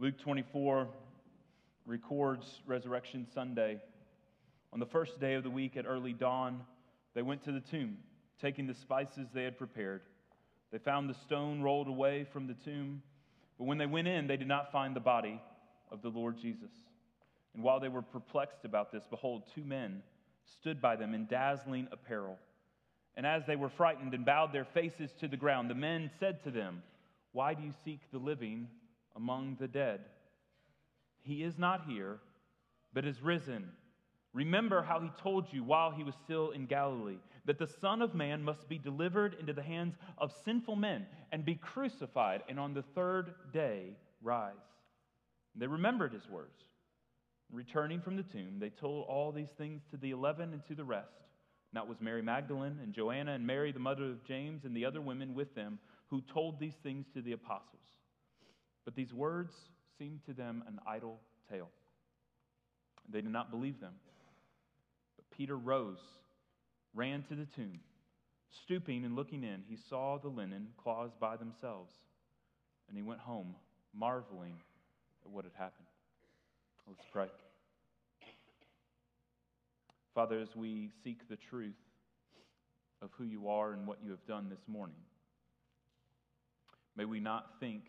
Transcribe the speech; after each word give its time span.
Luke 0.00 0.16
24 0.20 0.86
records 1.84 2.60
Resurrection 2.68 3.26
Sunday. 3.34 3.80
On 4.72 4.78
the 4.78 4.86
first 4.86 5.18
day 5.18 5.34
of 5.34 5.42
the 5.42 5.50
week 5.50 5.76
at 5.76 5.86
early 5.86 6.12
dawn, 6.12 6.60
they 7.16 7.22
went 7.22 7.42
to 7.46 7.50
the 7.50 7.58
tomb, 7.58 7.96
taking 8.40 8.68
the 8.68 8.74
spices 8.74 9.26
they 9.34 9.42
had 9.42 9.58
prepared. 9.58 10.02
They 10.70 10.78
found 10.78 11.10
the 11.10 11.14
stone 11.14 11.62
rolled 11.62 11.88
away 11.88 12.28
from 12.32 12.46
the 12.46 12.54
tomb, 12.54 13.02
but 13.58 13.64
when 13.64 13.76
they 13.76 13.86
went 13.86 14.06
in, 14.06 14.28
they 14.28 14.36
did 14.36 14.46
not 14.46 14.70
find 14.70 14.94
the 14.94 15.00
body 15.00 15.42
of 15.90 16.00
the 16.00 16.10
Lord 16.10 16.38
Jesus. 16.38 16.70
And 17.52 17.64
while 17.64 17.80
they 17.80 17.88
were 17.88 18.02
perplexed 18.02 18.64
about 18.64 18.92
this, 18.92 19.02
behold, 19.10 19.50
two 19.52 19.64
men 19.64 20.04
stood 20.60 20.80
by 20.80 20.94
them 20.94 21.12
in 21.12 21.26
dazzling 21.26 21.88
apparel. 21.90 22.38
And 23.16 23.26
as 23.26 23.42
they 23.48 23.56
were 23.56 23.68
frightened 23.68 24.14
and 24.14 24.24
bowed 24.24 24.52
their 24.52 24.64
faces 24.64 25.10
to 25.18 25.26
the 25.26 25.36
ground, 25.36 25.68
the 25.68 25.74
men 25.74 26.08
said 26.20 26.44
to 26.44 26.52
them, 26.52 26.84
Why 27.32 27.54
do 27.54 27.64
you 27.64 27.72
seek 27.84 27.98
the 28.12 28.18
living 28.18 28.68
among 29.18 29.58
the 29.60 29.68
dead? 29.68 30.00
He 31.20 31.42
is 31.42 31.58
not 31.58 31.84
here, 31.86 32.20
but 32.94 33.04
is 33.04 33.20
risen. 33.20 33.68
Remember 34.32 34.82
how 34.82 35.00
he 35.00 35.10
told 35.20 35.52
you 35.52 35.62
while 35.64 35.90
he 35.90 36.04
was 36.04 36.14
still 36.24 36.52
in 36.52 36.66
Galilee 36.66 37.18
that 37.44 37.58
the 37.58 37.66
Son 37.66 38.00
of 38.00 38.14
Man 38.14 38.42
must 38.42 38.68
be 38.68 38.78
delivered 38.78 39.36
into 39.40 39.52
the 39.52 39.62
hands 39.62 39.96
of 40.16 40.32
sinful 40.44 40.76
men 40.76 41.06
and 41.32 41.44
be 41.44 41.54
crucified, 41.54 42.42
and 42.48 42.60
on 42.60 42.74
the 42.74 42.84
third 42.94 43.34
day 43.52 43.96
rise. 44.22 44.52
And 45.54 45.62
they 45.62 45.66
remembered 45.66 46.12
his 46.12 46.28
words. 46.28 46.62
Returning 47.50 48.00
from 48.00 48.16
the 48.16 48.22
tomb, 48.22 48.58
they 48.58 48.68
told 48.68 49.06
all 49.08 49.32
these 49.32 49.50
things 49.50 49.82
to 49.90 49.96
the 49.96 50.10
eleven 50.10 50.52
and 50.52 50.64
to 50.66 50.74
the 50.74 50.84
rest. 50.84 51.16
Now 51.72 51.82
it 51.82 51.88
was 51.88 52.00
Mary 52.00 52.22
Magdalene 52.22 52.78
and 52.82 52.92
Joanna 52.92 53.32
and 53.32 53.46
Mary, 53.46 53.72
the 53.72 53.78
mother 53.78 54.04
of 54.04 54.24
James, 54.24 54.64
and 54.64 54.76
the 54.76 54.84
other 54.84 55.00
women 55.00 55.34
with 55.34 55.54
them 55.54 55.78
who 56.08 56.20
told 56.20 56.60
these 56.60 56.76
things 56.82 57.06
to 57.14 57.22
the 57.22 57.32
apostles. 57.32 57.82
But 58.88 58.94
these 58.94 59.12
words 59.12 59.52
seemed 59.98 60.24
to 60.24 60.32
them 60.32 60.64
an 60.66 60.80
idle 60.86 61.20
tale. 61.52 61.68
They 63.06 63.20
did 63.20 63.30
not 63.30 63.50
believe 63.50 63.80
them. 63.80 63.92
But 65.16 65.26
Peter 65.36 65.58
rose, 65.58 66.00
ran 66.94 67.22
to 67.24 67.34
the 67.34 67.44
tomb. 67.54 67.80
Stooping 68.64 69.04
and 69.04 69.14
looking 69.14 69.44
in, 69.44 69.62
he 69.68 69.76
saw 69.90 70.16
the 70.16 70.28
linen 70.28 70.68
cloths 70.82 71.12
by 71.20 71.36
themselves, 71.36 71.92
and 72.88 72.96
he 72.96 73.02
went 73.02 73.20
home, 73.20 73.56
marveling 73.94 74.54
at 75.22 75.30
what 75.30 75.44
had 75.44 75.52
happened. 75.52 75.88
Let's 76.86 77.04
pray. 77.12 77.28
Father, 80.14 80.40
as 80.40 80.56
we 80.56 80.88
seek 81.04 81.28
the 81.28 81.36
truth 81.36 81.76
of 83.02 83.10
who 83.18 83.24
you 83.24 83.50
are 83.50 83.74
and 83.74 83.86
what 83.86 83.98
you 84.02 84.12
have 84.12 84.24
done 84.26 84.48
this 84.48 84.66
morning, 84.66 84.96
may 86.96 87.04
we 87.04 87.20
not 87.20 87.60
think 87.60 87.82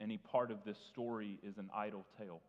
any 0.00 0.16
part 0.16 0.50
of 0.50 0.58
this 0.64 0.76
story 0.92 1.38
is 1.42 1.58
an 1.58 1.70
idle 1.74 2.04
tale. 2.18 2.40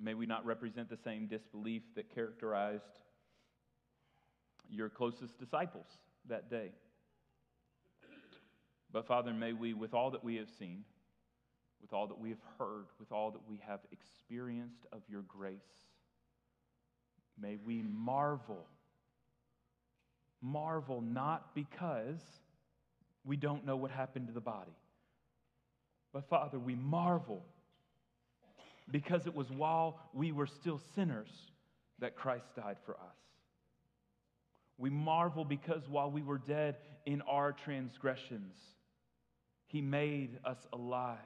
May 0.00 0.14
we 0.14 0.26
not 0.26 0.44
represent 0.44 0.88
the 0.88 0.96
same 0.96 1.26
disbelief 1.26 1.82
that 1.94 2.14
characterized 2.14 2.82
your 4.68 4.88
closest 4.88 5.38
disciples 5.38 5.86
that 6.28 6.50
day. 6.50 6.70
But 8.92 9.06
Father, 9.06 9.32
may 9.32 9.52
we, 9.52 9.74
with 9.74 9.94
all 9.94 10.10
that 10.10 10.24
we 10.24 10.36
have 10.36 10.48
seen, 10.58 10.84
with 11.80 11.92
all 11.92 12.06
that 12.06 12.18
we 12.18 12.30
have 12.30 12.42
heard, 12.58 12.86
with 12.98 13.10
all 13.10 13.30
that 13.30 13.48
we 13.48 13.60
have 13.66 13.80
experienced 13.90 14.86
of 14.92 15.00
your 15.08 15.22
grace, 15.22 15.56
may 17.40 17.56
we 17.64 17.82
marvel. 17.82 18.66
Marvel 20.40 21.00
not 21.00 21.54
because 21.54 22.20
we 23.24 23.36
don't 23.36 23.64
know 23.64 23.76
what 23.76 23.90
happened 23.90 24.26
to 24.28 24.32
the 24.32 24.40
body, 24.40 24.76
but 26.12 26.28
Father, 26.28 26.58
we 26.58 26.74
marvel 26.74 27.44
because 28.90 29.26
it 29.26 29.34
was 29.34 29.50
while 29.50 29.98
we 30.12 30.32
were 30.32 30.46
still 30.46 30.80
sinners 30.94 31.30
that 32.00 32.16
Christ 32.16 32.46
died 32.56 32.76
for 32.84 32.94
us. 32.94 33.16
We 34.76 34.90
marvel 34.90 35.44
because 35.44 35.88
while 35.88 36.10
we 36.10 36.22
were 36.22 36.38
dead 36.38 36.76
in 37.06 37.22
our 37.22 37.52
transgressions, 37.52 38.56
He 39.66 39.80
made 39.80 40.38
us 40.44 40.58
alive. 40.72 41.18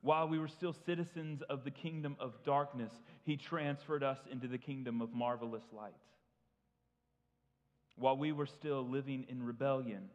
While 0.00 0.28
we 0.28 0.38
were 0.38 0.48
still 0.48 0.74
citizens 0.86 1.42
of 1.48 1.64
the 1.64 1.70
kingdom 1.70 2.16
of 2.18 2.42
darkness, 2.44 2.92
He 3.24 3.36
transferred 3.36 4.02
us 4.02 4.18
into 4.30 4.48
the 4.48 4.58
kingdom 4.58 5.02
of 5.02 5.12
marvelous 5.12 5.64
light. 5.72 5.92
While 7.96 8.16
we 8.16 8.32
were 8.32 8.46
still 8.46 8.86
living 8.86 9.26
in 9.28 9.42
rebellion, 9.42 10.08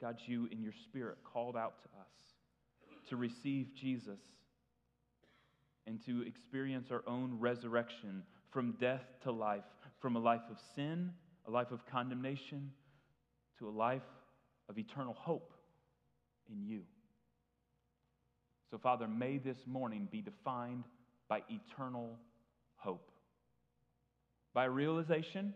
God, 0.00 0.18
you 0.26 0.48
in 0.52 0.62
your 0.62 0.72
spirit 0.84 1.18
called 1.24 1.56
out 1.56 1.82
to 1.82 1.88
us 1.98 2.08
to 3.08 3.16
receive 3.16 3.68
Jesus 3.74 4.20
and 5.86 6.04
to 6.04 6.22
experience 6.22 6.88
our 6.90 7.02
own 7.06 7.36
resurrection 7.38 8.22
from 8.50 8.72
death 8.80 9.02
to 9.22 9.32
life, 9.32 9.64
from 10.00 10.16
a 10.16 10.18
life 10.18 10.42
of 10.50 10.58
sin, 10.74 11.10
a 11.46 11.50
life 11.50 11.70
of 11.72 11.84
condemnation, 11.86 12.70
to 13.58 13.68
a 13.68 13.70
life 13.70 14.02
of 14.68 14.78
eternal 14.78 15.14
hope 15.14 15.52
in 16.50 16.62
you. 16.62 16.82
So, 18.70 18.78
Father, 18.78 19.08
may 19.08 19.38
this 19.38 19.56
morning 19.66 20.08
be 20.12 20.20
defined 20.20 20.84
by 21.28 21.42
eternal 21.48 22.18
hope, 22.76 23.10
by 24.52 24.64
realization 24.64 25.54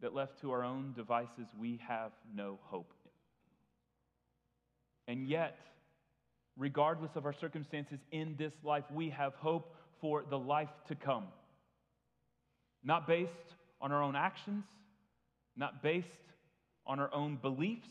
that 0.00 0.14
left 0.14 0.40
to 0.40 0.50
our 0.50 0.64
own 0.64 0.92
devices, 0.96 1.46
we 1.58 1.80
have 1.86 2.12
no 2.34 2.58
hope. 2.62 2.92
And 5.10 5.26
yet, 5.26 5.58
regardless 6.56 7.10
of 7.16 7.26
our 7.26 7.32
circumstances 7.32 7.98
in 8.12 8.36
this 8.38 8.52
life, 8.62 8.84
we 8.94 9.10
have 9.10 9.34
hope 9.34 9.74
for 10.00 10.24
the 10.30 10.38
life 10.38 10.68
to 10.86 10.94
come. 10.94 11.24
Not 12.84 13.08
based 13.08 13.32
on 13.80 13.90
our 13.90 14.04
own 14.04 14.14
actions, 14.14 14.62
not 15.56 15.82
based 15.82 16.06
on 16.86 17.00
our 17.00 17.12
own 17.12 17.38
beliefs, 17.42 17.88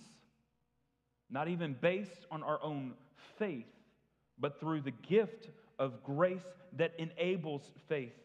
not 1.30 1.50
even 1.50 1.76
based 1.82 2.26
on 2.32 2.42
our 2.42 2.64
own 2.64 2.94
faith, 3.38 3.68
but 4.40 4.62
through 4.62 4.80
the 4.80 4.94
gift 5.10 5.50
of 5.78 6.02
grace 6.06 6.40
that 6.78 6.94
enables 6.98 7.64
faith 7.90 8.16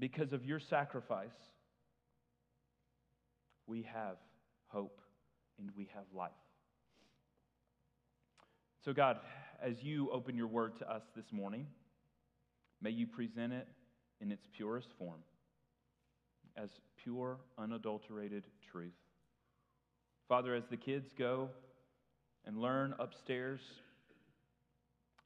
because 0.00 0.32
of 0.32 0.44
your 0.44 0.58
sacrifice. 0.58 1.30
We 3.68 3.82
have 3.82 4.16
hope 4.66 5.00
and 5.60 5.70
we 5.76 5.88
have 5.94 6.06
life. 6.12 6.32
So, 8.84 8.92
God, 8.92 9.20
as 9.62 9.80
you 9.80 10.10
open 10.10 10.36
your 10.36 10.48
word 10.48 10.76
to 10.80 10.90
us 10.90 11.02
this 11.14 11.26
morning, 11.30 11.68
may 12.80 12.90
you 12.90 13.06
present 13.06 13.52
it 13.52 13.68
in 14.20 14.32
its 14.32 14.44
purest 14.56 14.88
form 14.98 15.20
as 16.56 16.68
pure, 17.04 17.38
unadulterated 17.56 18.44
truth. 18.72 18.90
Father, 20.28 20.56
as 20.56 20.64
the 20.68 20.76
kids 20.76 21.10
go 21.16 21.48
and 22.44 22.60
learn 22.60 22.92
upstairs 22.98 23.60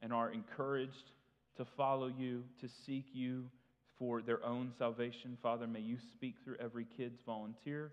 and 0.03 0.13
are 0.13 0.29
encouraged 0.29 1.09
to 1.55 1.65
follow 1.65 2.11
you, 2.15 2.43
to 2.61 2.69
seek 2.85 3.05
you 3.11 3.49
for 3.97 4.21
their 4.21 4.45
own 4.45 4.71
salvation, 4.77 5.35
Father, 5.41 5.65
may 5.65 5.79
you 5.79 5.97
speak 6.13 6.35
through 6.43 6.57
every 6.59 6.85
kid's 6.95 7.21
volunteer. 7.25 7.91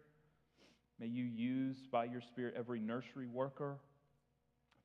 May 1.01 1.07
you 1.07 1.25
use 1.25 1.79
by 1.91 2.05
your 2.05 2.21
Spirit 2.21 2.53
every 2.55 2.81
nursery 2.81 3.29
worker 3.29 3.79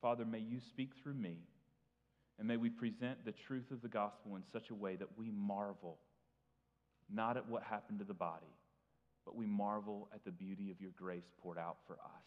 Father, 0.00 0.24
may 0.24 0.38
you 0.38 0.58
speak 0.70 0.90
through 1.02 1.14
me, 1.14 1.36
and 2.38 2.48
may 2.48 2.56
we 2.56 2.70
present 2.70 3.24
the 3.24 3.32
truth 3.46 3.70
of 3.70 3.82
the 3.82 3.88
gospel 3.88 4.36
in 4.36 4.42
such 4.52 4.70
a 4.70 4.74
way 4.74 4.96
that 4.96 5.08
we 5.18 5.30
marvel 5.30 5.98
not 7.12 7.36
at 7.36 7.48
what 7.48 7.62
happened 7.62 7.98
to 7.98 8.04
the 8.04 8.14
body, 8.14 8.54
but 9.24 9.36
we 9.36 9.46
marvel 9.46 10.08
at 10.14 10.24
the 10.24 10.30
beauty 10.30 10.70
of 10.70 10.80
your 10.80 10.92
grace 10.96 11.28
poured 11.42 11.58
out 11.58 11.76
for 11.86 11.94
us. 11.94 12.24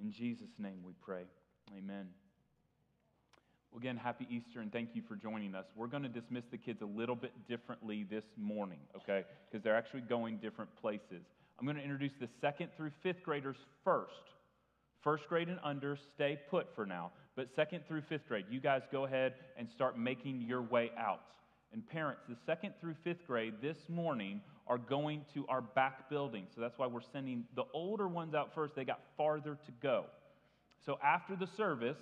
In 0.00 0.10
Jesus' 0.10 0.58
name 0.58 0.78
we 0.84 0.92
pray. 1.02 1.24
Amen. 1.76 2.06
Well, 3.70 3.80
again, 3.80 3.96
happy 3.96 4.26
Easter 4.30 4.60
and 4.60 4.72
thank 4.72 4.90
you 4.94 5.02
for 5.06 5.16
joining 5.16 5.54
us. 5.54 5.64
We're 5.76 5.88
going 5.88 6.04
to 6.04 6.08
dismiss 6.08 6.44
the 6.50 6.58
kids 6.58 6.80
a 6.80 6.86
little 6.86 7.16
bit 7.16 7.32
differently 7.48 8.06
this 8.08 8.24
morning, 8.36 8.78
okay? 8.96 9.24
Because 9.50 9.64
they're 9.64 9.76
actually 9.76 10.02
going 10.02 10.38
different 10.38 10.70
places. 10.80 11.24
I'm 11.58 11.66
going 11.66 11.76
to 11.76 11.82
introduce 11.82 12.12
the 12.20 12.28
second 12.40 12.70
through 12.76 12.92
fifth 13.02 13.22
graders 13.24 13.56
first. 13.84 14.12
First 15.04 15.28
grade 15.28 15.48
and 15.48 15.60
under, 15.62 15.96
stay 16.14 16.40
put 16.50 16.74
for 16.74 16.86
now. 16.86 17.12
But 17.36 17.54
second 17.54 17.86
through 17.86 18.02
fifth 18.08 18.26
grade, 18.26 18.46
you 18.50 18.58
guys 18.58 18.82
go 18.90 19.04
ahead 19.04 19.34
and 19.58 19.68
start 19.68 19.98
making 19.98 20.40
your 20.40 20.62
way 20.62 20.90
out. 20.96 21.20
And 21.74 21.86
parents, 21.86 22.22
the 22.26 22.36
second 22.46 22.72
through 22.80 22.94
fifth 23.04 23.26
grade 23.26 23.54
this 23.60 23.76
morning 23.88 24.40
are 24.66 24.78
going 24.78 25.26
to 25.34 25.44
our 25.48 25.60
back 25.60 26.08
building. 26.08 26.46
So 26.54 26.62
that's 26.62 26.78
why 26.78 26.86
we're 26.86 27.02
sending 27.12 27.44
the 27.54 27.64
older 27.74 28.08
ones 28.08 28.34
out 28.34 28.54
first. 28.54 28.74
They 28.74 28.84
got 28.84 29.00
farther 29.16 29.58
to 29.66 29.72
go. 29.82 30.06
So 30.86 30.98
after 31.04 31.36
the 31.36 31.48
service, 31.56 31.98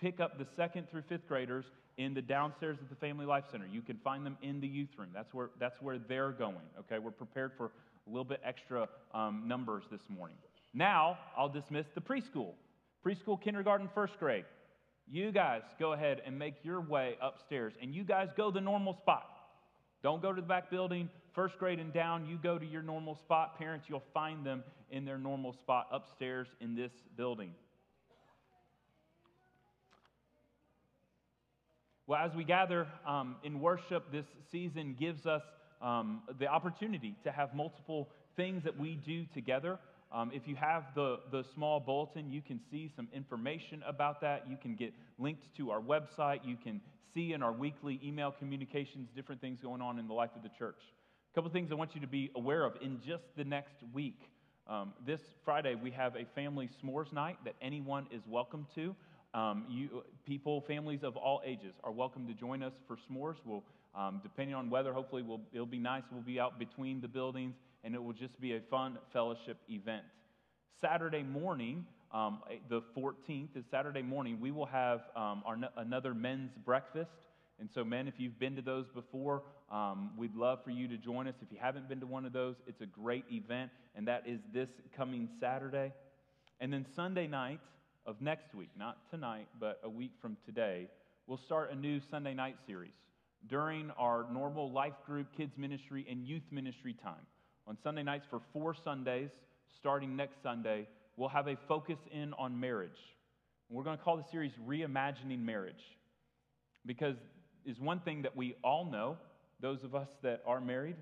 pick 0.00 0.18
up 0.18 0.38
the 0.38 0.46
second 0.56 0.88
through 0.90 1.02
fifth 1.02 1.28
graders 1.28 1.66
in 1.98 2.14
the 2.14 2.22
downstairs 2.22 2.78
of 2.80 2.88
the 2.88 2.94
Family 2.94 3.26
Life 3.26 3.44
Center. 3.50 3.66
You 3.66 3.82
can 3.82 3.98
find 3.98 4.24
them 4.24 4.38
in 4.40 4.60
the 4.60 4.68
youth 4.68 4.90
room. 4.96 5.08
That's 5.12 5.34
where, 5.34 5.50
that's 5.58 5.82
where 5.82 5.98
they're 5.98 6.30
going. 6.30 6.56
Okay, 6.80 6.98
we're 6.98 7.10
prepared 7.10 7.52
for 7.58 7.66
a 7.66 8.10
little 8.10 8.24
bit 8.24 8.40
extra 8.44 8.88
um, 9.12 9.42
numbers 9.46 9.84
this 9.90 10.02
morning. 10.08 10.36
Now 10.74 11.18
I'll 11.36 11.48
dismiss 11.48 11.86
the 11.94 12.00
preschool. 12.00 12.52
Preschool, 13.04 13.40
kindergarten, 13.40 13.88
first 13.94 14.18
grade. 14.18 14.44
You 15.10 15.32
guys 15.32 15.62
go 15.78 15.92
ahead 15.92 16.20
and 16.26 16.38
make 16.38 16.54
your 16.62 16.80
way 16.80 17.16
upstairs, 17.22 17.72
and 17.80 17.94
you 17.94 18.04
guys 18.04 18.28
go 18.36 18.50
the 18.50 18.60
normal 18.60 18.94
spot. 18.94 19.26
Don't 20.02 20.20
go 20.20 20.32
to 20.32 20.40
the 20.40 20.46
back 20.46 20.70
building, 20.70 21.08
first 21.34 21.58
grade 21.58 21.78
and 21.78 21.92
down. 21.92 22.26
You 22.26 22.36
go 22.36 22.58
to 22.58 22.66
your 22.66 22.82
normal 22.82 23.14
spot. 23.14 23.58
Parents, 23.58 23.86
you'll 23.88 24.04
find 24.12 24.44
them 24.44 24.62
in 24.90 25.04
their 25.04 25.18
normal 25.18 25.52
spot 25.52 25.88
upstairs 25.90 26.48
in 26.60 26.74
this 26.74 26.92
building. 27.16 27.52
Well, 32.06 32.20
as 32.20 32.34
we 32.34 32.44
gather 32.44 32.86
um, 33.06 33.36
in 33.44 33.60
worship, 33.60 34.10
this 34.10 34.24
season 34.50 34.96
gives 34.98 35.26
us 35.26 35.42
um, 35.82 36.22
the 36.38 36.46
opportunity 36.46 37.14
to 37.24 37.30
have 37.30 37.54
multiple 37.54 38.08
things 38.36 38.64
that 38.64 38.78
we 38.78 38.94
do 38.94 39.26
together. 39.34 39.78
Um, 40.10 40.30
if 40.32 40.48
you 40.48 40.56
have 40.56 40.84
the, 40.94 41.20
the 41.30 41.44
small 41.54 41.80
bulletin, 41.80 42.30
you 42.30 42.40
can 42.40 42.60
see 42.70 42.90
some 42.96 43.08
information 43.12 43.82
about 43.86 44.20
that. 44.22 44.46
You 44.48 44.56
can 44.56 44.74
get 44.74 44.94
linked 45.18 45.54
to 45.56 45.70
our 45.70 45.80
website. 45.80 46.40
You 46.44 46.56
can 46.56 46.80
see 47.14 47.34
in 47.34 47.42
our 47.42 47.52
weekly 47.52 48.00
email 48.02 48.30
communications 48.30 49.08
different 49.14 49.40
things 49.40 49.60
going 49.60 49.82
on 49.82 49.98
in 49.98 50.08
the 50.08 50.14
life 50.14 50.30
of 50.34 50.42
the 50.42 50.50
church. 50.58 50.80
A 51.30 51.34
couple 51.34 51.50
things 51.50 51.70
I 51.70 51.74
want 51.74 51.94
you 51.94 52.00
to 52.00 52.06
be 52.06 52.30
aware 52.36 52.64
of 52.64 52.74
in 52.80 53.00
just 53.06 53.24
the 53.36 53.44
next 53.44 53.76
week. 53.92 54.30
Um, 54.66 54.92
this 55.06 55.20
Friday, 55.44 55.74
we 55.74 55.90
have 55.90 56.16
a 56.16 56.24
family 56.34 56.68
s'mores 56.82 57.12
night 57.12 57.36
that 57.44 57.54
anyone 57.60 58.06
is 58.10 58.22
welcome 58.26 58.66
to. 58.74 58.94
Um, 59.34 59.66
you, 59.68 60.02
people, 60.26 60.62
families 60.62 61.00
of 61.02 61.16
all 61.16 61.42
ages 61.44 61.74
are 61.84 61.92
welcome 61.92 62.26
to 62.26 62.34
join 62.34 62.62
us 62.62 62.72
for 62.86 62.96
s'mores. 62.96 63.36
We'll, 63.44 63.62
um, 63.94 64.20
depending 64.22 64.54
on 64.54 64.70
weather, 64.70 64.92
hopefully 64.92 65.22
we'll, 65.22 65.40
it'll 65.52 65.66
be 65.66 65.78
nice. 65.78 66.02
We'll 66.10 66.22
be 66.22 66.40
out 66.40 66.58
between 66.58 67.00
the 67.00 67.08
buildings, 67.08 67.56
and 67.84 67.94
it 67.94 68.02
will 68.02 68.12
just 68.12 68.40
be 68.40 68.54
a 68.54 68.60
fun 68.70 68.98
fellowship 69.12 69.58
event. 69.68 70.04
Saturday 70.80 71.22
morning, 71.22 71.86
um, 72.12 72.40
the 72.68 72.82
14th 72.96 73.56
is 73.56 73.64
Saturday 73.70 74.02
morning, 74.02 74.38
we 74.40 74.50
will 74.50 74.66
have 74.66 75.00
um, 75.16 75.42
our, 75.44 75.56
another 75.76 76.14
men's 76.14 76.52
breakfast. 76.64 77.10
And 77.60 77.68
so, 77.74 77.84
men, 77.84 78.06
if 78.06 78.14
you've 78.18 78.38
been 78.38 78.54
to 78.54 78.62
those 78.62 78.86
before, 78.94 79.42
um, 79.72 80.10
we'd 80.16 80.36
love 80.36 80.62
for 80.62 80.70
you 80.70 80.86
to 80.86 80.96
join 80.96 81.26
us. 81.26 81.34
If 81.42 81.50
you 81.50 81.58
haven't 81.60 81.88
been 81.88 81.98
to 82.00 82.06
one 82.06 82.24
of 82.24 82.32
those, 82.32 82.54
it's 82.68 82.80
a 82.80 82.86
great 82.86 83.24
event, 83.32 83.72
and 83.96 84.06
that 84.06 84.22
is 84.26 84.38
this 84.52 84.68
coming 84.96 85.28
Saturday. 85.40 85.92
And 86.60 86.72
then 86.72 86.86
Sunday 86.94 87.26
night, 87.26 87.58
of 88.08 88.22
next 88.22 88.54
week, 88.54 88.70
not 88.76 88.96
tonight, 89.10 89.46
but 89.60 89.78
a 89.84 89.88
week 89.88 90.12
from 90.22 90.38
today, 90.46 90.88
we'll 91.26 91.36
start 91.44 91.70
a 91.70 91.76
new 91.76 92.00
Sunday 92.10 92.32
night 92.32 92.56
series 92.66 92.94
during 93.46 93.90
our 93.98 94.24
normal 94.32 94.72
life 94.72 94.94
group, 95.06 95.26
kids 95.36 95.52
ministry, 95.58 96.06
and 96.10 96.26
youth 96.26 96.42
ministry 96.50 96.96
time. 97.02 97.26
On 97.68 97.76
Sunday 97.84 98.02
nights 98.02 98.24
for 98.30 98.40
four 98.54 98.74
Sundays, 98.82 99.28
starting 99.78 100.16
next 100.16 100.42
Sunday, 100.42 100.88
we'll 101.18 101.28
have 101.28 101.48
a 101.48 101.56
focus 101.68 101.98
in 102.10 102.32
on 102.38 102.58
marriage. 102.58 102.90
We're 103.68 103.84
going 103.84 103.98
to 103.98 104.02
call 104.02 104.16
the 104.16 104.24
series 104.32 104.52
Reimagining 104.66 105.40
Marriage 105.40 105.84
because 106.86 107.16
is 107.66 107.78
one 107.78 108.00
thing 108.00 108.22
that 108.22 108.34
we 108.34 108.56
all 108.64 108.86
know, 108.86 109.18
those 109.60 109.84
of 109.84 109.94
us 109.94 110.08
that 110.22 110.42
are 110.46 110.62
married, 110.62 110.96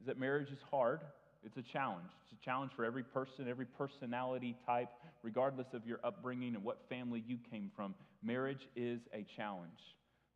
is 0.00 0.06
that 0.08 0.18
marriage 0.18 0.48
is 0.48 0.58
hard. 0.68 1.02
It's 1.44 1.56
a 1.56 1.62
challenge. 1.72 2.08
It's 2.24 2.40
a 2.42 2.44
challenge 2.44 2.72
for 2.74 2.84
every 2.84 3.04
person, 3.04 3.46
every 3.48 3.66
personality 3.66 4.56
type, 4.66 4.88
regardless 5.22 5.68
of 5.72 5.86
your 5.86 6.00
upbringing 6.02 6.56
and 6.56 6.64
what 6.64 6.80
family 6.88 7.22
you 7.28 7.38
came 7.48 7.70
from. 7.76 7.94
Marriage 8.24 8.66
is 8.74 8.98
a 9.14 9.24
challenge. 9.36 9.78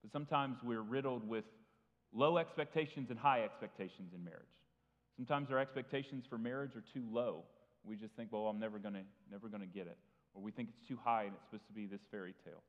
But 0.00 0.12
sometimes 0.12 0.58
we're 0.62 0.82
riddled 0.82 1.28
with 1.28 1.44
low 2.14 2.38
expectations 2.38 3.08
and 3.10 3.18
high 3.18 3.42
expectations 3.42 4.12
in 4.14 4.22
marriage. 4.22 4.46
Sometimes 5.16 5.50
our 5.50 5.58
expectations 5.58 6.24
for 6.28 6.38
marriage 6.38 6.72
are 6.76 6.84
too 6.92 7.04
low. 7.10 7.44
We 7.84 7.96
just 7.96 8.14
think, 8.14 8.32
well, 8.32 8.46
I'm 8.46 8.58
never 8.58 8.78
going 8.78 8.94
to 8.94 9.02
never 9.30 9.48
going 9.48 9.60
to 9.60 9.66
get 9.66 9.86
it. 9.86 9.98
Or 10.34 10.42
we 10.42 10.50
think 10.50 10.70
it's 10.70 10.88
too 10.88 10.98
high 11.02 11.24
and 11.24 11.34
it's 11.34 11.44
supposed 11.44 11.66
to 11.66 11.72
be 11.72 11.86
this 11.86 12.00
fairy 12.10 12.34
tale. 12.44 12.62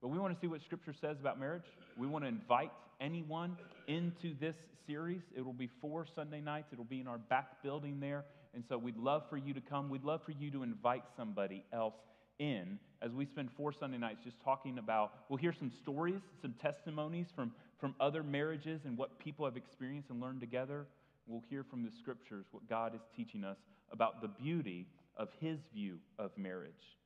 But 0.00 0.08
we 0.08 0.18
want 0.18 0.34
to 0.34 0.40
see 0.40 0.48
what 0.48 0.60
Scripture 0.62 0.94
says 1.00 1.16
about 1.20 1.38
marriage. 1.38 1.62
We 1.96 2.06
want 2.06 2.24
to 2.24 2.28
invite 2.28 2.72
anyone 3.00 3.56
into 3.86 4.34
this 4.40 4.56
series. 4.86 5.22
It 5.34 5.44
will 5.44 5.52
be 5.52 5.70
four 5.80 6.06
Sunday 6.14 6.40
nights, 6.40 6.68
it'll 6.72 6.84
be 6.84 7.00
in 7.00 7.06
our 7.06 7.18
back 7.18 7.62
building 7.62 8.00
there. 8.00 8.24
And 8.54 8.64
so 8.68 8.76
we'd 8.76 8.98
love 8.98 9.22
for 9.30 9.38
you 9.38 9.54
to 9.54 9.60
come. 9.60 9.88
We'd 9.88 10.04
love 10.04 10.20
for 10.26 10.32
you 10.32 10.50
to 10.50 10.62
invite 10.62 11.04
somebody 11.16 11.64
else 11.72 11.94
in 12.38 12.78
as 13.02 13.12
we 13.12 13.26
spend 13.26 13.50
four 13.56 13.72
Sunday 13.72 13.98
nights 13.98 14.20
just 14.24 14.36
talking 14.44 14.78
about, 14.78 15.12
we'll 15.28 15.38
hear 15.38 15.52
some 15.58 15.72
stories, 15.82 16.20
some 16.40 16.54
testimonies 16.62 17.26
from, 17.34 17.52
from 17.80 17.94
other 18.00 18.22
marriages 18.22 18.80
and 18.84 18.96
what 18.96 19.18
people 19.18 19.44
have 19.44 19.56
experienced 19.56 20.10
and 20.10 20.20
learned 20.20 20.40
together. 20.40 20.86
We'll 21.32 21.42
hear 21.48 21.64
from 21.64 21.82
the 21.82 21.90
scriptures 21.90 22.44
what 22.50 22.68
God 22.68 22.94
is 22.94 23.00
teaching 23.16 23.42
us 23.42 23.56
about 23.90 24.20
the 24.20 24.28
beauty 24.28 24.86
of 25.16 25.30
His 25.40 25.60
view 25.72 25.96
of 26.18 26.36
marriage. 26.36 26.98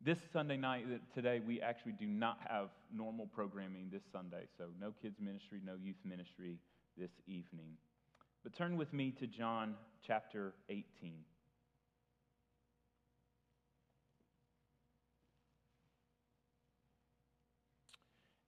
This 0.00 0.18
Sunday 0.32 0.56
night, 0.56 0.86
today, 1.12 1.40
we 1.44 1.60
actually 1.60 1.94
do 1.98 2.06
not 2.06 2.38
have 2.48 2.68
normal 2.94 3.26
programming 3.26 3.88
this 3.90 4.04
Sunday. 4.12 4.44
So, 4.56 4.66
no 4.80 4.94
kids' 5.02 5.18
ministry, 5.20 5.60
no 5.64 5.74
youth 5.74 5.96
ministry 6.04 6.58
this 6.96 7.10
evening. 7.26 7.72
But 8.44 8.54
turn 8.54 8.76
with 8.76 8.92
me 8.92 9.10
to 9.18 9.26
John 9.26 9.74
chapter 10.06 10.54
18. 10.68 10.84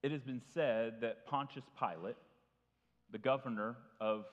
It 0.04 0.12
has 0.12 0.22
been 0.22 0.42
said 0.54 1.00
that 1.00 1.26
Pontius 1.26 1.64
Pilate, 1.76 2.14
the 3.12 3.18
governor 3.18 3.76
of 4.00 4.24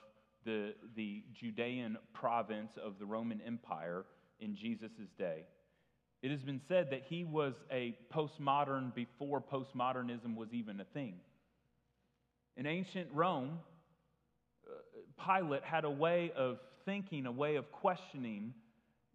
the, 0.44 0.74
the 0.96 1.22
Judean 1.34 1.98
province 2.14 2.72
of 2.82 2.98
the 2.98 3.06
Roman 3.06 3.40
Empire 3.46 4.04
in 4.40 4.56
Jesus' 4.56 4.90
day, 5.18 5.44
it 6.22 6.30
has 6.30 6.40
been 6.40 6.60
said 6.68 6.88
that 6.90 7.02
he 7.08 7.24
was 7.24 7.54
a 7.70 7.96
postmodern 8.12 8.94
before 8.94 9.40
postmodernism 9.40 10.34
was 10.34 10.48
even 10.52 10.80
a 10.80 10.84
thing. 10.84 11.14
In 12.56 12.66
ancient 12.66 13.08
Rome, 13.12 13.58
uh, 14.66 15.38
Pilate 15.38 15.64
had 15.64 15.84
a 15.84 15.90
way 15.90 16.32
of 16.36 16.58
thinking, 16.84 17.26
a 17.26 17.32
way 17.32 17.56
of 17.56 17.70
questioning 17.72 18.52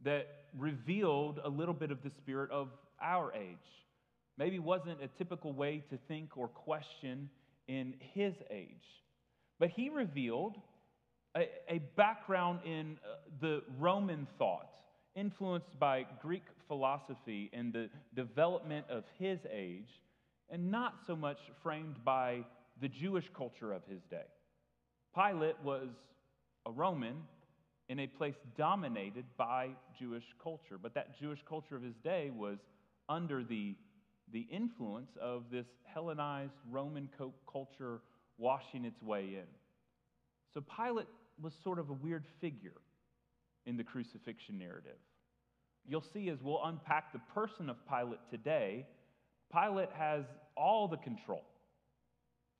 that 0.03 0.27
revealed 0.57 1.39
a 1.43 1.49
little 1.49 1.73
bit 1.73 1.91
of 1.91 2.01
the 2.03 2.09
spirit 2.09 2.49
of 2.51 2.69
our 3.01 3.33
age. 3.33 3.57
Maybe 4.37 4.59
wasn't 4.59 5.01
a 5.01 5.07
typical 5.07 5.53
way 5.53 5.83
to 5.89 5.97
think 6.07 6.37
or 6.37 6.47
question 6.47 7.29
in 7.67 7.95
his 8.13 8.33
age. 8.49 8.85
But 9.59 9.69
he 9.69 9.89
revealed 9.89 10.57
a, 11.35 11.49
a 11.69 11.79
background 11.95 12.59
in 12.65 12.97
uh, 13.03 13.15
the 13.41 13.63
Roman 13.79 14.27
thought, 14.37 14.69
influenced 15.15 15.79
by 15.79 16.05
Greek 16.21 16.43
philosophy 16.67 17.49
and 17.53 17.71
the 17.71 17.89
development 18.15 18.85
of 18.89 19.03
his 19.17 19.39
age, 19.51 20.01
and 20.49 20.71
not 20.71 20.95
so 21.07 21.15
much 21.15 21.39
framed 21.63 21.95
by 22.03 22.45
the 22.81 22.87
Jewish 22.87 23.25
culture 23.35 23.71
of 23.71 23.81
his 23.89 24.01
day. 24.09 24.25
Pilate 25.15 25.55
was 25.63 25.89
a 26.65 26.71
Roman 26.71 27.15
in 27.87 27.99
a 27.99 28.07
place 28.07 28.35
dominated 28.57 29.25
by 29.37 29.69
Jewish 29.97 30.25
culture, 30.41 30.77
but 30.81 30.93
that 30.95 31.17
Jewish 31.19 31.39
culture 31.47 31.75
of 31.75 31.83
his 31.83 31.95
day 32.03 32.31
was 32.35 32.57
under 33.07 33.43
the, 33.43 33.75
the 34.33 34.45
influence 34.51 35.11
of 35.21 35.43
this 35.51 35.67
Hellenized 35.85 36.57
Roman 36.69 37.09
culture 37.49 38.01
washing 38.37 38.85
its 38.85 39.01
way 39.01 39.21
in. 39.35 39.47
So 40.53 40.61
Pilate 40.61 41.07
was 41.41 41.53
sort 41.63 41.79
of 41.79 41.89
a 41.89 41.93
weird 41.93 42.25
figure 42.41 42.81
in 43.65 43.77
the 43.77 43.83
crucifixion 43.83 44.57
narrative. 44.57 44.97
You'll 45.87 46.05
see 46.13 46.29
as 46.29 46.39
we'll 46.41 46.63
unpack 46.63 47.13
the 47.13 47.19
person 47.33 47.69
of 47.69 47.77
Pilate 47.87 48.19
today, 48.29 48.85
Pilate 49.51 49.89
has 49.97 50.25
all 50.57 50.87
the 50.87 50.97
control, 50.97 51.43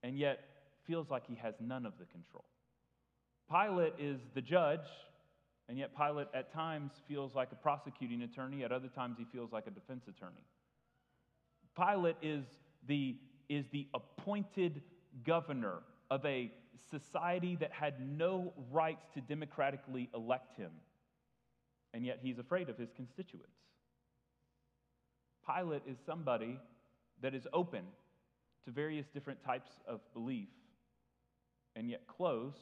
and 0.03 0.17
yet 0.17 0.39
feels 0.86 1.10
like 1.10 1.25
he 1.27 1.36
has 1.36 1.55
none 1.60 1.86
of 1.86 1.94
the 2.00 2.05
control. 2.05 2.46
Pilate 3.50 3.94
is 4.00 4.20
the 4.34 4.41
judge, 4.41 4.88
and 5.67 5.77
yet 5.77 5.96
Pilate 5.96 6.27
at 6.34 6.53
times 6.53 6.91
feels 7.08 7.34
like 7.34 7.51
a 7.51 7.55
prosecuting 7.55 8.22
attorney, 8.22 8.63
at 8.63 8.72
other 8.72 8.88
times 8.88 9.15
he 9.17 9.25
feels 9.32 9.51
like 9.51 9.65
a 9.67 9.72
defense 9.72 10.03
attorney. 10.08 10.46
Pilate 11.75 12.17
is 12.22 12.46
the, 12.88 13.15
is 13.50 13.65
the 13.72 13.88
appointed 13.94 14.82
governor 15.24 15.79
of 16.10 16.25
a 16.25 16.51
society 16.91 17.55
that 17.60 17.72
had 17.72 17.95
no 18.17 18.53
rights 18.72 19.05
to 19.13 19.22
democratically 19.22 20.10
elect 20.13 20.57
him, 20.57 20.72
and 21.93 22.05
yet 22.05 22.19
he's 22.22 22.39
afraid 22.39 22.69
of 22.69 22.77
his 22.77 22.89
constituents. 22.95 23.50
Pilate 25.45 25.84
is 25.88 25.98
somebody 26.05 26.60
that 27.22 27.34
is 27.34 27.48
open 27.53 27.84
to 28.65 28.72
various 28.72 29.07
different 29.13 29.43
types 29.43 29.69
of 29.88 30.01
belief, 30.13 30.50
and 31.75 31.89
yet 31.89 32.01
closed 32.07 32.57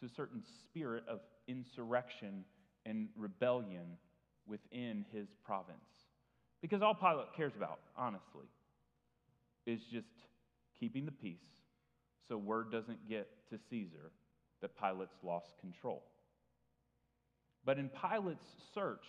to 0.00 0.06
a 0.06 0.08
certain 0.08 0.42
spirit 0.62 1.04
of 1.08 1.20
insurrection 1.48 2.44
and 2.84 3.08
rebellion 3.16 3.96
within 4.46 5.04
his 5.12 5.28
province. 5.44 5.78
Because 6.62 6.82
all 6.82 6.94
Pilate 6.94 7.34
cares 7.36 7.52
about, 7.56 7.80
honestly, 7.96 8.46
is 9.66 9.80
just 9.92 10.06
keeping 10.78 11.04
the 11.04 11.12
peace 11.12 11.55
so 12.28 12.36
word 12.36 12.70
doesn't 12.70 13.08
get 13.08 13.28
to 13.50 13.58
Caesar 13.70 14.10
that 14.60 14.76
Pilate's 14.76 15.16
lost 15.22 15.52
control. 15.60 16.02
But 17.64 17.78
in 17.78 17.88
Pilate's 17.88 18.46
search, 18.74 19.04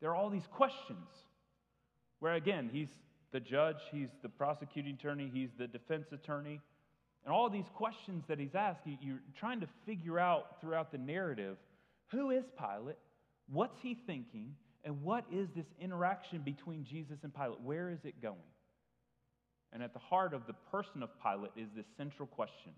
there 0.00 0.10
are 0.10 0.14
all 0.14 0.30
these 0.30 0.46
questions 0.50 1.08
where, 2.20 2.34
again, 2.34 2.70
he's 2.72 2.88
the 3.32 3.40
judge, 3.40 3.76
he's 3.92 4.08
the 4.22 4.28
prosecuting 4.28 4.94
attorney, 4.94 5.30
he's 5.32 5.50
the 5.58 5.66
defense 5.66 6.06
attorney. 6.12 6.60
And 7.24 7.34
all 7.34 7.50
these 7.50 7.68
questions 7.74 8.24
that 8.28 8.38
he's 8.38 8.54
asked, 8.54 8.80
you're 9.00 9.20
trying 9.38 9.60
to 9.60 9.68
figure 9.86 10.18
out 10.18 10.60
throughout 10.60 10.92
the 10.92 10.98
narrative 10.98 11.56
who 12.10 12.30
is 12.30 12.44
Pilate? 12.58 12.96
What's 13.48 13.80
he 13.80 13.96
thinking? 14.06 14.54
And 14.84 15.02
what 15.02 15.24
is 15.32 15.48
this 15.54 15.66
interaction 15.80 16.40
between 16.40 16.84
Jesus 16.84 17.18
and 17.22 17.34
Pilate? 17.34 17.60
Where 17.60 17.90
is 17.90 18.00
it 18.04 18.20
going? 18.20 18.36
And 19.72 19.82
at 19.82 19.92
the 19.92 20.00
heart 20.00 20.34
of 20.34 20.46
the 20.46 20.54
person 20.70 21.02
of 21.02 21.10
Pilate 21.22 21.52
is 21.56 21.68
this 21.76 21.86
central 21.96 22.26
question 22.26 22.72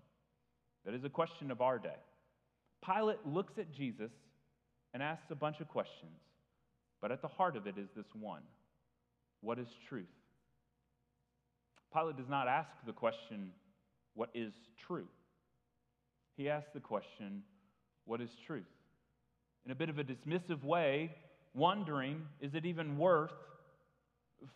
that 0.85 0.93
is 0.93 1.03
a 1.03 1.09
question 1.09 1.49
of 1.49 1.61
our 1.61 1.79
day. 1.79 1.95
Pilate 2.85 3.25
looks 3.25 3.53
at 3.57 3.71
Jesus 3.71 4.11
and 4.93 5.01
asks 5.01 5.31
a 5.31 5.35
bunch 5.35 5.59
of 5.59 5.67
questions, 5.67 6.19
but 7.01 7.11
at 7.11 7.21
the 7.21 7.27
heart 7.27 7.55
of 7.55 7.67
it 7.67 7.77
is 7.77 7.87
this 7.95 8.05
one 8.13 8.43
What 9.41 9.59
is 9.59 9.67
truth? 9.89 10.05
Pilate 11.93 12.17
does 12.17 12.29
not 12.29 12.47
ask 12.47 12.69
the 12.85 12.93
question, 12.93 13.51
What 14.13 14.29
is 14.33 14.53
true? 14.87 15.07
He 16.35 16.49
asks 16.49 16.69
the 16.73 16.79
question, 16.79 17.43
What 18.05 18.21
is 18.21 18.29
truth? 18.45 18.63
In 19.65 19.71
a 19.71 19.75
bit 19.75 19.89
of 19.89 19.99
a 19.99 20.03
dismissive 20.03 20.63
way, 20.63 21.15
wondering, 21.53 22.21
Is 22.41 22.53
it 22.53 22.65
even 22.65 22.97
worth 22.97 23.31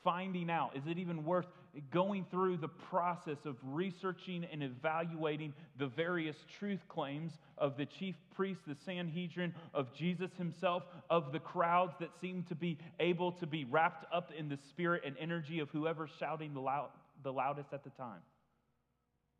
finding 0.03 0.49
out? 0.49 0.75
Is 0.75 0.83
it 0.87 0.97
even 0.97 1.23
worth 1.23 1.47
going 1.91 2.25
through 2.31 2.57
the 2.57 2.67
process 2.67 3.37
of 3.45 3.55
researching 3.63 4.45
and 4.51 4.63
evaluating 4.63 5.53
the 5.77 5.87
various 5.87 6.35
truth 6.59 6.79
claims 6.87 7.33
of 7.57 7.77
the 7.77 7.85
chief 7.85 8.15
priests, 8.35 8.63
the 8.67 8.75
Sanhedrin, 8.85 9.53
of 9.73 9.93
Jesus 9.93 10.31
himself, 10.37 10.83
of 11.09 11.31
the 11.31 11.39
crowds 11.39 11.93
that 11.99 12.09
seem 12.19 12.43
to 12.43 12.55
be 12.55 12.77
able 12.99 13.31
to 13.33 13.47
be 13.47 13.65
wrapped 13.65 14.05
up 14.13 14.31
in 14.37 14.49
the 14.49 14.57
spirit 14.69 15.03
and 15.05 15.15
energy 15.19 15.59
of 15.59 15.69
whoever's 15.69 16.11
shouting 16.19 16.53
the, 16.53 16.61
loud, 16.61 16.89
the 17.23 17.31
loudest 17.33 17.73
at 17.73 17.83
the 17.83 17.89
time? 17.91 18.21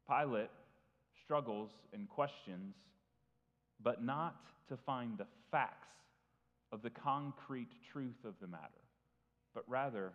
Pilate 0.07 0.49
struggles 1.23 1.71
and 1.93 2.07
questions, 2.09 2.75
but 3.81 4.03
not 4.03 4.35
to 4.69 4.77
find 4.77 5.17
the 5.17 5.27
facts 5.51 5.87
of 6.71 6.81
the 6.81 6.89
concrete 6.89 7.69
truth 7.91 8.25
of 8.25 8.33
the 8.41 8.47
matter, 8.47 8.63
but 9.53 9.63
rather 9.67 10.11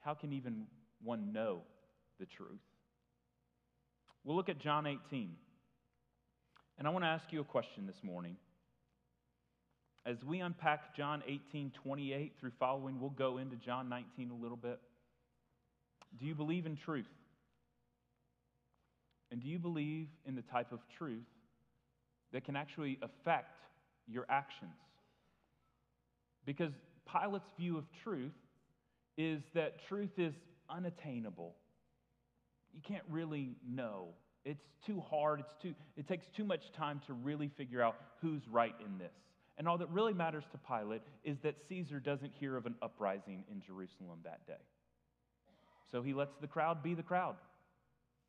how 0.00 0.14
can 0.14 0.32
even 0.32 0.66
one 1.04 1.32
know 1.32 1.60
the 2.18 2.26
truth? 2.26 2.60
We'll 4.24 4.36
look 4.36 4.48
at 4.48 4.58
John 4.58 4.86
18. 4.86 5.30
And 6.78 6.88
I 6.88 6.90
want 6.90 7.04
to 7.04 7.08
ask 7.08 7.24
you 7.30 7.40
a 7.40 7.44
question 7.44 7.86
this 7.86 8.02
morning. 8.02 8.36
As 10.06 10.16
we 10.26 10.40
unpack 10.40 10.96
John 10.96 11.22
18, 11.26 11.72
28 11.82 12.32
through 12.40 12.52
following, 12.58 13.00
we'll 13.00 13.10
go 13.10 13.38
into 13.38 13.56
John 13.56 13.88
19 13.88 14.30
a 14.30 14.34
little 14.34 14.56
bit. 14.56 14.78
Do 16.18 16.26
you 16.26 16.34
believe 16.34 16.66
in 16.66 16.76
truth? 16.76 17.06
And 19.30 19.42
do 19.42 19.48
you 19.48 19.58
believe 19.58 20.08
in 20.26 20.36
the 20.36 20.42
type 20.42 20.72
of 20.72 20.80
truth 20.98 21.24
that 22.32 22.44
can 22.44 22.56
actually 22.56 22.98
affect 23.02 23.60
your 24.06 24.26
actions? 24.28 24.70
Because 26.44 26.72
Pilate's 27.10 27.48
view 27.58 27.78
of 27.78 27.84
truth 28.02 28.32
is 29.16 29.40
that 29.54 29.76
truth 29.88 30.10
is 30.18 30.34
unattainable. 30.70 31.54
You 32.72 32.80
can't 32.82 33.04
really 33.08 33.56
know. 33.66 34.08
It's 34.44 34.64
too 34.86 35.00
hard. 35.00 35.40
It's 35.40 35.54
too, 35.62 35.74
it 35.96 36.06
takes 36.06 36.26
too 36.36 36.44
much 36.44 36.72
time 36.76 37.00
to 37.06 37.12
really 37.12 37.50
figure 37.56 37.82
out 37.82 37.96
who's 38.20 38.42
right 38.48 38.74
in 38.84 38.98
this. 38.98 39.12
And 39.56 39.68
all 39.68 39.78
that 39.78 39.88
really 39.90 40.12
matters 40.12 40.44
to 40.50 40.58
Pilate 40.58 41.02
is 41.24 41.38
that 41.42 41.54
Caesar 41.68 42.00
doesn't 42.00 42.32
hear 42.38 42.56
of 42.56 42.66
an 42.66 42.74
uprising 42.82 43.44
in 43.50 43.60
Jerusalem 43.60 44.18
that 44.24 44.46
day. 44.46 44.62
So 45.92 46.02
he 46.02 46.12
lets 46.12 46.34
the 46.40 46.48
crowd 46.48 46.82
be 46.82 46.94
the 46.94 47.02
crowd. 47.02 47.36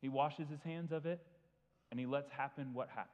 He 0.00 0.08
washes 0.08 0.48
his 0.48 0.60
hands 0.62 0.92
of 0.92 1.04
it, 1.04 1.20
and 1.90 1.98
he 1.98 2.06
lets 2.06 2.30
happen 2.30 2.74
what 2.74 2.88
happens. 2.88 3.10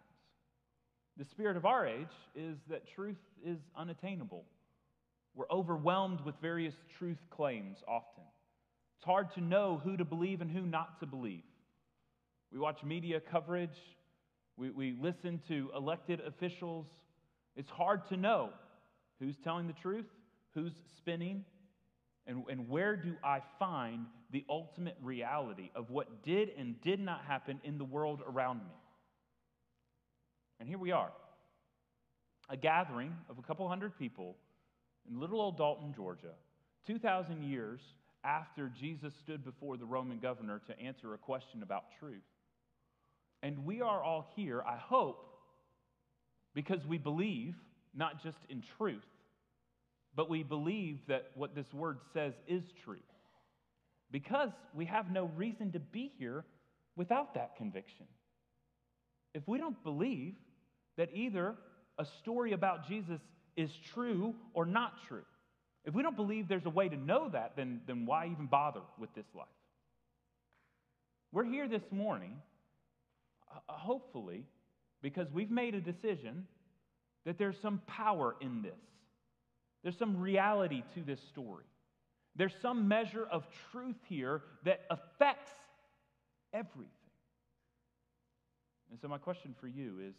The 1.17 1.25
spirit 1.25 1.57
of 1.57 1.65
our 1.65 1.87
age 1.87 2.15
is 2.35 2.59
that 2.69 2.87
truth 2.95 3.21
is 3.45 3.59
unattainable. 3.77 4.45
We're 5.35 5.51
overwhelmed 5.51 6.21
with 6.21 6.35
various 6.43 6.75
truth 6.99 7.19
claims 7.31 7.79
often. 7.89 8.25
It's 9.03 9.07
hard 9.09 9.35
to 9.35 9.41
know 9.41 9.81
who 9.83 9.97
to 9.97 10.05
believe 10.05 10.43
and 10.43 10.49
who 10.49 10.61
not 10.61 11.01
to 11.01 11.07
believe. 11.07 11.43
We 12.53 12.61
watch 12.61 12.85
media 12.85 13.19
coverage, 13.19 13.77
we, 14.57 14.71
we 14.71 14.97
listen 14.97 15.41
to 15.49 15.73
elected 15.77 16.21
officials. 16.21 16.87
It's 17.57 17.69
hard 17.69 18.07
to 18.11 18.17
know 18.17 18.51
who's 19.19 19.35
telling 19.43 19.67
the 19.67 19.73
truth, 19.73 20.07
who's 20.55 20.71
spinning, 20.99 21.45
and, 22.29 22.45
and 22.49 22.69
where 22.69 22.95
do 22.95 23.17
I 23.25 23.41
find 23.59 24.07
the 24.31 24.45
ultimate 24.49 24.97
reality 25.03 25.73
of 25.75 25.91
what 25.91 26.23
did 26.23 26.51
and 26.57 26.81
did 26.81 27.01
not 27.01 27.25
happen 27.25 27.61
in 27.65 27.79
the 27.79 27.85
world 27.85 28.23
around 28.25 28.59
me. 28.59 28.77
And 30.61 30.69
here 30.69 30.79
we 30.79 30.93
are 30.93 31.11
a 32.49 32.57
gathering 32.57 33.17
of 33.29 33.41
a 33.41 33.43
couple 33.43 33.69
hundred 33.69 33.99
people 33.99 34.37
in 35.11 35.19
little 35.19 35.41
old 35.41 35.59
Dalton, 35.59 35.93
Georgia, 35.93 36.35
2,000 36.87 37.43
years 37.43 37.81
after 38.25 38.71
Jesus 38.81 39.13
stood 39.23 39.45
before 39.45 39.77
the 39.77 39.85
Roman 39.85 40.19
governor 40.19 40.61
to 40.67 40.81
answer 40.81 41.15
a 41.15 41.19
question 41.19 41.63
about 41.63 41.85
truth. 41.99 42.23
And 43.43 43.65
we 43.65 43.81
are 43.81 44.03
all 44.03 44.31
here, 44.37 44.63
I 44.63 44.77
hope, 44.77 45.27
because 46.55 46.85
we 46.87 46.99
believe 46.99 47.55
not 47.95 48.23
just 48.23 48.39
in 48.49 48.63
truth, 48.79 49.03
but 50.15 50.31
we 50.31 50.43
believe 50.43 50.99
that 51.09 51.31
what 51.35 51.55
this 51.55 51.73
word 51.73 51.99
says 52.13 52.35
is 52.47 52.63
true. 52.85 53.01
Because 54.11 54.51
we 54.75 54.85
have 54.85 55.11
no 55.11 55.31
reason 55.37 55.73
to 55.73 55.81
be 55.81 56.13
here 56.19 56.45
without 56.97 57.35
that 57.35 57.57
conviction. 57.57 58.07
If 59.35 59.49
we 59.49 59.59
don't 59.59 59.83
believe 59.83 60.35
that 60.99 61.09
either 61.15 61.55
a 61.99 62.05
story 62.21 62.53
about 62.53 62.87
Jesus 62.87 63.21
is 63.57 63.71
true 63.95 64.35
or 64.55 64.67
not 64.67 64.93
true. 65.09 65.25
If 65.85 65.95
we 65.95 66.03
don't 66.03 66.17
believe 66.17 66.49
there's 66.49 66.67
a 66.67 66.71
way 66.71 66.89
to 66.89 66.97
know 66.97 67.29
that, 67.31 67.53
then, 67.57 67.81
then 67.87 68.07
why 68.07 68.29
even 68.31 68.47
bother 68.47 68.81
with 68.99 69.13
this 69.15 69.27
life? 69.35 69.47
We're 71.33 71.45
here 71.45 71.67
this 71.67 71.83
morning, 71.91 72.37
uh, 73.51 73.59
uh, 73.69 73.73
hopefully, 73.73 74.45
because 75.01 75.27
we've 75.33 75.51
made 75.51 75.75
a 75.75 75.81
decision 75.81 76.47
that 77.25 77.39
there's 77.39 77.59
some 77.61 77.81
power 77.87 78.37
in 78.41 78.63
this. 78.63 78.73
There's 79.83 79.99
some 79.99 80.21
reality 80.21 80.83
to 80.95 81.03
this 81.03 81.21
story. 81.31 81.65
There's 82.37 82.55
some 82.63 82.87
measure 82.87 83.27
of 83.31 83.45
truth 83.73 83.97
here 84.09 84.43
that 84.65 84.83
affects 84.91 85.51
everything. 86.53 86.89
And 88.91 89.01
so, 89.01 89.09
my 89.09 89.19
question 89.19 89.55
for 89.61 89.67
you 89.67 89.99
is 90.07 90.15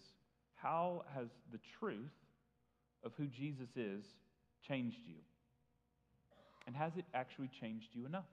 how 0.56 1.06
has 1.16 1.28
the 1.52 1.60
truth 1.80 2.12
of 3.04 3.14
who 3.18 3.28
Jesus 3.28 3.70
is 3.76 4.04
changed 4.68 5.00
you? 5.08 5.16
And 6.66 6.76
has 6.76 6.94
it 6.98 7.06
actually 7.14 7.50
changed 7.60 7.88
you 7.94 8.06
enough? 8.06 8.30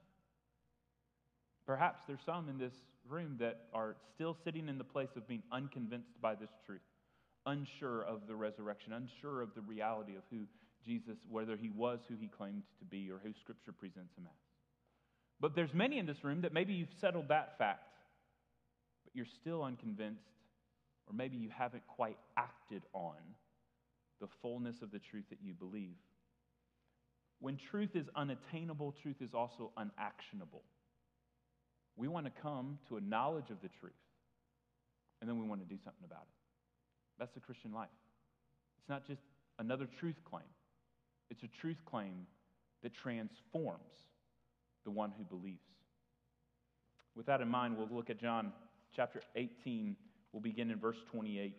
Perhaps 1.67 2.03
there's 2.07 2.21
some 2.25 2.49
in 2.49 2.59
this 2.59 2.73
room 3.09 3.37
that 3.41 3.61
are 3.73 3.97
still 4.15 4.37
sitting 4.45 4.69
in 4.69 4.79
the 4.79 4.85
place 4.85 5.11
of 5.17 5.27
being 5.27 5.43
unconvinced 5.53 6.21
by 6.21 6.35
this 6.35 6.51
truth, 6.67 6.81
unsure 7.47 8.03
of 8.03 8.27
the 8.27 8.35
resurrection, 8.35 8.93
unsure 8.93 9.43
of 9.43 9.55
the 9.55 9.61
reality 9.61 10.17
of 10.17 10.23
who 10.31 10.47
Jesus, 10.85 11.17
whether 11.29 11.57
he 11.57 11.71
was 11.71 12.01
who 12.09 12.17
he 12.17 12.29
claimed 12.29 12.63
to 12.79 12.85
be 12.85 13.11
or 13.11 13.21
who 13.23 13.33
Scripture 13.41 13.73
presents 13.73 14.17
him 14.17 14.25
as. 14.27 14.39
But 15.41 15.55
there's 15.55 15.75
many 15.75 15.99
in 15.99 16.07
this 16.07 16.23
room 16.23 16.43
that 16.43 16.53
maybe 16.53 16.73
you've 16.73 16.89
settled 17.01 17.29
that 17.29 17.57
fact, 17.59 17.97
but 19.05 19.15
you're 19.15 19.27
still 19.41 19.63
unconvinced, 19.63 20.23
or 21.07 21.15
maybe 21.15 21.37
you 21.37 21.49
haven't 21.51 21.87
quite 21.87 22.19
acted 22.37 22.83
on 22.93 23.17
the 24.21 24.29
fullness 24.43 24.83
of 24.83 24.91
the 24.91 24.99
truth 24.99 25.25
that 25.31 25.39
you 25.43 25.55
believe. 25.55 25.97
When 27.41 27.59
truth 27.71 27.91
is 27.95 28.07
unattainable, 28.15 28.95
truth 29.03 29.17
is 29.21 29.31
also 29.35 29.73
unactionable. 29.77 30.63
We 31.97 32.09
want 32.09 32.27
to 32.27 32.33
come 32.43 32.79
to 32.89 32.97
a 32.97 33.01
knowledge 33.01 33.51
of 33.51 33.61
the 33.63 33.69
truth, 33.81 33.93
and 35.21 35.29
then 35.29 35.39
we 35.39 35.47
want 35.47 35.61
to 35.61 35.67
do 35.67 35.79
something 35.83 36.05
about 36.05 36.23
it. 36.23 36.37
That's 37.19 37.33
the 37.35 37.41
Christian 37.41 37.73
life. 37.73 37.89
It's 38.79 38.89
not 38.89 39.07
just 39.07 39.21
another 39.59 39.87
truth 39.99 40.17
claim, 40.29 40.45
it's 41.31 41.43
a 41.43 41.61
truth 41.61 41.79
claim 41.87 42.27
that 42.83 42.93
transforms 42.95 43.81
the 44.85 44.91
one 44.91 45.13
who 45.17 45.25
believes. 45.25 45.59
With 47.15 47.27
that 47.27 47.41
in 47.41 47.49
mind, 47.49 47.77
we'll 47.77 47.89
look 47.91 48.09
at 48.09 48.19
John 48.19 48.53
chapter 48.95 49.21
18. 49.37 49.97
We'll 50.33 50.41
begin 50.41 50.71
in 50.71 50.79
verse 50.79 50.97
28. 51.11 51.55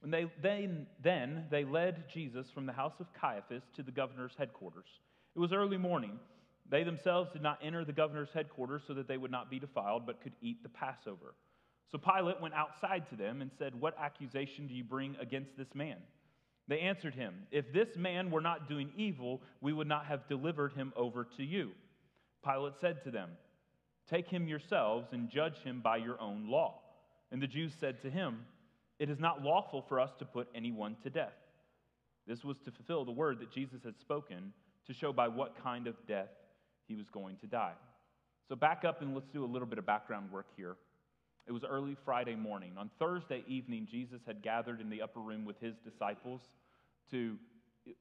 When 0.00 0.10
they, 0.10 0.26
they, 0.42 0.68
then 1.02 1.44
they 1.50 1.64
led 1.64 2.08
Jesus 2.12 2.50
from 2.50 2.66
the 2.66 2.72
house 2.72 2.94
of 3.00 3.12
Caiaphas 3.12 3.62
to 3.76 3.82
the 3.82 3.90
governor's 3.90 4.32
headquarters. 4.38 4.88
It 5.36 5.38
was 5.38 5.52
early 5.52 5.76
morning. 5.76 6.18
They 6.70 6.84
themselves 6.84 7.30
did 7.32 7.42
not 7.42 7.58
enter 7.62 7.84
the 7.84 7.92
governor's 7.92 8.30
headquarters 8.32 8.82
so 8.86 8.94
that 8.94 9.08
they 9.08 9.18
would 9.18 9.30
not 9.30 9.50
be 9.50 9.58
defiled, 9.58 10.06
but 10.06 10.22
could 10.22 10.32
eat 10.40 10.62
the 10.62 10.68
Passover. 10.68 11.34
So 11.90 11.98
Pilate 11.98 12.40
went 12.40 12.54
outside 12.54 13.08
to 13.10 13.16
them 13.16 13.42
and 13.42 13.50
said, 13.58 13.78
What 13.78 13.98
accusation 13.98 14.68
do 14.68 14.74
you 14.74 14.84
bring 14.84 15.16
against 15.20 15.56
this 15.58 15.74
man? 15.74 15.96
They 16.68 16.78
answered 16.78 17.14
him, 17.14 17.34
If 17.50 17.72
this 17.72 17.96
man 17.96 18.30
were 18.30 18.40
not 18.40 18.68
doing 18.68 18.92
evil, 18.96 19.42
we 19.60 19.72
would 19.72 19.88
not 19.88 20.06
have 20.06 20.28
delivered 20.28 20.72
him 20.72 20.92
over 20.96 21.26
to 21.36 21.42
you. 21.42 21.72
Pilate 22.44 22.74
said 22.80 23.02
to 23.04 23.10
them, 23.10 23.30
Take 24.08 24.28
him 24.28 24.48
yourselves 24.48 25.08
and 25.12 25.28
judge 25.28 25.58
him 25.64 25.80
by 25.80 25.96
your 25.96 26.20
own 26.20 26.48
law. 26.48 26.80
And 27.32 27.42
the 27.42 27.48
Jews 27.48 27.72
said 27.78 28.00
to 28.02 28.10
him, 28.10 28.44
It 29.00 29.08
is 29.08 29.18
not 29.18 29.42
lawful 29.42 29.82
for 29.88 29.98
us 29.98 30.10
to 30.18 30.26
put 30.26 30.46
anyone 30.54 30.94
to 31.02 31.10
death. 31.10 31.32
This 32.26 32.44
was 32.44 32.58
to 32.66 32.70
fulfill 32.70 33.06
the 33.06 33.10
word 33.10 33.40
that 33.40 33.50
Jesus 33.50 33.80
had 33.82 33.98
spoken 33.98 34.52
to 34.86 34.92
show 34.92 35.10
by 35.10 35.26
what 35.26 35.60
kind 35.64 35.86
of 35.86 35.96
death 36.06 36.28
he 36.86 36.94
was 36.94 37.08
going 37.08 37.38
to 37.38 37.46
die. 37.46 37.72
So, 38.46 38.54
back 38.54 38.84
up 38.84 39.00
and 39.00 39.14
let's 39.14 39.28
do 39.28 39.42
a 39.42 39.46
little 39.46 39.66
bit 39.66 39.78
of 39.78 39.86
background 39.86 40.30
work 40.30 40.48
here. 40.54 40.76
It 41.46 41.52
was 41.52 41.64
early 41.64 41.96
Friday 42.04 42.36
morning. 42.36 42.74
On 42.76 42.90
Thursday 42.98 43.42
evening, 43.48 43.88
Jesus 43.90 44.20
had 44.26 44.42
gathered 44.42 44.82
in 44.82 44.90
the 44.90 45.00
upper 45.00 45.20
room 45.20 45.46
with 45.46 45.58
his 45.60 45.76
disciples 45.78 46.42
to, 47.10 47.38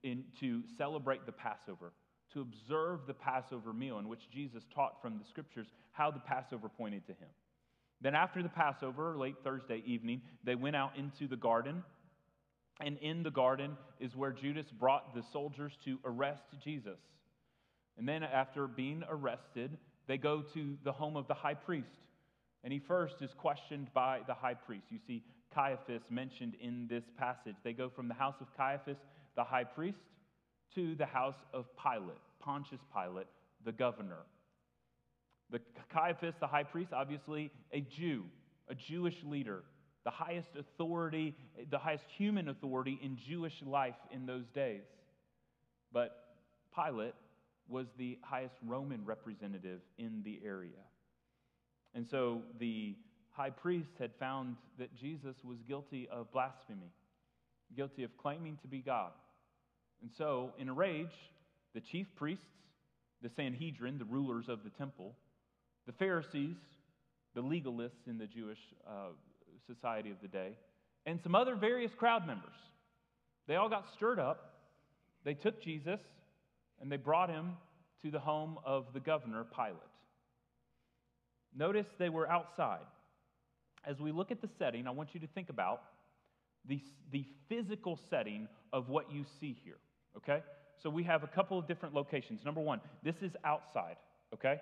in, 0.04 0.26
to 0.42 0.62
celebrate 0.78 1.26
the 1.26 1.32
Passover, 1.32 1.94
to 2.34 2.42
observe 2.42 3.08
the 3.08 3.14
Passover 3.14 3.72
meal 3.72 4.00
in 4.00 4.10
which 4.10 4.30
Jesus 4.30 4.64
taught 4.76 5.02
from 5.02 5.18
the 5.18 5.26
scriptures 5.30 5.68
how 5.94 6.12
the 6.12 6.20
Passover 6.20 6.68
pointed 6.68 7.08
to 7.08 7.14
him. 7.14 7.30
Then, 8.02 8.16
after 8.16 8.42
the 8.42 8.50
Passover, 8.50 9.18
late 9.18 9.36
Thursday 9.44 9.84
evening, 9.86 10.22
they 10.44 10.56
went 10.56 10.76
out 10.76 10.98
into 10.98 11.28
the 11.28 11.36
garden. 11.36 11.84
And 12.82 12.98
in 13.00 13.24
the 13.24 13.32
garden 13.32 13.78
is 14.00 14.16
where 14.16 14.32
Judas 14.32 14.68
brought 14.72 15.14
the 15.14 15.24
soldiers 15.34 15.74
to 15.84 16.00
arrest 16.06 16.44
Jesus. 16.64 17.00
And 17.98 18.08
then, 18.08 18.24
after 18.24 18.68
being 18.68 19.04
arrested, 19.10 19.78
they 20.08 20.18
go 20.18 20.42
to 20.54 20.78
the 20.84 20.92
home 20.94 21.18
of 21.18 21.28
the 21.28 21.34
high 21.34 21.54
priest. 21.54 21.90
And 22.64 22.72
he 22.72 22.80
first 22.80 23.16
is 23.22 23.32
questioned 23.38 23.90
by 23.94 24.22
the 24.28 24.34
high 24.34 24.54
priest. 24.54 24.86
You 24.90 25.00
see 25.06 25.24
Caiaphas 25.54 26.04
mentioned 26.10 26.56
in 26.62 26.88
this 26.90 27.04
passage. 27.18 27.56
They 27.64 27.74
go 27.74 27.90
from 27.90 28.08
the 28.08 28.14
house 28.14 28.36
of 28.40 28.48
Caiaphas, 28.56 28.98
the 29.36 29.44
high 29.44 29.64
priest, 29.64 30.00
to 30.76 30.96
the 30.96 31.06
house 31.06 31.38
of 31.54 31.66
Pilate, 31.82 32.18
Pontius 32.40 32.82
Pilate, 32.94 33.28
the 33.66 33.72
governor. 33.72 34.24
The 35.52 35.60
Caiaphas, 35.92 36.36
the 36.40 36.48
high 36.48 36.64
priest, 36.64 36.92
obviously 36.94 37.52
a 37.74 37.82
Jew, 37.82 38.26
a 38.70 38.76
Jewish 38.76 39.16
leader, 39.24 39.64
the 40.06 40.12
highest 40.12 40.50
authority, 40.58 41.36
the 41.70 41.80
highest 41.80 42.06
human 42.18 42.50
authority 42.50 43.00
in 43.02 43.18
Jewish 43.28 43.62
life 43.66 43.96
in 44.12 44.26
those 44.26 44.46
days. 44.54 44.84
But 45.92 46.16
Pilate 46.76 47.16
was 47.68 47.88
the 47.98 48.18
highest 48.22 48.56
Roman 48.66 49.04
representative 49.06 49.82
in 49.98 50.22
the 50.24 50.40
area. 50.46 50.82
And 51.94 52.08
so 52.10 52.44
the 52.60 52.96
high 53.32 53.50
priest 53.50 53.92
had 54.00 54.12
found 54.20 54.56
that 54.78 54.96
Jesus 54.96 55.36
was 55.44 55.58
guilty 55.68 56.08
of 56.12 56.32
blasphemy, 56.32 56.92
guilty 57.76 58.04
of 58.04 58.16
claiming 58.18 58.58
to 58.62 58.68
be 58.68 58.80
God. 58.80 59.12
And 60.02 60.12
so, 60.18 60.54
in 60.58 60.70
a 60.70 60.74
rage, 60.74 61.08
the 61.74 61.82
chief 61.82 62.08
priests, 62.16 62.46
the 63.22 63.30
Sanhedrin, 63.36 63.98
the 63.98 64.06
rulers 64.06 64.46
of 64.48 64.64
the 64.64 64.70
temple, 64.70 65.16
the 65.90 65.94
Pharisees, 65.94 66.56
the 67.34 67.42
legalists 67.42 68.06
in 68.06 68.20
the 68.20 68.28
Jewish 68.28 68.60
uh, 68.88 69.08
society 69.66 70.12
of 70.12 70.18
the 70.22 70.28
day, 70.28 70.52
and 71.08 71.20
some 71.24 71.34
other 71.34 71.56
various 71.56 71.92
crowd 71.98 72.28
members, 72.28 72.54
they 73.48 73.56
all 73.56 73.70
got 73.70 73.86
stirred 73.96 74.20
up. 74.20 74.54
They 75.24 75.34
took 75.34 75.60
Jesus 75.64 76.00
and 76.80 76.92
they 76.92 76.98
brought 76.98 77.32
him 77.32 77.54
to 78.04 78.12
the 78.12 78.20
home 78.20 78.60
of 78.64 78.86
the 78.94 79.00
governor, 79.00 79.44
Pilate. 79.44 79.80
Notice 81.58 81.88
they 81.98 82.10
were 82.10 82.30
outside. 82.30 82.86
As 83.84 84.00
we 84.00 84.12
look 84.12 84.30
at 84.30 84.44
the 84.44 84.50
setting, 84.60 84.86
I 84.86 84.92
want 84.92 85.10
you 85.14 85.20
to 85.22 85.28
think 85.34 85.50
about 85.50 85.82
the, 86.68 86.80
the 87.12 87.26
physical 87.48 87.98
setting 88.12 88.48
of 88.72 88.90
what 88.90 89.12
you 89.12 89.26
see 89.40 89.58
here, 89.64 89.78
okay? 90.16 90.44
So 90.84 90.92
we 90.92 91.04
have 91.06 91.24
a 91.24 91.28
couple 91.28 91.58
of 91.58 91.68
different 91.68 91.96
locations. 91.96 92.46
Number 92.46 92.62
one, 92.62 92.80
this 93.04 93.16
is 93.24 93.32
outside, 93.44 93.96
okay? 94.36 94.60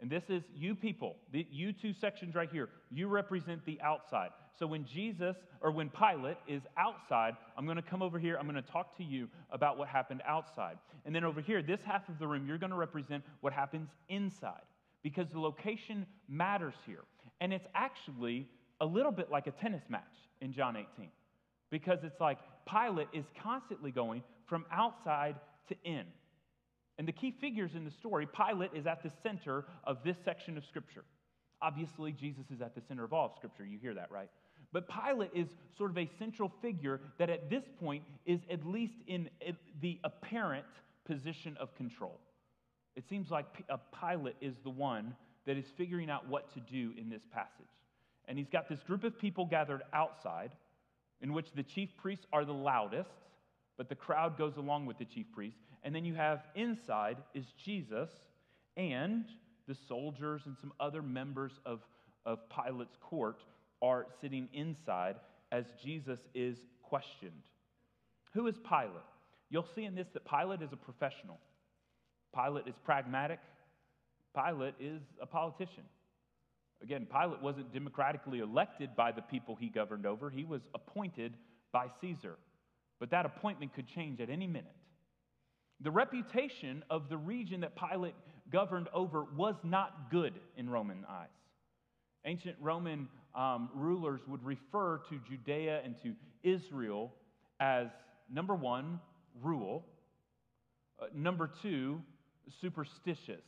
And 0.00 0.10
this 0.10 0.24
is 0.28 0.42
you 0.54 0.74
people, 0.74 1.16
the, 1.32 1.46
you 1.50 1.72
two 1.72 1.92
sections 1.92 2.34
right 2.34 2.50
here, 2.50 2.68
you 2.90 3.08
represent 3.08 3.64
the 3.64 3.80
outside. 3.80 4.30
So 4.58 4.66
when 4.66 4.84
Jesus 4.84 5.36
or 5.60 5.70
when 5.70 5.90
Pilate 5.90 6.36
is 6.46 6.62
outside, 6.76 7.36
I'm 7.56 7.64
going 7.64 7.76
to 7.76 7.82
come 7.82 8.02
over 8.02 8.18
here, 8.18 8.36
I'm 8.38 8.48
going 8.48 8.62
to 8.62 8.70
talk 8.70 8.96
to 8.98 9.04
you 9.04 9.28
about 9.50 9.78
what 9.78 9.88
happened 9.88 10.22
outside. 10.26 10.78
And 11.04 11.14
then 11.14 11.24
over 11.24 11.40
here, 11.40 11.62
this 11.62 11.80
half 11.84 12.08
of 12.08 12.18
the 12.18 12.26
room, 12.26 12.46
you're 12.46 12.58
going 12.58 12.70
to 12.70 12.76
represent 12.76 13.24
what 13.40 13.52
happens 13.52 13.88
inside 14.08 14.62
because 15.02 15.28
the 15.30 15.40
location 15.40 16.06
matters 16.28 16.74
here. 16.84 17.04
And 17.40 17.52
it's 17.52 17.66
actually 17.74 18.48
a 18.80 18.86
little 18.86 19.12
bit 19.12 19.30
like 19.30 19.46
a 19.46 19.52
tennis 19.52 19.82
match 19.88 20.02
in 20.40 20.52
John 20.52 20.76
18 20.76 21.08
because 21.70 21.98
it's 22.02 22.20
like 22.20 22.38
Pilate 22.68 23.08
is 23.12 23.24
constantly 23.42 23.90
going 23.90 24.22
from 24.46 24.64
outside 24.70 25.36
to 25.68 25.76
in. 25.84 26.04
And 26.98 27.06
the 27.06 27.12
key 27.12 27.34
figures 27.40 27.72
in 27.74 27.84
the 27.84 27.90
story, 27.90 28.26
Pilate 28.26 28.70
is 28.74 28.86
at 28.86 29.02
the 29.02 29.10
center 29.22 29.64
of 29.84 29.98
this 30.04 30.16
section 30.24 30.56
of 30.56 30.64
Scripture. 30.64 31.04
Obviously, 31.60 32.12
Jesus 32.12 32.44
is 32.50 32.60
at 32.60 32.74
the 32.74 32.80
center 32.80 33.04
of 33.04 33.12
all 33.12 33.26
of 33.26 33.32
Scripture. 33.36 33.64
You 33.64 33.78
hear 33.78 33.94
that, 33.94 34.10
right? 34.10 34.30
But 34.72 34.88
Pilate 34.88 35.30
is 35.34 35.48
sort 35.76 35.90
of 35.90 35.98
a 35.98 36.08
central 36.18 36.52
figure 36.60 37.00
that 37.18 37.30
at 37.30 37.48
this 37.50 37.64
point 37.80 38.02
is 38.24 38.40
at 38.50 38.66
least 38.66 38.94
in 39.06 39.28
the 39.80 39.98
apparent 40.04 40.66
position 41.06 41.56
of 41.60 41.74
control. 41.76 42.18
It 42.96 43.04
seems 43.08 43.30
like 43.30 43.46
a 43.68 43.74
uh, 43.74 43.76
Pilate 44.00 44.36
is 44.40 44.56
the 44.64 44.70
one 44.70 45.14
that 45.46 45.56
is 45.56 45.66
figuring 45.76 46.10
out 46.10 46.28
what 46.28 46.52
to 46.54 46.60
do 46.60 46.92
in 46.98 47.08
this 47.08 47.22
passage. 47.32 47.66
And 48.26 48.36
he's 48.36 48.48
got 48.48 48.68
this 48.68 48.82
group 48.82 49.04
of 49.04 49.18
people 49.18 49.46
gathered 49.46 49.82
outside, 49.92 50.50
in 51.20 51.32
which 51.32 51.46
the 51.54 51.62
chief 51.62 51.90
priests 51.96 52.26
are 52.32 52.44
the 52.44 52.52
loudest, 52.52 53.10
but 53.76 53.88
the 53.88 53.94
crowd 53.94 54.36
goes 54.36 54.56
along 54.56 54.86
with 54.86 54.98
the 54.98 55.04
chief 55.04 55.26
priests. 55.32 55.60
And 55.82 55.94
then 55.94 56.04
you 56.04 56.14
have 56.14 56.40
inside 56.54 57.18
is 57.34 57.44
Jesus 57.64 58.10
and 58.76 59.24
the 59.68 59.76
soldiers 59.88 60.42
and 60.46 60.56
some 60.60 60.72
other 60.78 61.02
members 61.02 61.52
of, 61.64 61.80
of 62.24 62.38
Pilate's 62.48 62.96
court 63.00 63.42
are 63.82 64.06
sitting 64.20 64.48
inside 64.52 65.16
as 65.52 65.64
Jesus 65.82 66.18
is 66.34 66.56
questioned. 66.82 67.42
Who 68.34 68.46
is 68.46 68.56
Pilate? 68.68 69.02
You'll 69.50 69.66
see 69.74 69.84
in 69.84 69.94
this 69.94 70.08
that 70.14 70.28
Pilate 70.28 70.62
is 70.62 70.72
a 70.72 70.76
professional. 70.76 71.38
Pilate 72.34 72.66
is 72.66 72.74
pragmatic. 72.84 73.38
Pilate 74.34 74.74
is 74.80 75.00
a 75.20 75.26
politician. 75.26 75.84
Again, 76.82 77.06
Pilate 77.10 77.40
wasn't 77.40 77.72
democratically 77.72 78.40
elected 78.40 78.94
by 78.94 79.12
the 79.12 79.22
people 79.22 79.56
he 79.56 79.68
governed 79.68 80.04
over, 80.04 80.28
he 80.28 80.44
was 80.44 80.62
appointed 80.74 81.34
by 81.72 81.86
Caesar. 82.00 82.36
But 82.98 83.10
that 83.10 83.26
appointment 83.26 83.74
could 83.74 83.86
change 83.88 84.20
at 84.20 84.30
any 84.30 84.46
minute. 84.46 84.74
The 85.80 85.90
reputation 85.90 86.84
of 86.88 87.08
the 87.08 87.16
region 87.16 87.60
that 87.60 87.76
Pilate 87.76 88.14
governed 88.50 88.88
over 88.94 89.24
was 89.36 89.56
not 89.62 90.10
good 90.10 90.34
in 90.56 90.70
Roman 90.70 91.04
eyes. 91.08 91.28
Ancient 92.24 92.56
Roman 92.60 93.08
um, 93.34 93.68
rulers 93.74 94.20
would 94.26 94.44
refer 94.44 94.98
to 95.10 95.20
Judea 95.28 95.82
and 95.84 95.94
to 96.02 96.14
Israel 96.42 97.12
as 97.60 97.88
number 98.32 98.54
one, 98.54 99.00
rule, 99.42 99.84
uh, 101.00 101.06
number 101.14 101.50
two, 101.62 102.00
superstitious 102.60 103.44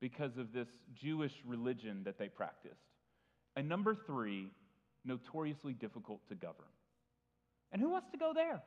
because 0.00 0.36
of 0.36 0.52
this 0.52 0.68
Jewish 0.94 1.32
religion 1.46 2.02
that 2.04 2.18
they 2.18 2.28
practiced. 2.28 2.74
And 3.56 3.68
number 3.68 3.96
three, 4.06 4.50
notoriously 5.04 5.72
difficult 5.72 6.20
to 6.28 6.34
govern. 6.34 6.66
And 7.72 7.80
who 7.80 7.90
wants 7.90 8.10
to 8.10 8.18
go 8.18 8.32
there? 8.34 8.62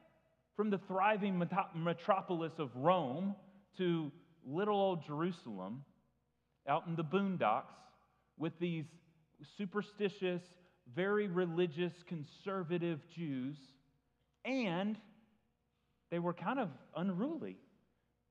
From 0.58 0.72
the 0.72 0.80
thriving 0.88 1.41
metropolis 1.76 2.54
of 2.58 2.76
Rome 2.76 3.36
to 3.78 4.12
little 4.43 4.76
old 4.76 5.06
Jerusalem, 5.06 5.84
out 6.67 6.88
in 6.88 6.96
the 6.96 7.04
boondocks, 7.04 7.76
with 8.39 8.54
these 8.60 8.86
superstitious, 9.56 10.41
very 10.96 11.28
religious, 11.28 11.93
conservative 12.08 13.00
Jews, 13.15 13.56
and 14.46 14.98
they 16.10 16.17
were 16.17 16.34
kind 16.34 16.60
of 16.60 16.70
unruly 16.96 17.58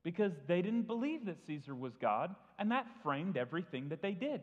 because 0.02 0.32
they 0.48 0.62
didn't 0.62 0.88
believe 0.88 1.26
that 1.26 1.38
Caesar 1.46 1.76
was 1.76 1.92
God, 2.00 2.34
and 2.58 2.72
that 2.72 2.86
framed 3.04 3.36
everything 3.36 3.88
that 3.90 4.02
they 4.02 4.12
did. 4.12 4.42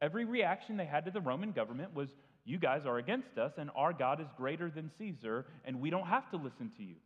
Every 0.00 0.24
reaction 0.24 0.78
they 0.78 0.86
had 0.86 1.04
to 1.04 1.10
the 1.10 1.20
Roman 1.20 1.52
government 1.52 1.94
was, 1.94 2.08
You 2.46 2.58
guys 2.58 2.82
are 2.86 2.96
against 2.96 3.36
us, 3.36 3.52
and 3.58 3.70
our 3.76 3.92
God 3.92 4.20
is 4.22 4.26
greater 4.38 4.70
than 4.70 4.90
Caesar, 4.98 5.44
and 5.66 5.80
we 5.80 5.90
don't 5.90 6.06
have 6.06 6.30
to 6.30 6.36
listen 6.38 6.70
to 6.78 6.82
you. 6.82 6.96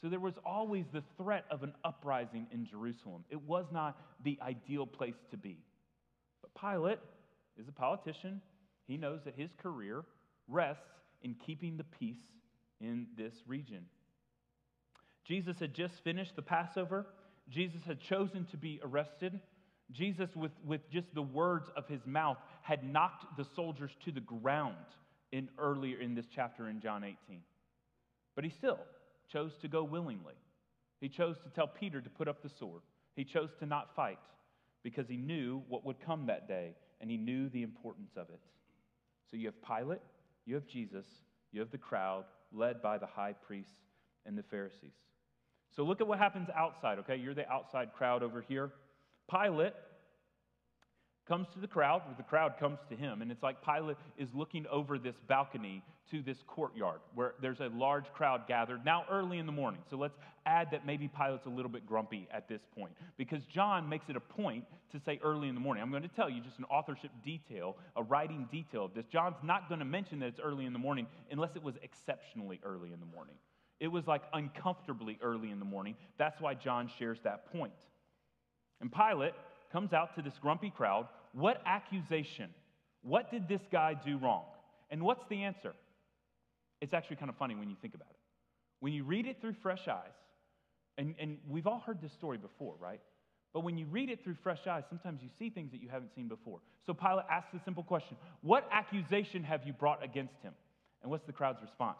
So 0.00 0.08
there 0.08 0.20
was 0.20 0.34
always 0.44 0.84
the 0.92 1.02
threat 1.16 1.44
of 1.50 1.62
an 1.62 1.72
uprising 1.84 2.46
in 2.52 2.66
Jerusalem. 2.66 3.24
It 3.30 3.40
was 3.42 3.66
not 3.72 3.98
the 4.22 4.38
ideal 4.42 4.86
place 4.86 5.14
to 5.30 5.36
be. 5.36 5.58
But 6.42 6.60
Pilate 6.60 6.98
is 7.56 7.68
a 7.68 7.72
politician. 7.72 8.42
He 8.86 8.96
knows 8.96 9.20
that 9.24 9.34
his 9.34 9.50
career 9.62 10.04
rests 10.48 10.82
in 11.22 11.34
keeping 11.34 11.76
the 11.76 11.84
peace 11.84 12.20
in 12.80 13.06
this 13.16 13.34
region. 13.46 13.86
Jesus 15.24 15.58
had 15.58 15.72
just 15.72 16.04
finished 16.04 16.36
the 16.36 16.42
Passover 16.42 17.06
Jesus 17.48 17.80
had 17.86 18.00
chosen 18.00 18.46
to 18.46 18.56
be 18.56 18.80
arrested. 18.82 19.40
Jesus, 19.92 20.30
with, 20.34 20.52
with 20.64 20.88
just 20.90 21.14
the 21.14 21.22
words 21.22 21.68
of 21.76 21.86
his 21.88 22.00
mouth, 22.06 22.38
had 22.62 22.84
knocked 22.84 23.36
the 23.36 23.44
soldiers 23.54 23.90
to 24.04 24.12
the 24.12 24.20
ground 24.20 24.76
in 25.32 25.48
earlier 25.58 26.00
in 26.00 26.14
this 26.14 26.26
chapter 26.34 26.68
in 26.68 26.80
John 26.80 27.04
18. 27.04 27.16
But 28.34 28.44
he 28.44 28.50
still 28.50 28.78
chose 29.30 29.52
to 29.62 29.68
go 29.68 29.84
willingly. 29.84 30.34
He 31.00 31.08
chose 31.08 31.36
to 31.44 31.50
tell 31.50 31.66
Peter 31.66 32.00
to 32.00 32.10
put 32.10 32.28
up 32.28 32.42
the 32.42 32.48
sword. 32.48 32.82
He 33.16 33.24
chose 33.24 33.50
to 33.60 33.66
not 33.66 33.94
fight 33.94 34.18
because 34.82 35.08
he 35.08 35.16
knew 35.16 35.62
what 35.68 35.84
would 35.84 36.00
come 36.04 36.26
that 36.26 36.48
day 36.48 36.74
and 37.00 37.10
he 37.10 37.16
knew 37.16 37.48
the 37.48 37.62
importance 37.62 38.12
of 38.16 38.28
it. 38.30 38.40
So 39.30 39.36
you 39.36 39.46
have 39.46 39.62
Pilate, 39.62 40.00
you 40.46 40.54
have 40.54 40.66
Jesus, 40.66 41.06
you 41.52 41.60
have 41.60 41.70
the 41.70 41.78
crowd 41.78 42.24
led 42.52 42.80
by 42.80 42.98
the 42.98 43.06
high 43.06 43.32
priests 43.32 43.72
and 44.26 44.38
the 44.38 44.42
Pharisees. 44.42 44.94
So 45.74 45.82
look 45.82 46.00
at 46.00 46.06
what 46.06 46.18
happens 46.18 46.48
outside, 46.54 46.98
okay? 47.00 47.16
You're 47.16 47.34
the 47.34 47.50
outside 47.50 47.92
crowd 47.92 48.22
over 48.22 48.40
here. 48.40 48.70
Pilate 49.30 49.72
comes 51.26 51.48
to 51.54 51.60
the 51.60 51.66
crowd, 51.66 52.02
or 52.06 52.14
the 52.16 52.22
crowd 52.22 52.54
comes 52.58 52.78
to 52.90 52.96
him, 52.96 53.22
and 53.22 53.30
it's 53.30 53.42
like 53.42 53.56
Pilate 53.64 53.96
is 54.18 54.28
looking 54.34 54.66
over 54.70 54.98
this 54.98 55.16
balcony 55.26 55.82
to 56.10 56.22
this 56.22 56.38
courtyard 56.46 57.00
where 57.14 57.34
there's 57.40 57.60
a 57.60 57.68
large 57.68 58.04
crowd 58.12 58.42
gathered 58.46 58.84
now 58.84 59.04
early 59.10 59.38
in 59.38 59.46
the 59.46 59.52
morning. 59.52 59.80
So 59.88 59.96
let's 59.96 60.16
add 60.44 60.68
that 60.72 60.84
maybe 60.84 61.08
Pilate's 61.08 61.46
a 61.46 61.50
little 61.50 61.70
bit 61.70 61.86
grumpy 61.86 62.28
at 62.30 62.46
this 62.46 62.60
point 62.76 62.92
because 63.16 63.42
John 63.46 63.88
makes 63.88 64.10
it 64.10 64.16
a 64.16 64.20
point 64.20 64.64
to 64.92 65.00
say 65.00 65.18
early 65.22 65.48
in 65.48 65.54
the 65.54 65.60
morning. 65.60 65.82
I'm 65.82 65.90
going 65.90 66.02
to 66.02 66.08
tell 66.08 66.28
you 66.28 66.42
just 66.42 66.58
an 66.58 66.66
authorship 66.66 67.10
detail, 67.24 67.76
a 67.96 68.02
writing 68.02 68.46
detail 68.52 68.84
of 68.84 68.94
this. 68.94 69.06
John's 69.06 69.36
not 69.42 69.68
going 69.68 69.78
to 69.78 69.86
mention 69.86 70.18
that 70.20 70.26
it's 70.26 70.40
early 70.40 70.66
in 70.66 70.74
the 70.74 70.78
morning 70.78 71.06
unless 71.30 71.56
it 71.56 71.62
was 71.62 71.74
exceptionally 71.82 72.60
early 72.62 72.92
in 72.92 73.00
the 73.00 73.06
morning. 73.06 73.36
It 73.80 73.88
was 73.88 74.06
like 74.06 74.22
uncomfortably 74.32 75.18
early 75.22 75.50
in 75.50 75.58
the 75.58 75.64
morning. 75.64 75.96
That's 76.18 76.40
why 76.40 76.54
John 76.54 76.90
shares 76.98 77.18
that 77.24 77.50
point. 77.52 77.72
And 78.80 78.92
Pilate 78.92 79.34
comes 79.74 79.92
out 79.92 80.14
to 80.14 80.22
this 80.22 80.34
grumpy 80.40 80.70
crowd. 80.70 81.08
What 81.32 81.60
accusation? 81.66 82.48
What 83.02 83.30
did 83.32 83.48
this 83.48 83.60
guy 83.72 83.94
do 84.06 84.18
wrong? 84.18 84.44
And 84.88 85.02
what's 85.02 85.24
the 85.28 85.42
answer? 85.42 85.74
It's 86.80 86.94
actually 86.94 87.16
kind 87.16 87.28
of 87.28 87.36
funny 87.36 87.56
when 87.56 87.68
you 87.68 87.76
think 87.82 87.94
about 87.94 88.08
it. 88.08 88.16
When 88.78 88.92
you 88.92 89.02
read 89.02 89.26
it 89.26 89.40
through 89.40 89.56
fresh 89.62 89.88
eyes, 89.88 90.14
and, 90.96 91.16
and 91.18 91.38
we've 91.50 91.66
all 91.66 91.82
heard 91.84 92.00
this 92.00 92.12
story 92.12 92.38
before, 92.38 92.74
right? 92.78 93.00
But 93.52 93.64
when 93.64 93.76
you 93.76 93.86
read 93.86 94.10
it 94.10 94.22
through 94.22 94.36
fresh 94.44 94.64
eyes, 94.70 94.84
sometimes 94.88 95.22
you 95.22 95.28
see 95.40 95.50
things 95.50 95.72
that 95.72 95.82
you 95.82 95.88
haven't 95.88 96.14
seen 96.14 96.28
before. 96.28 96.60
So 96.86 96.94
Pilate 96.94 97.24
asks 97.28 97.50
the 97.52 97.60
simple 97.64 97.82
question 97.82 98.16
What 98.42 98.68
accusation 98.70 99.42
have 99.42 99.66
you 99.66 99.72
brought 99.72 100.04
against 100.04 100.34
him? 100.42 100.52
And 101.02 101.10
what's 101.10 101.26
the 101.26 101.32
crowd's 101.32 101.60
response? 101.60 101.98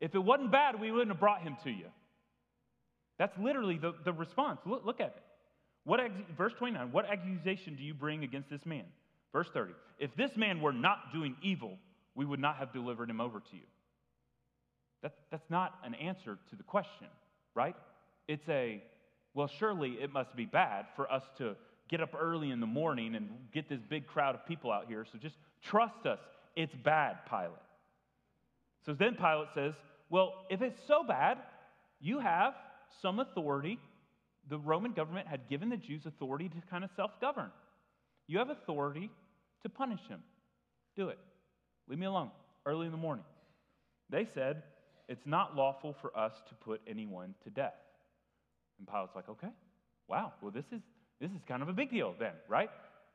If 0.00 0.14
it 0.14 0.20
wasn't 0.22 0.52
bad, 0.52 0.80
we 0.80 0.92
wouldn't 0.92 1.10
have 1.10 1.20
brought 1.20 1.42
him 1.42 1.56
to 1.64 1.70
you. 1.70 1.86
That's 3.18 3.36
literally 3.36 3.78
the, 3.78 3.94
the 4.04 4.12
response. 4.12 4.60
Look, 4.64 4.86
look 4.86 5.00
at 5.00 5.08
it. 5.08 5.22
What, 5.84 6.00
verse 6.36 6.52
29, 6.58 6.92
what 6.92 7.06
accusation 7.06 7.76
do 7.76 7.82
you 7.82 7.94
bring 7.94 8.24
against 8.24 8.50
this 8.50 8.64
man? 8.66 8.84
Verse 9.32 9.48
30, 9.54 9.72
if 9.98 10.14
this 10.16 10.30
man 10.36 10.60
were 10.60 10.72
not 10.72 11.12
doing 11.12 11.36
evil, 11.42 11.78
we 12.14 12.24
would 12.24 12.40
not 12.40 12.56
have 12.56 12.72
delivered 12.72 13.08
him 13.08 13.20
over 13.20 13.40
to 13.40 13.56
you. 13.56 13.62
That, 15.02 15.14
that's 15.30 15.48
not 15.48 15.74
an 15.84 15.94
answer 15.94 16.38
to 16.50 16.56
the 16.56 16.62
question, 16.62 17.06
right? 17.54 17.76
It's 18.28 18.48
a, 18.48 18.82
well, 19.34 19.48
surely 19.58 19.92
it 20.00 20.12
must 20.12 20.34
be 20.36 20.44
bad 20.44 20.86
for 20.96 21.10
us 21.10 21.22
to 21.38 21.56
get 21.88 22.00
up 22.00 22.10
early 22.18 22.50
in 22.50 22.60
the 22.60 22.66
morning 22.66 23.14
and 23.14 23.28
get 23.52 23.68
this 23.68 23.80
big 23.88 24.06
crowd 24.06 24.34
of 24.34 24.46
people 24.46 24.70
out 24.70 24.86
here, 24.86 25.06
so 25.10 25.18
just 25.18 25.36
trust 25.62 26.06
us. 26.06 26.18
It's 26.56 26.74
bad, 26.84 27.18
Pilate. 27.28 27.52
So 28.84 28.92
then 28.92 29.14
Pilate 29.14 29.48
says, 29.54 29.74
well, 30.08 30.34
if 30.50 30.62
it's 30.62 30.80
so 30.86 31.02
bad, 31.06 31.38
you 32.00 32.18
have 32.18 32.54
some 33.00 33.20
authority 33.20 33.78
the 34.50 34.58
Roman 34.58 34.92
government 34.92 35.28
had 35.28 35.48
given 35.48 35.70
the 35.70 35.76
Jews 35.76 36.02
authority 36.04 36.48
to 36.48 36.56
kind 36.70 36.84
of 36.84 36.90
self 36.96 37.12
govern. 37.20 37.50
You 38.26 38.38
have 38.38 38.50
authority 38.50 39.10
to 39.62 39.68
punish 39.68 40.00
him. 40.08 40.20
Do 40.96 41.08
it. 41.08 41.18
Leave 41.88 41.98
me 41.98 42.06
alone 42.06 42.30
early 42.66 42.86
in 42.86 42.92
the 42.92 42.98
morning. 42.98 43.24
They 44.10 44.28
said, 44.34 44.62
It's 45.08 45.24
not 45.24 45.56
lawful 45.56 45.96
for 46.02 46.16
us 46.18 46.32
to 46.48 46.54
put 46.56 46.80
anyone 46.86 47.34
to 47.44 47.50
death. 47.50 47.74
And 48.78 48.88
Pilate's 48.88 49.14
like, 49.14 49.28
Okay, 49.28 49.48
wow, 50.08 50.32
well, 50.42 50.50
this 50.50 50.66
is, 50.72 50.82
this 51.20 51.30
is 51.30 51.40
kind 51.48 51.62
of 51.62 51.68
a 51.68 51.72
big 51.72 51.90
deal 51.90 52.14
then, 52.18 52.32
right? 52.48 52.70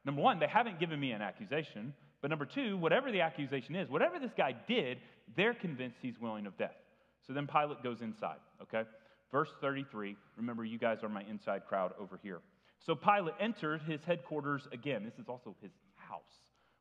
Number 0.06 0.22
one, 0.22 0.40
they 0.40 0.48
haven't 0.48 0.80
given 0.80 1.00
me 1.00 1.12
an 1.12 1.22
accusation. 1.22 1.94
But 2.22 2.30
number 2.30 2.46
two, 2.46 2.78
whatever 2.78 3.12
the 3.12 3.22
accusation 3.22 3.76
is, 3.76 3.90
whatever 3.90 4.20
this 4.20 4.32
guy 4.36 4.56
did, 4.68 4.98
they're 5.36 5.54
convinced 5.54 5.98
he's 6.02 6.20
willing 6.20 6.48
of 6.48 6.58
death. 6.58 6.76
So 7.28 7.34
then 7.34 7.46
Pilate 7.48 7.84
goes 7.84 8.02
inside, 8.02 8.38
okay? 8.62 8.84
Verse 9.32 9.50
33, 9.62 10.16
remember, 10.38 10.64
you 10.64 10.78
guys 10.78 11.00
are 11.04 11.10
my 11.10 11.24
inside 11.30 11.66
crowd 11.68 11.94
over 12.00 12.20
here. 12.22 12.42
So 12.86 12.96
Pilate 12.96 13.36
entered 13.40 13.82
his 13.82 14.04
headquarters 14.04 14.68
again. 14.72 15.04
This 15.04 15.18
is 15.20 15.28
also 15.28 15.56
his 15.62 15.72
house 15.96 16.22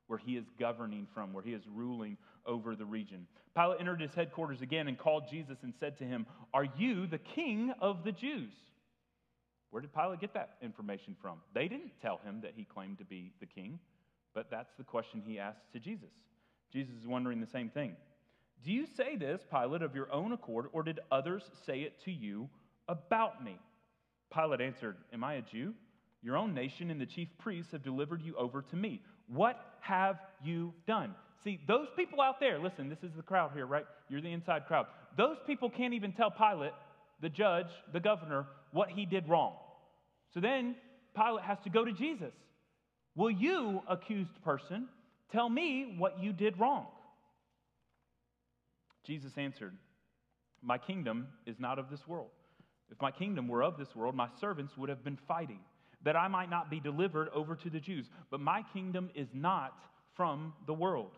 where 0.06 0.18
he 0.18 0.36
is 0.36 0.44
governing 0.58 1.06
from, 1.14 1.32
where 1.32 1.42
he 1.42 1.52
is 1.52 1.62
ruling 1.72 2.16
over 2.46 2.76
the 2.76 2.84
region. 2.84 3.26
Pilate 3.56 3.80
entered 3.80 4.00
his 4.00 4.14
headquarters 4.14 4.60
again 4.60 4.88
and 4.88 4.98
called 4.98 5.24
Jesus 5.30 5.56
and 5.62 5.72
said 5.80 5.96
to 5.98 6.04
him, 6.04 6.26
Are 6.52 6.66
you 6.76 7.06
the 7.06 7.18
king 7.18 7.72
of 7.80 8.04
the 8.04 8.12
Jews? 8.12 8.52
Where 9.70 9.80
did 9.80 9.94
Pilate 9.94 10.20
get 10.20 10.34
that 10.34 10.56
information 10.62 11.16
from? 11.20 11.38
They 11.54 11.68
didn't 11.68 11.92
tell 12.02 12.20
him 12.24 12.40
that 12.42 12.52
he 12.54 12.64
claimed 12.64 12.98
to 12.98 13.04
be 13.04 13.32
the 13.40 13.46
king, 13.46 13.78
but 14.34 14.50
that's 14.50 14.72
the 14.76 14.84
question 14.84 15.22
he 15.24 15.38
asked 15.38 15.72
to 15.72 15.80
Jesus. 15.80 16.10
Jesus 16.72 16.94
is 17.00 17.06
wondering 17.06 17.40
the 17.40 17.46
same 17.46 17.70
thing. 17.70 17.96
Do 18.62 18.72
you 18.72 18.86
say 18.96 19.16
this, 19.16 19.42
Pilate, 19.50 19.82
of 19.82 19.94
your 19.94 20.12
own 20.12 20.32
accord, 20.32 20.66
or 20.72 20.82
did 20.82 21.00
others 21.10 21.42
say 21.66 21.80
it 21.80 21.94
to 22.04 22.12
you 22.12 22.48
about 22.88 23.44
me? 23.44 23.58
Pilate 24.32 24.60
answered, 24.60 24.96
Am 25.12 25.22
I 25.24 25.34
a 25.34 25.42
Jew? 25.42 25.74
Your 26.22 26.36
own 26.36 26.54
nation 26.54 26.90
and 26.90 27.00
the 27.00 27.06
chief 27.06 27.28
priests 27.38 27.72
have 27.72 27.82
delivered 27.82 28.22
you 28.22 28.34
over 28.36 28.62
to 28.62 28.76
me. 28.76 29.02
What 29.26 29.60
have 29.80 30.16
you 30.42 30.72
done? 30.86 31.14
See, 31.42 31.60
those 31.68 31.88
people 31.96 32.22
out 32.22 32.40
there, 32.40 32.58
listen, 32.58 32.88
this 32.88 33.02
is 33.02 33.14
the 33.14 33.22
crowd 33.22 33.50
here, 33.52 33.66
right? 33.66 33.84
You're 34.08 34.22
the 34.22 34.32
inside 34.32 34.66
crowd. 34.66 34.86
Those 35.18 35.36
people 35.46 35.68
can't 35.68 35.92
even 35.92 36.12
tell 36.12 36.30
Pilate, 36.30 36.72
the 37.20 37.28
judge, 37.28 37.66
the 37.92 38.00
governor, 38.00 38.46
what 38.72 38.88
he 38.88 39.04
did 39.04 39.28
wrong. 39.28 39.54
So 40.32 40.40
then 40.40 40.74
Pilate 41.14 41.44
has 41.44 41.58
to 41.64 41.70
go 41.70 41.84
to 41.84 41.92
Jesus. 41.92 42.32
Will 43.14 43.30
you, 43.30 43.82
accused 43.88 44.42
person, 44.42 44.88
tell 45.30 45.48
me 45.48 45.94
what 45.98 46.22
you 46.22 46.32
did 46.32 46.58
wrong? 46.58 46.86
Jesus 49.04 49.32
answered, 49.36 49.76
My 50.62 50.78
kingdom 50.78 51.28
is 51.46 51.60
not 51.60 51.78
of 51.78 51.90
this 51.90 52.06
world. 52.06 52.30
If 52.90 53.00
my 53.00 53.10
kingdom 53.10 53.48
were 53.48 53.62
of 53.62 53.78
this 53.78 53.94
world, 53.94 54.14
my 54.14 54.28
servants 54.40 54.76
would 54.76 54.88
have 54.88 55.04
been 55.04 55.18
fighting, 55.28 55.60
that 56.04 56.16
I 56.16 56.28
might 56.28 56.50
not 56.50 56.70
be 56.70 56.80
delivered 56.80 57.28
over 57.34 57.56
to 57.56 57.70
the 57.70 57.80
Jews. 57.80 58.06
But 58.30 58.40
my 58.40 58.62
kingdom 58.72 59.10
is 59.14 59.28
not 59.32 59.74
from 60.16 60.52
the 60.66 60.74
world. 60.74 61.12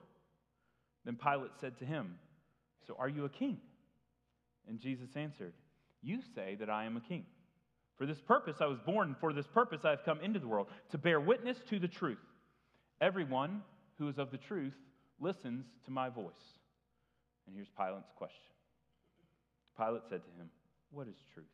Then 1.05 1.17
Pilate 1.17 1.53
said 1.61 1.79
to 1.79 1.85
him, 1.85 2.19
So 2.87 2.97
are 2.99 3.09
you 3.09 3.25
a 3.25 3.29
king? 3.29 3.59
And 4.69 4.81
Jesus 4.81 5.11
answered, 5.15 5.55
You 6.03 6.21
say 6.35 6.57
that 6.59 6.71
I 6.71 6.85
am 6.85 6.97
a 6.97 7.01
king. 7.01 7.27
For 7.97 8.07
this 8.07 8.21
purpose 8.21 8.57
I 8.61 8.67
was 8.67 8.79
born, 8.81 9.09
and 9.09 9.19
for 9.19 9.33
this 9.33 9.47
purpose 9.47 9.81
I 9.85 9.91
have 9.91 10.05
come 10.05 10.21
into 10.21 10.39
the 10.39 10.49
world, 10.49 10.69
to 10.91 10.99
bear 10.99 11.21
witness 11.21 11.57
to 11.71 11.79
the 11.79 11.89
truth. 11.89 12.19
Everyone 13.01 13.63
who 13.99 14.09
is 14.09 14.19
of 14.19 14.31
the 14.31 14.39
truth 14.39 14.75
listens 15.21 15.65
to 15.85 15.91
my 15.91 16.09
voice. 16.09 16.56
And 17.47 17.55
here's 17.55 17.69
Pilate's 17.77 18.13
question 18.17 18.53
Pilate 19.77 20.03
said 20.09 20.23
to 20.25 20.31
him, 20.41 20.51
What 20.91 21.09
is 21.09 21.17
truth? 21.33 21.47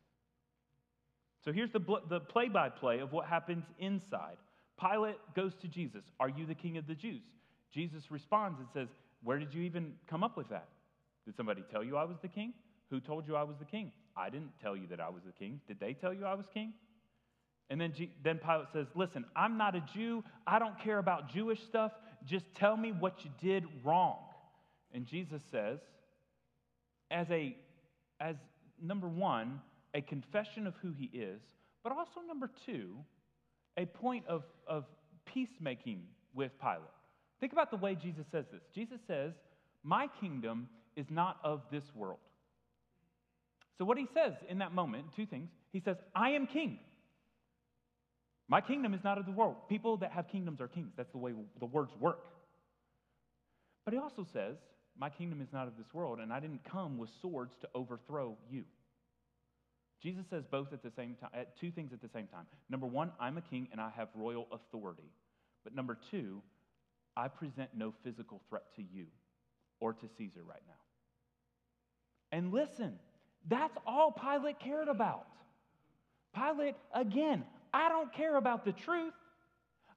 So 1.45 1.51
here's 1.51 1.71
the, 1.71 1.81
the 2.09 2.21
play-by-play 2.21 2.99
of 2.99 3.11
what 3.11 3.25
happens 3.25 3.65
inside. 3.77 4.37
Pilate 4.79 5.17
goes 5.35 5.53
to 5.61 5.67
Jesus, 5.67 6.03
Are 6.19 6.29
you 6.29 6.45
the 6.45 6.55
king 6.55 6.77
of 6.77 6.87
the 6.87 6.95
Jews? 6.95 7.21
Jesus 7.73 8.11
responds 8.11 8.59
and 8.59 8.67
says, 8.73 8.87
Where 9.23 9.39
did 9.39 9.53
you 9.53 9.61
even 9.63 9.93
come 10.07 10.23
up 10.23 10.37
with 10.37 10.49
that? 10.49 10.67
Did 11.25 11.35
somebody 11.35 11.63
tell 11.71 11.83
you 11.83 11.97
I 11.97 12.03
was 12.05 12.17
the 12.21 12.27
king? 12.27 12.53
Who 12.89 12.99
told 12.99 13.27
you 13.27 13.35
I 13.35 13.43
was 13.43 13.55
the 13.57 13.65
king? 13.65 13.91
I 14.15 14.29
didn't 14.29 14.51
tell 14.61 14.75
you 14.75 14.87
that 14.87 14.99
I 14.99 15.09
was 15.09 15.23
the 15.25 15.31
king. 15.31 15.59
Did 15.67 15.79
they 15.79 15.93
tell 15.93 16.13
you 16.13 16.25
I 16.25 16.35
was 16.35 16.45
king? 16.53 16.73
And 17.69 17.79
then, 17.79 17.93
G- 17.93 18.11
then 18.23 18.37
Pilate 18.37 18.67
says, 18.73 18.87
Listen, 18.93 19.25
I'm 19.35 19.57
not 19.57 19.75
a 19.75 19.83
Jew. 19.93 20.23
I 20.45 20.59
don't 20.59 20.79
care 20.79 20.99
about 20.99 21.33
Jewish 21.33 21.59
stuff. 21.63 21.91
Just 22.25 22.45
tell 22.55 22.77
me 22.77 22.91
what 22.91 23.23
you 23.23 23.31
did 23.41 23.65
wrong. 23.83 24.19
And 24.93 25.05
Jesus 25.05 25.41
says, 25.51 25.79
as 27.09 27.29
a 27.31 27.55
as 28.19 28.35
number 28.81 29.07
one, 29.07 29.59
a 29.93 30.01
confession 30.01 30.67
of 30.67 30.73
who 30.81 30.91
he 30.91 31.05
is, 31.05 31.41
but 31.83 31.91
also 31.91 32.21
number 32.25 32.49
two, 32.65 32.95
a 33.77 33.85
point 33.85 34.25
of, 34.27 34.43
of 34.67 34.85
peacemaking 35.25 36.03
with 36.33 36.51
Pilate. 36.59 36.81
Think 37.39 37.53
about 37.53 37.71
the 37.71 37.77
way 37.77 37.95
Jesus 37.95 38.25
says 38.31 38.45
this. 38.51 38.61
Jesus 38.73 38.99
says, 39.07 39.33
My 39.83 40.07
kingdom 40.19 40.69
is 40.95 41.07
not 41.09 41.37
of 41.43 41.61
this 41.71 41.83
world. 41.95 42.19
So, 43.77 43.85
what 43.85 43.97
he 43.97 44.07
says 44.13 44.33
in 44.47 44.59
that 44.59 44.73
moment, 44.73 45.05
two 45.15 45.25
things. 45.25 45.49
He 45.71 45.79
says, 45.79 45.97
I 46.15 46.31
am 46.31 46.47
king. 46.47 46.79
My 48.47 48.61
kingdom 48.61 48.93
is 48.93 49.03
not 49.03 49.17
of 49.17 49.25
the 49.25 49.31
world. 49.31 49.55
People 49.67 49.97
that 49.97 50.11
have 50.11 50.27
kingdoms 50.27 50.61
are 50.61 50.67
kings. 50.67 50.91
That's 50.95 51.11
the 51.11 51.17
way 51.17 51.33
the 51.59 51.65
words 51.65 51.91
work. 51.99 52.19
But 53.83 53.93
he 53.93 53.99
also 53.99 54.25
says, 54.31 54.57
my 54.97 55.09
kingdom 55.09 55.41
is 55.41 55.47
not 55.51 55.67
of 55.67 55.77
this 55.77 55.93
world, 55.93 56.19
and 56.19 56.31
I 56.31 56.39
didn't 56.39 56.63
come 56.63 56.97
with 56.97 57.09
swords 57.21 57.53
to 57.61 57.69
overthrow 57.73 58.37
you. 58.49 58.63
Jesus 60.01 60.25
says 60.29 60.43
both 60.51 60.73
at 60.73 60.83
the 60.83 60.91
same 60.95 61.15
time, 61.15 61.45
two 61.59 61.71
things 61.71 61.93
at 61.93 62.01
the 62.01 62.09
same 62.09 62.27
time. 62.27 62.45
Number 62.69 62.85
one, 62.85 63.11
I'm 63.19 63.37
a 63.37 63.41
king 63.41 63.69
and 63.71 63.79
I 63.79 63.89
have 63.95 64.09
royal 64.15 64.47
authority. 64.51 65.09
But 65.63 65.73
number 65.75 65.97
two, 66.11 66.41
I 67.15 67.29
present 67.29 67.69
no 67.73 67.93
physical 68.03 68.41
threat 68.49 68.63
to 68.75 68.81
you 68.81 69.05
or 69.79 69.93
to 69.93 70.09
Caesar 70.17 70.41
right 70.47 70.61
now. 70.67 70.73
And 72.37 72.51
listen, 72.51 72.99
that's 73.47 73.77
all 73.87 74.11
Pilate 74.11 74.59
cared 74.59 74.89
about. 74.89 75.27
Pilate, 76.35 76.75
again, 76.93 77.45
I 77.73 77.89
don't 77.89 78.13
care 78.13 78.35
about 78.35 78.65
the 78.65 78.73
truth. 78.73 79.13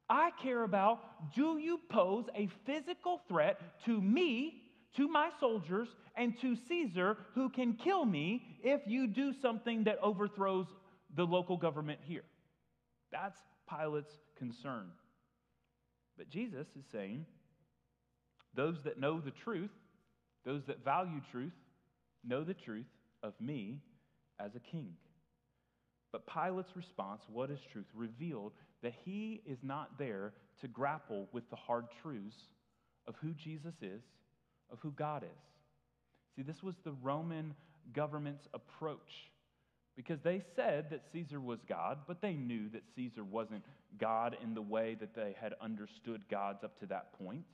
I 0.08 0.30
care 0.42 0.62
about 0.62 1.34
do 1.34 1.58
you 1.58 1.80
pose 1.88 2.26
a 2.36 2.48
physical 2.64 3.20
threat 3.28 3.58
to 3.86 4.00
me, 4.00 4.62
to 4.96 5.08
my 5.08 5.30
soldiers, 5.38 5.88
and 6.16 6.38
to 6.40 6.56
Caesar, 6.68 7.18
who 7.34 7.48
can 7.50 7.74
kill 7.74 8.04
me 8.04 8.42
if 8.62 8.80
you 8.86 9.06
do 9.06 9.32
something 9.32 9.84
that 9.84 9.98
overthrows 10.02 10.66
the 11.14 11.24
local 11.24 11.56
government 11.56 12.00
here? 12.02 12.24
That's 13.12 13.38
Pilate's 13.68 14.18
concern. 14.38 14.88
But 16.16 16.30
Jesus 16.30 16.66
is 16.78 16.84
saying, 16.90 17.26
those 18.54 18.76
that 18.84 18.98
know 18.98 19.20
the 19.20 19.30
truth, 19.30 19.70
those 20.44 20.62
that 20.66 20.84
value 20.84 21.20
truth, 21.30 21.52
know 22.24 22.42
the 22.42 22.54
truth 22.54 22.86
of 23.22 23.34
me 23.40 23.82
as 24.40 24.54
a 24.54 24.60
king. 24.60 24.94
But 26.12 26.26
Pilate's 26.26 26.74
response, 26.74 27.22
what 27.30 27.50
is 27.50 27.58
truth, 27.70 27.86
revealed 27.94 28.52
that 28.82 28.94
he 29.04 29.42
is 29.46 29.58
not 29.62 29.98
there 29.98 30.32
to 30.60 30.68
grapple 30.68 31.28
with 31.32 31.48
the 31.50 31.56
hard 31.56 31.86
truths 32.02 32.36
of 33.06 33.14
who 33.20 33.34
Jesus 33.34 33.74
is, 33.82 34.02
of 34.70 34.78
who 34.80 34.90
God 34.92 35.22
is. 35.22 35.42
See, 36.34 36.42
this 36.42 36.62
was 36.62 36.74
the 36.84 36.92
Roman 37.02 37.54
government's 37.92 38.46
approach 38.52 39.30
because 39.96 40.20
they 40.20 40.42
said 40.54 40.90
that 40.90 41.02
Caesar 41.12 41.40
was 41.40 41.60
God, 41.66 41.98
but 42.06 42.20
they 42.20 42.34
knew 42.34 42.68
that 42.70 42.82
Caesar 42.94 43.24
wasn't 43.24 43.64
God 43.98 44.36
in 44.42 44.54
the 44.54 44.62
way 44.62 44.96
that 45.00 45.14
they 45.14 45.34
had 45.40 45.54
understood 45.60 46.22
gods 46.30 46.62
up 46.62 46.78
to 46.80 46.86
that 46.86 47.18
point. 47.18 47.44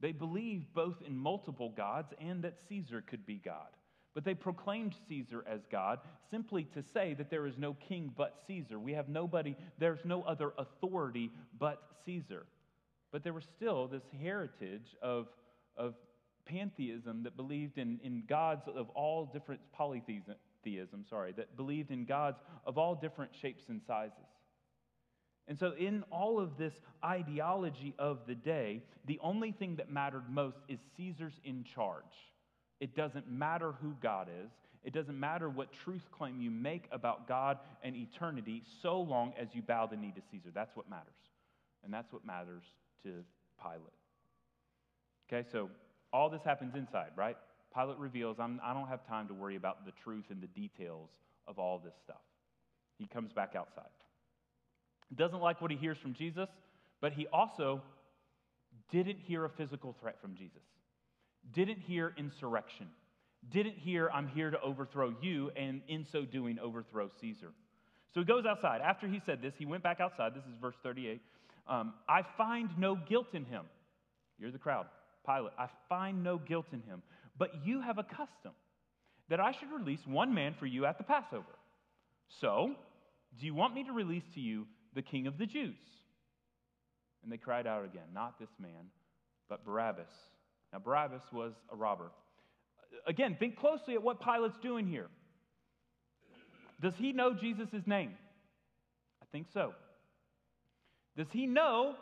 They 0.00 0.12
believed 0.12 0.72
both 0.72 0.96
in 1.06 1.16
multiple 1.16 1.72
gods 1.76 2.14
and 2.18 2.42
that 2.44 2.56
Caesar 2.68 3.02
could 3.02 3.26
be 3.26 3.36
God. 3.36 3.68
But 4.14 4.24
they 4.24 4.34
proclaimed 4.34 4.94
Caesar 5.08 5.44
as 5.46 5.60
God 5.70 6.00
simply 6.30 6.64
to 6.74 6.82
say 6.82 7.14
that 7.14 7.30
there 7.30 7.46
is 7.46 7.58
no 7.58 7.74
king 7.74 8.12
but 8.16 8.36
Caesar. 8.46 8.78
We 8.78 8.94
have 8.94 9.08
nobody, 9.08 9.54
there's 9.78 10.04
no 10.04 10.22
other 10.22 10.52
authority 10.56 11.30
but 11.58 11.82
Caesar. 12.04 12.46
But 13.12 13.22
there 13.22 13.32
was 13.32 13.44
still 13.44 13.86
this 13.86 14.02
heritage 14.20 14.96
of, 15.02 15.28
of 15.76 15.94
pantheism 16.48 17.22
that 17.24 17.36
believed 17.36 17.78
in, 17.78 18.00
in 18.02 18.24
gods 18.28 18.62
of 18.74 18.88
all 18.90 19.26
different 19.26 19.60
polytheism, 19.72 20.34
theism, 20.64 21.04
sorry, 21.08 21.32
that 21.32 21.56
believed 21.56 21.90
in 21.90 22.04
gods 22.04 22.38
of 22.66 22.78
all 22.78 22.94
different 22.94 23.30
shapes 23.40 23.64
and 23.68 23.80
sizes. 23.86 24.16
And 25.46 25.58
so, 25.58 25.72
in 25.78 26.04
all 26.10 26.40
of 26.40 26.58
this 26.58 26.74
ideology 27.04 27.94
of 27.98 28.18
the 28.26 28.34
day, 28.34 28.82
the 29.06 29.18
only 29.22 29.52
thing 29.52 29.76
that 29.76 29.90
mattered 29.90 30.28
most 30.28 30.58
is 30.68 30.78
Caesar's 30.96 31.40
in 31.44 31.64
charge. 31.64 32.04
It 32.80 32.94
doesn't 32.94 33.30
matter 33.30 33.72
who 33.80 33.94
God 34.02 34.28
is. 34.44 34.50
It 34.84 34.92
doesn't 34.92 35.18
matter 35.18 35.48
what 35.48 35.72
truth 35.72 36.06
claim 36.12 36.40
you 36.40 36.50
make 36.50 36.84
about 36.92 37.26
God 37.26 37.58
and 37.82 37.96
eternity, 37.96 38.62
so 38.82 39.00
long 39.00 39.32
as 39.40 39.48
you 39.52 39.62
bow 39.62 39.86
the 39.86 39.96
knee 39.96 40.12
to 40.14 40.22
Caesar. 40.30 40.50
That's 40.54 40.76
what 40.76 40.88
matters. 40.88 41.08
And 41.82 41.92
that's 41.92 42.12
what 42.12 42.24
matters 42.24 42.62
to 43.02 43.24
Pilate. 43.60 43.92
Okay, 45.30 45.48
so 45.50 45.68
all 46.12 46.30
this 46.30 46.42
happens 46.44 46.74
inside, 46.74 47.10
right? 47.16 47.36
Pilate 47.74 47.98
reveals, 47.98 48.38
I'm, 48.38 48.60
I 48.64 48.72
don't 48.72 48.88
have 48.88 49.06
time 49.06 49.28
to 49.28 49.34
worry 49.34 49.56
about 49.56 49.84
the 49.84 49.92
truth 50.02 50.24
and 50.30 50.40
the 50.40 50.46
details 50.48 51.10
of 51.46 51.58
all 51.58 51.78
this 51.78 51.94
stuff. 52.04 52.22
He 52.98 53.06
comes 53.06 53.32
back 53.32 53.54
outside. 53.56 53.84
Doesn't 55.14 55.40
like 55.40 55.60
what 55.60 55.70
he 55.70 55.76
hears 55.76 55.98
from 55.98 56.14
Jesus, 56.14 56.48
but 57.00 57.12
he 57.12 57.26
also 57.28 57.82
didn't 58.90 59.18
hear 59.18 59.44
a 59.44 59.50
physical 59.50 59.94
threat 60.00 60.16
from 60.20 60.34
Jesus 60.34 60.62
didn't 61.54 61.78
hear 61.78 62.14
insurrection, 62.16 62.88
didn't 63.50 63.76
hear, 63.76 64.10
I'm 64.12 64.28
here 64.28 64.50
to 64.50 64.60
overthrow 64.60 65.14
you, 65.22 65.50
and 65.56 65.80
in 65.88 66.06
so 66.10 66.24
doing, 66.24 66.58
overthrow 66.58 67.10
Caesar. 67.20 67.52
So 68.14 68.20
he 68.20 68.26
goes 68.26 68.44
outside. 68.46 68.80
After 68.80 69.06
he 69.06 69.20
said 69.24 69.42
this, 69.42 69.54
he 69.58 69.66
went 69.66 69.82
back 69.82 70.00
outside. 70.00 70.34
This 70.34 70.44
is 70.44 70.58
verse 70.60 70.74
38. 70.82 71.20
Um, 71.68 71.94
I 72.08 72.22
find 72.36 72.70
no 72.78 72.96
guilt 72.96 73.28
in 73.34 73.44
him. 73.44 73.64
You're 74.38 74.50
the 74.50 74.58
crowd. 74.58 74.86
Pilate, 75.28 75.52
I 75.58 75.68
find 75.88 76.22
no 76.22 76.38
guilt 76.38 76.66
in 76.72 76.80
him. 76.80 77.02
But 77.36 77.64
you 77.64 77.80
have 77.80 77.98
a 77.98 78.02
custom 78.02 78.52
that 79.28 79.40
I 79.40 79.52
should 79.52 79.70
release 79.70 80.00
one 80.06 80.34
man 80.34 80.54
for 80.58 80.66
you 80.66 80.86
at 80.86 80.98
the 80.98 81.04
Passover. 81.04 81.44
So, 82.40 82.74
do 83.38 83.46
you 83.46 83.54
want 83.54 83.74
me 83.74 83.84
to 83.84 83.92
release 83.92 84.24
to 84.34 84.40
you 84.40 84.66
the 84.94 85.02
king 85.02 85.26
of 85.26 85.38
the 85.38 85.46
Jews? 85.46 85.76
And 87.22 87.30
they 87.30 87.36
cried 87.36 87.66
out 87.66 87.84
again, 87.84 88.08
Not 88.14 88.38
this 88.38 88.48
man, 88.58 88.90
but 89.48 89.64
Barabbas. 89.64 90.08
Now, 90.72 90.78
Barabbas 90.78 91.22
was 91.32 91.52
a 91.72 91.76
robber. 91.76 92.10
Again, 93.06 93.36
think 93.38 93.58
closely 93.58 93.94
at 93.94 94.02
what 94.02 94.20
Pilate's 94.20 94.58
doing 94.62 94.86
here. 94.86 95.08
Does 96.80 96.94
he 96.96 97.12
know 97.12 97.34
Jesus' 97.34 97.86
name? 97.86 98.12
I 99.22 99.26
think 99.32 99.46
so. 99.52 99.74
Does 101.16 101.26
he 101.32 101.46
know 101.46 101.96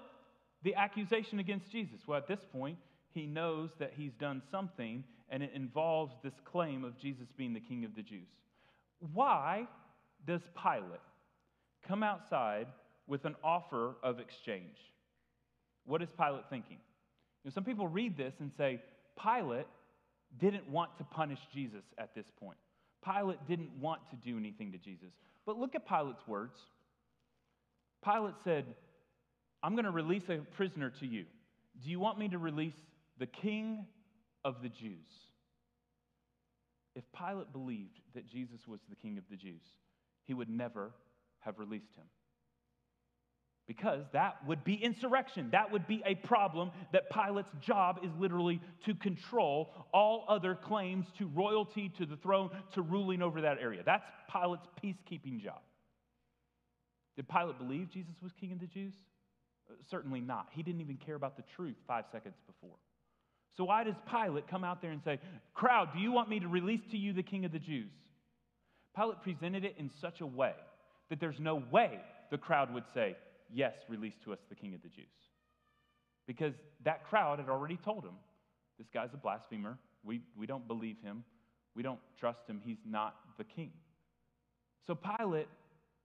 the 0.63 0.75
accusation 0.75 1.39
against 1.39 1.71
Jesus? 1.71 2.01
Well, 2.07 2.19
at 2.19 2.29
this 2.29 2.41
point, 2.53 2.77
he 3.17 3.27
knows 3.27 3.71
that 3.81 3.95
he's 3.97 4.13
done 4.13 4.43
something, 4.51 5.03
and 5.31 5.43
it 5.43 5.51
involves 5.55 6.15
this 6.23 6.35
claim 6.45 6.85
of 6.85 6.99
Jesus 6.99 7.27
being 7.37 7.55
the 7.55 7.61
king 7.61 7.85
of 7.85 7.97
the 7.97 8.03
Jews. 8.03 8.29
Why 9.13 9.67
does 10.27 10.43
Pilate 10.63 11.01
come 11.89 12.03
outside 12.03 12.67
with 13.07 13.25
an 13.25 13.35
offer 13.43 13.97
of 14.03 14.21
exchange? 14.21 14.77
What 15.87 16.03
is 16.03 16.09
Pilate 16.17 16.49
thinking? 16.51 16.79
know, 17.47 17.51
some 17.55 17.65
people 17.65 17.89
read 17.89 18.17
this 18.17 18.35
and 18.41 18.51
say, 18.59 18.81
Pilate 19.21 19.67
didn't 20.39 20.69
want 20.69 20.97
to 20.99 21.05
punish 21.05 21.39
Jesus 21.55 21.85
at 21.97 22.15
this 22.15 22.27
point. 22.39 22.59
Pilate 23.05 23.39
didn't 23.49 23.71
want 23.81 24.01
to 24.11 24.17
do 24.17 24.37
anything 24.37 24.73
to 24.73 24.79
Jesus. 24.79 25.09
But 25.47 25.57
look 25.57 25.75
at 25.75 25.89
Pilate's 25.89 26.27
words. 26.27 26.59
Pilate 28.05 28.35
said, 28.45 28.67
I'm 29.63 29.73
going 29.73 29.85
to 29.85 29.91
release 29.91 30.25
a 30.29 30.39
prisoner 30.57 30.91
to 31.01 31.07
you. 31.07 31.25
Do 31.83 31.91
you 31.91 32.01
want 32.01 32.19
me 32.19 32.29
to 32.29 32.39
release 32.39 32.75
the 33.19 33.27
king 33.27 33.87
of 34.45 34.63
the 34.63 34.69
Jews? 34.69 35.09
If 36.95 37.05
Pilate 37.13 37.53
believed 37.53 38.01
that 38.15 38.27
Jesus 38.27 38.67
was 38.67 38.81
the 38.89 38.97
king 38.97 39.19
of 39.19 39.25
the 39.31 39.37
Jews, 39.37 39.63
he 40.25 40.35
would 40.35 40.49
never 40.49 40.93
have 41.41 41.59
released 41.59 41.95
him 41.95 42.07
because 43.67 44.05
that 44.13 44.37
would 44.47 44.63
be 44.65 44.75
insurrection. 44.75 45.49
That 45.51 45.73
would 45.73 45.87
be 45.87 46.03
a 46.07 46.15
problem 46.15 46.71
that 46.93 47.11
Pilate's 47.11 47.51
job 47.61 48.01
is 48.03 48.11
literally 48.19 48.61
to 48.85 48.95
control 48.95 49.73
all 49.93 50.25
other 50.29 50.55
claims 50.55 51.07
to 51.19 51.27
royalty, 51.27 51.91
to 51.99 52.07
the 52.07 52.17
throne, 52.17 52.51
to 52.75 52.83
ruling 52.83 53.23
over 53.23 53.41
that 53.41 53.59
area. 53.61 53.83
That's 53.85 54.05
Pilate's 54.31 54.67
peacekeeping 54.83 55.43
job. 55.43 55.61
Did 57.17 57.29
Pilate 57.29 57.59
believe 57.59 57.91
Jesus 57.91 58.15
was 58.23 58.33
king 58.39 58.53
of 58.53 58.61
the 58.61 58.67
Jews? 58.67 58.95
Uh, 59.69 59.75
certainly 59.91 60.21
not. 60.21 60.49
He 60.53 60.63
didn't 60.63 60.81
even 60.81 60.97
care 60.97 61.17
about 61.17 61.37
the 61.37 61.45
truth 61.57 61.77
five 61.89 62.05
seconds 62.13 62.37
before. 62.47 62.77
So, 63.57 63.65
why 63.65 63.85
does 63.85 63.95
Pilate 64.11 64.49
come 64.49 64.65
out 64.65 64.83
there 64.83 64.91
and 64.91 65.01
say, 65.05 65.19
Crowd, 65.55 65.89
do 65.95 66.01
you 66.01 66.13
want 66.13 66.29
me 66.29 66.41
to 66.41 66.49
release 66.49 66.83
to 66.91 66.97
you 66.97 67.13
the 67.13 67.23
king 67.23 67.45
of 67.45 67.53
the 67.53 67.59
Jews? 67.59 67.91
Pilate 68.95 69.23
presented 69.23 69.65
it 69.65 69.77
in 69.79 69.91
such 70.01 70.21
a 70.21 70.27
way 70.27 70.53
that 71.09 71.21
there's 71.21 71.41
no 71.41 71.63
way 71.71 72.01
the 72.31 72.39
crowd 72.39 72.73
would 72.75 72.85
say, 72.95 73.17
Yes, 73.53 73.73
release 73.89 74.15
to 74.25 74.33
us 74.33 74.39
the 74.49 74.55
king 74.55 74.75
of 74.75 74.83
the 74.83 74.89
Jews. 74.89 75.07
Because 76.27 76.53
that 76.85 77.05
crowd 77.09 77.39
had 77.39 77.49
already 77.49 77.79
told 77.83 78.05
him, 78.05 78.15
This 78.79 78.89
guy's 78.93 79.11
a 79.15 79.19
blasphemer. 79.19 79.79
We, 80.05 80.21
we 80.37 80.47
don't 80.47 80.69
believe 80.69 80.97
him. 81.03 81.25
We 81.75 81.83
don't 81.83 82.01
trust 82.19 82.41
him. 82.47 82.61
He's 82.65 82.79
not 82.85 83.17
the 83.39 83.45
king. 83.45 83.71
So, 84.87 84.95
Pilate, 84.95 85.49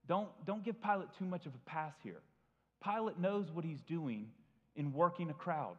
don't, 0.08 0.30
don't 0.46 0.64
give 0.64 0.82
Pilate 0.82 1.10
too 1.20 1.26
much 1.26 1.46
of 1.46 1.54
a 1.54 1.70
pass 1.70 1.94
here. 2.04 2.22
Pilate 2.84 3.20
knows 3.20 3.46
what 3.54 3.64
he's 3.64 3.82
doing 3.88 4.28
in 4.76 4.94
working 4.94 5.30
a 5.30 5.34
crowd. 5.34 5.76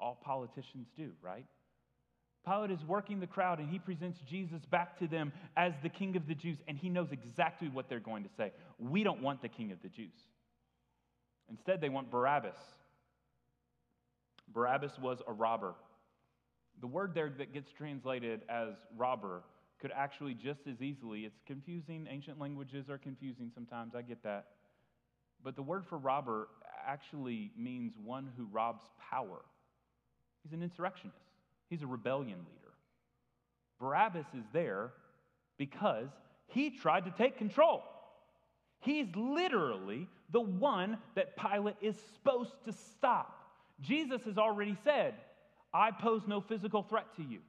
All 0.00 0.18
politicians 0.22 0.88
do, 0.96 1.10
right? 1.22 1.46
Pilate 2.46 2.70
is 2.70 2.84
working 2.84 3.20
the 3.20 3.26
crowd 3.26 3.58
and 3.58 3.70
he 3.70 3.78
presents 3.78 4.18
Jesus 4.28 4.64
back 4.66 4.98
to 4.98 5.06
them 5.06 5.32
as 5.56 5.72
the 5.82 5.88
king 5.88 6.16
of 6.16 6.26
the 6.26 6.34
Jews, 6.34 6.58
and 6.68 6.76
he 6.76 6.90
knows 6.90 7.08
exactly 7.10 7.68
what 7.68 7.88
they're 7.88 8.00
going 8.00 8.22
to 8.24 8.30
say. 8.36 8.52
We 8.78 9.02
don't 9.02 9.22
want 9.22 9.40
the 9.40 9.48
king 9.48 9.72
of 9.72 9.80
the 9.82 9.88
Jews. 9.88 10.12
Instead, 11.48 11.80
they 11.80 11.88
want 11.88 12.10
Barabbas. 12.10 12.56
Barabbas 14.52 14.92
was 15.00 15.18
a 15.26 15.32
robber. 15.32 15.74
The 16.80 16.86
word 16.86 17.14
there 17.14 17.32
that 17.38 17.54
gets 17.54 17.70
translated 17.72 18.42
as 18.48 18.74
robber 18.96 19.42
could 19.80 19.92
actually 19.94 20.34
just 20.34 20.60
as 20.70 20.80
easily, 20.80 21.20
it's 21.20 21.40
confusing. 21.46 22.06
Ancient 22.10 22.38
languages 22.38 22.88
are 22.88 22.98
confusing 22.98 23.50
sometimes, 23.54 23.94
I 23.94 24.02
get 24.02 24.22
that. 24.22 24.46
But 25.42 25.56
the 25.56 25.62
word 25.62 25.84
for 25.86 25.98
robber 25.98 26.48
actually 26.86 27.52
means 27.56 27.94
one 28.02 28.30
who 28.36 28.46
robs 28.50 28.84
power. 29.10 29.42
He's 30.44 30.52
an 30.52 30.62
insurrectionist, 30.62 31.18
he's 31.68 31.82
a 31.82 31.86
rebellion 31.86 32.38
leader. 32.38 32.72
Barabbas 33.80 34.26
is 34.38 34.44
there 34.52 34.92
because 35.58 36.08
he 36.46 36.70
tried 36.70 37.06
to 37.06 37.10
take 37.10 37.38
control. 37.38 37.82
He's 38.80 39.08
literally 39.16 40.06
the 40.30 40.40
one 40.40 40.98
that 41.14 41.36
Pilate 41.36 41.76
is 41.80 41.96
supposed 42.12 42.52
to 42.66 42.72
stop. 42.72 43.40
Jesus 43.80 44.22
has 44.24 44.38
already 44.38 44.76
said, 44.84 45.14
I 45.72 45.90
pose 45.90 46.22
no 46.26 46.40
physical 46.40 46.82
threat 46.82 47.06
to 47.16 47.22
you. 47.22 47.40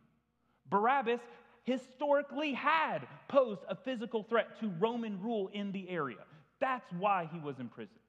Barabbas 0.69 1.19
historically 1.63 2.53
had 2.53 2.99
posed 3.27 3.61
a 3.69 3.75
physical 3.75 4.23
threat 4.23 4.59
to 4.61 4.71
Roman 4.79 5.21
rule 5.21 5.49
in 5.53 5.71
the 5.71 5.89
area. 5.89 6.23
That's 6.59 6.91
why 6.93 7.29
he 7.31 7.39
was 7.39 7.59
in 7.59 7.67
prison. 7.67 7.99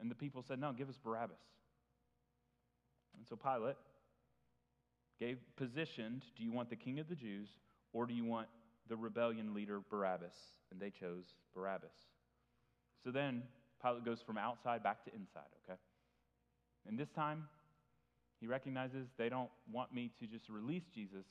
And 0.00 0.10
the 0.10 0.14
people 0.14 0.42
said, 0.46 0.58
No, 0.60 0.72
give 0.72 0.88
us 0.88 0.98
Barabbas. 1.02 1.36
And 3.16 3.26
so 3.28 3.36
Pilate 3.36 3.76
gave 5.18 5.38
positioned, 5.56 6.22
do 6.36 6.42
you 6.42 6.52
want 6.52 6.70
the 6.70 6.76
king 6.76 6.98
of 6.98 7.08
the 7.08 7.14
Jews 7.14 7.48
or 7.92 8.06
do 8.06 8.14
you 8.14 8.24
want 8.24 8.48
the 8.88 8.96
rebellion 8.96 9.54
leader 9.54 9.80
Barabbas? 9.90 10.34
And 10.70 10.80
they 10.80 10.90
chose 10.90 11.24
Barabbas. 11.54 11.92
So 13.04 13.10
then 13.10 13.42
Pilate 13.82 14.04
goes 14.04 14.22
from 14.22 14.38
outside 14.38 14.82
back 14.82 15.04
to 15.04 15.14
inside, 15.14 15.50
okay? 15.64 15.78
And 16.86 16.98
this 16.98 17.10
time, 17.10 17.44
he 18.40 18.46
recognizes 18.46 19.06
they 19.18 19.28
don't 19.28 19.50
want 19.70 19.94
me 19.94 20.10
to 20.20 20.26
just 20.26 20.48
release 20.48 20.84
Jesus, 20.94 21.26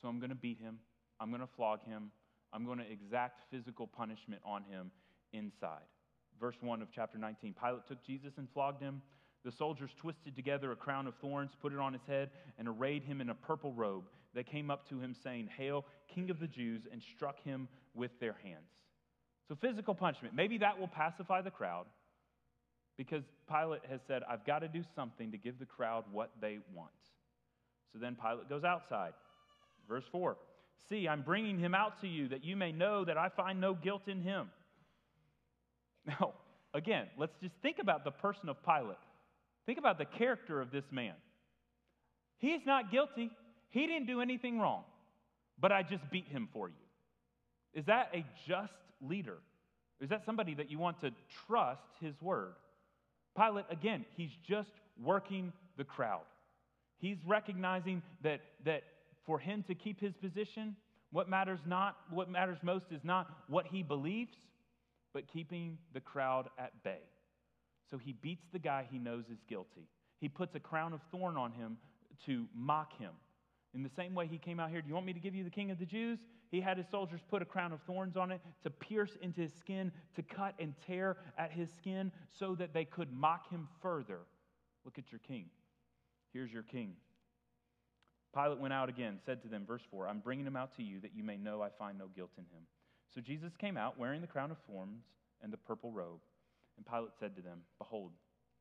so 0.00 0.08
I'm 0.08 0.18
going 0.18 0.30
to 0.30 0.36
beat 0.36 0.58
him, 0.58 0.78
I'm 1.20 1.30
going 1.30 1.40
to 1.40 1.48
flog 1.56 1.84
him, 1.84 2.10
I'm 2.52 2.64
going 2.64 2.78
to 2.78 2.90
exact 2.90 3.42
physical 3.50 3.86
punishment 3.86 4.40
on 4.44 4.62
him 4.64 4.90
inside. 5.32 5.86
Verse 6.40 6.56
1 6.60 6.82
of 6.82 6.88
chapter 6.94 7.18
19 7.18 7.54
Pilate 7.60 7.86
took 7.86 8.04
Jesus 8.04 8.34
and 8.36 8.48
flogged 8.52 8.82
him. 8.82 9.02
The 9.46 9.52
soldiers 9.52 9.90
twisted 9.96 10.34
together 10.34 10.72
a 10.72 10.76
crown 10.76 11.06
of 11.06 11.14
thorns, 11.20 11.52
put 11.62 11.72
it 11.72 11.78
on 11.78 11.92
his 11.92 12.02
head, 12.08 12.30
and 12.58 12.66
arrayed 12.66 13.04
him 13.04 13.20
in 13.20 13.30
a 13.30 13.34
purple 13.34 13.72
robe. 13.72 14.02
They 14.34 14.42
came 14.42 14.72
up 14.72 14.88
to 14.88 14.98
him, 14.98 15.14
saying, 15.22 15.50
Hail, 15.56 15.84
King 16.12 16.30
of 16.30 16.40
the 16.40 16.48
Jews, 16.48 16.82
and 16.90 17.00
struck 17.14 17.40
him 17.44 17.68
with 17.94 18.10
their 18.18 18.34
hands. 18.42 18.66
So, 19.48 19.54
physical 19.54 19.94
punishment. 19.94 20.34
Maybe 20.34 20.58
that 20.58 20.80
will 20.80 20.88
pacify 20.88 21.42
the 21.42 21.52
crowd 21.52 21.86
because 22.96 23.22
Pilate 23.48 23.82
has 23.88 24.00
said, 24.08 24.22
I've 24.28 24.44
got 24.44 24.58
to 24.60 24.68
do 24.68 24.82
something 24.96 25.30
to 25.30 25.38
give 25.38 25.60
the 25.60 25.64
crowd 25.64 26.02
what 26.10 26.32
they 26.40 26.58
want. 26.74 26.90
So 27.92 28.00
then 28.00 28.16
Pilate 28.20 28.48
goes 28.48 28.64
outside. 28.64 29.12
Verse 29.88 30.04
4 30.10 30.36
See, 30.88 31.06
I'm 31.06 31.22
bringing 31.22 31.60
him 31.60 31.72
out 31.72 32.00
to 32.00 32.08
you 32.08 32.26
that 32.30 32.44
you 32.44 32.56
may 32.56 32.72
know 32.72 33.04
that 33.04 33.16
I 33.16 33.28
find 33.28 33.60
no 33.60 33.74
guilt 33.74 34.08
in 34.08 34.22
him. 34.22 34.50
Now, 36.20 36.34
again, 36.72 37.06
let's 37.18 37.32
just 37.42 37.54
think 37.62 37.78
about 37.80 38.04
the 38.04 38.12
person 38.12 38.48
of 38.48 38.56
Pilate. 38.64 38.96
Think 39.66 39.78
about 39.78 39.98
the 39.98 40.04
character 40.04 40.60
of 40.60 40.70
this 40.70 40.84
man. 40.90 41.14
He's 42.38 42.60
not 42.64 42.90
guilty, 42.90 43.30
he 43.70 43.86
didn't 43.86 44.06
do 44.06 44.20
anything 44.20 44.60
wrong, 44.60 44.84
but 45.60 45.72
I 45.72 45.82
just 45.82 46.08
beat 46.10 46.28
him 46.28 46.48
for 46.52 46.68
you. 46.68 46.74
Is 47.74 47.84
that 47.86 48.10
a 48.14 48.24
just 48.46 48.72
leader? 49.00 49.38
Is 50.00 50.08
that 50.10 50.22
somebody 50.24 50.54
that 50.54 50.70
you 50.70 50.78
want 50.78 51.00
to 51.00 51.10
trust 51.46 51.80
his 52.00 52.14
word? 52.20 52.54
Pilate, 53.36 53.64
again, 53.70 54.04
he's 54.16 54.30
just 54.48 54.70
working 55.02 55.52
the 55.76 55.84
crowd. 55.84 56.22
He's 56.98 57.18
recognizing 57.26 58.02
that, 58.22 58.40
that 58.64 58.82
for 59.26 59.38
him 59.38 59.64
to 59.68 59.74
keep 59.74 60.00
his 60.00 60.14
position, 60.14 60.76
what 61.10 61.28
matters 61.28 61.60
not, 61.66 61.96
what 62.10 62.30
matters 62.30 62.58
most 62.62 62.86
is 62.90 63.00
not 63.04 63.28
what 63.48 63.66
he 63.66 63.82
believes, 63.82 64.36
but 65.12 65.30
keeping 65.30 65.78
the 65.92 66.00
crowd 66.00 66.48
at 66.58 66.82
bay. 66.82 67.00
So 67.90 67.98
he 67.98 68.12
beats 68.12 68.46
the 68.52 68.58
guy 68.58 68.86
he 68.90 68.98
knows 68.98 69.24
is 69.30 69.38
guilty. 69.48 69.88
He 70.20 70.28
puts 70.28 70.54
a 70.54 70.60
crown 70.60 70.92
of 70.92 71.00
thorn 71.10 71.36
on 71.36 71.52
him 71.52 71.76
to 72.26 72.46
mock 72.54 72.98
him. 72.98 73.12
In 73.74 73.82
the 73.82 73.90
same 73.90 74.14
way 74.14 74.26
he 74.26 74.38
came 74.38 74.58
out 74.58 74.70
here, 74.70 74.80
do 74.80 74.88
you 74.88 74.94
want 74.94 75.06
me 75.06 75.12
to 75.12 75.20
give 75.20 75.34
you 75.34 75.44
the 75.44 75.50
king 75.50 75.70
of 75.70 75.78
the 75.78 75.84
Jews? 75.84 76.18
He 76.50 76.60
had 76.60 76.78
his 76.78 76.88
soldiers 76.88 77.20
put 77.28 77.42
a 77.42 77.44
crown 77.44 77.72
of 77.72 77.80
thorns 77.82 78.16
on 78.16 78.30
it 78.30 78.40
to 78.62 78.70
pierce 78.70 79.18
into 79.20 79.42
his 79.42 79.52
skin, 79.52 79.92
to 80.14 80.22
cut 80.22 80.54
and 80.58 80.74
tear 80.86 81.18
at 81.36 81.52
his 81.52 81.68
skin 81.76 82.10
so 82.30 82.54
that 82.54 82.72
they 82.72 82.84
could 82.84 83.12
mock 83.12 83.50
him 83.50 83.68
further. 83.82 84.20
Look 84.84 84.98
at 84.98 85.12
your 85.12 85.18
king. 85.18 85.46
Here's 86.32 86.52
your 86.52 86.62
king. 86.62 86.94
Pilate 88.34 88.58
went 88.58 88.72
out 88.72 88.88
again, 88.88 89.18
said 89.24 89.42
to 89.42 89.48
them, 89.48 89.64
verse 89.66 89.82
4, 89.90 90.08
I'm 90.08 90.20
bringing 90.20 90.46
him 90.46 90.56
out 90.56 90.76
to 90.76 90.82
you 90.82 91.00
that 91.00 91.14
you 91.14 91.24
may 91.24 91.36
know 91.36 91.62
I 91.62 91.68
find 91.70 91.98
no 91.98 92.06
guilt 92.14 92.32
in 92.38 92.44
him. 92.44 92.66
So 93.14 93.20
Jesus 93.20 93.56
came 93.56 93.76
out 93.76 93.98
wearing 93.98 94.20
the 94.20 94.26
crown 94.26 94.50
of 94.50 94.58
thorns 94.66 95.02
and 95.42 95.52
the 95.52 95.56
purple 95.56 95.90
robe. 95.90 96.20
And 96.76 96.86
Pilate 96.86 97.12
said 97.18 97.34
to 97.36 97.42
them, 97.42 97.60
Behold, 97.78 98.12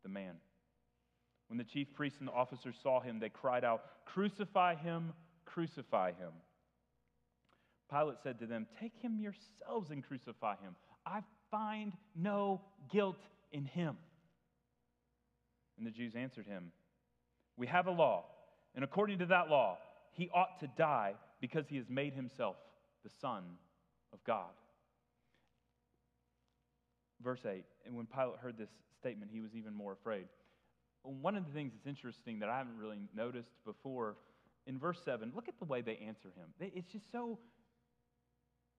the 0.03 0.09
man. 0.09 0.35
When 1.47 1.57
the 1.57 1.63
chief 1.63 1.93
priests 1.93 2.19
and 2.19 2.27
the 2.27 2.33
officers 2.33 2.75
saw 2.81 2.99
him, 2.99 3.19
they 3.19 3.29
cried 3.29 3.63
out, 3.63 3.83
Crucify 4.05 4.75
him, 4.75 5.13
crucify 5.45 6.11
him. 6.13 6.31
Pilate 7.89 8.17
said 8.23 8.39
to 8.39 8.47
them, 8.47 8.65
Take 8.79 8.93
him 8.97 9.19
yourselves 9.19 9.91
and 9.91 10.03
crucify 10.03 10.55
him. 10.55 10.75
I 11.05 11.21
find 11.51 11.93
no 12.15 12.61
guilt 12.91 13.19
in 13.51 13.65
him. 13.65 13.97
And 15.77 15.85
the 15.85 15.91
Jews 15.91 16.13
answered 16.15 16.47
him, 16.47 16.71
We 17.57 17.67
have 17.67 17.87
a 17.87 17.91
law, 17.91 18.25
and 18.73 18.83
according 18.83 19.19
to 19.19 19.25
that 19.27 19.49
law, 19.49 19.77
he 20.13 20.29
ought 20.33 20.59
to 20.61 20.67
die 20.77 21.13
because 21.41 21.65
he 21.67 21.77
has 21.77 21.89
made 21.89 22.13
himself 22.13 22.55
the 23.03 23.09
Son 23.21 23.43
of 24.13 24.23
God. 24.23 24.51
Verse 27.23 27.45
8, 27.45 27.63
and 27.85 27.95
when 27.95 28.05
Pilate 28.05 28.37
heard 28.39 28.57
this 28.57 28.69
statement, 28.99 29.31
he 29.33 29.39
was 29.39 29.55
even 29.55 29.73
more 29.73 29.93
afraid. 29.93 30.25
One 31.03 31.35
of 31.35 31.45
the 31.45 31.51
things 31.53 31.71
that's 31.73 31.87
interesting 31.87 32.39
that 32.39 32.49
I 32.49 32.57
haven't 32.57 32.77
really 32.77 32.99
noticed 33.15 33.53
before 33.63 34.17
in 34.67 34.79
verse 34.79 34.99
7, 35.05 35.31
look 35.35 35.47
at 35.47 35.59
the 35.59 35.65
way 35.65 35.81
they 35.81 35.97
answer 35.97 36.29
him. 36.35 36.49
It's 36.59 36.91
just 36.91 37.11
so, 37.11 37.37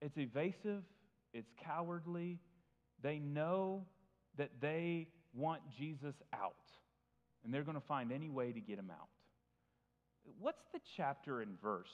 it's 0.02 0.18
evasive, 0.18 0.82
it's 1.32 1.50
cowardly. 1.62 2.40
They 3.02 3.18
know 3.18 3.84
that 4.36 4.50
they 4.60 5.08
want 5.32 5.62
Jesus 5.78 6.14
out, 6.32 6.54
and 7.44 7.54
they're 7.54 7.62
going 7.62 7.76
to 7.76 7.86
find 7.86 8.10
any 8.10 8.28
way 8.28 8.52
to 8.52 8.60
get 8.60 8.78
him 8.78 8.90
out. 8.90 9.08
What's 10.40 10.64
the 10.72 10.80
chapter 10.96 11.40
and 11.40 11.60
verse 11.60 11.92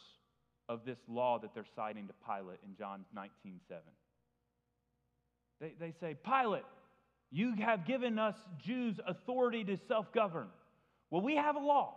of 0.68 0.86
this 0.86 0.98
law 1.06 1.38
that 1.40 1.54
they're 1.54 1.66
citing 1.76 2.06
to 2.06 2.14
Pilate 2.26 2.60
in 2.64 2.74
John 2.76 3.04
19 3.14 3.60
7? 3.68 3.82
They, 5.62 5.72
they 5.78 5.94
say, 6.00 6.16
Pilate, 6.24 6.64
you 7.30 7.54
have 7.64 7.86
given 7.86 8.18
us 8.18 8.34
Jews 8.62 8.98
authority 9.06 9.62
to 9.64 9.78
self 9.88 10.12
govern. 10.12 10.48
Well, 11.10 11.22
we 11.22 11.36
have 11.36 11.54
a 11.56 11.60
law. 11.60 11.96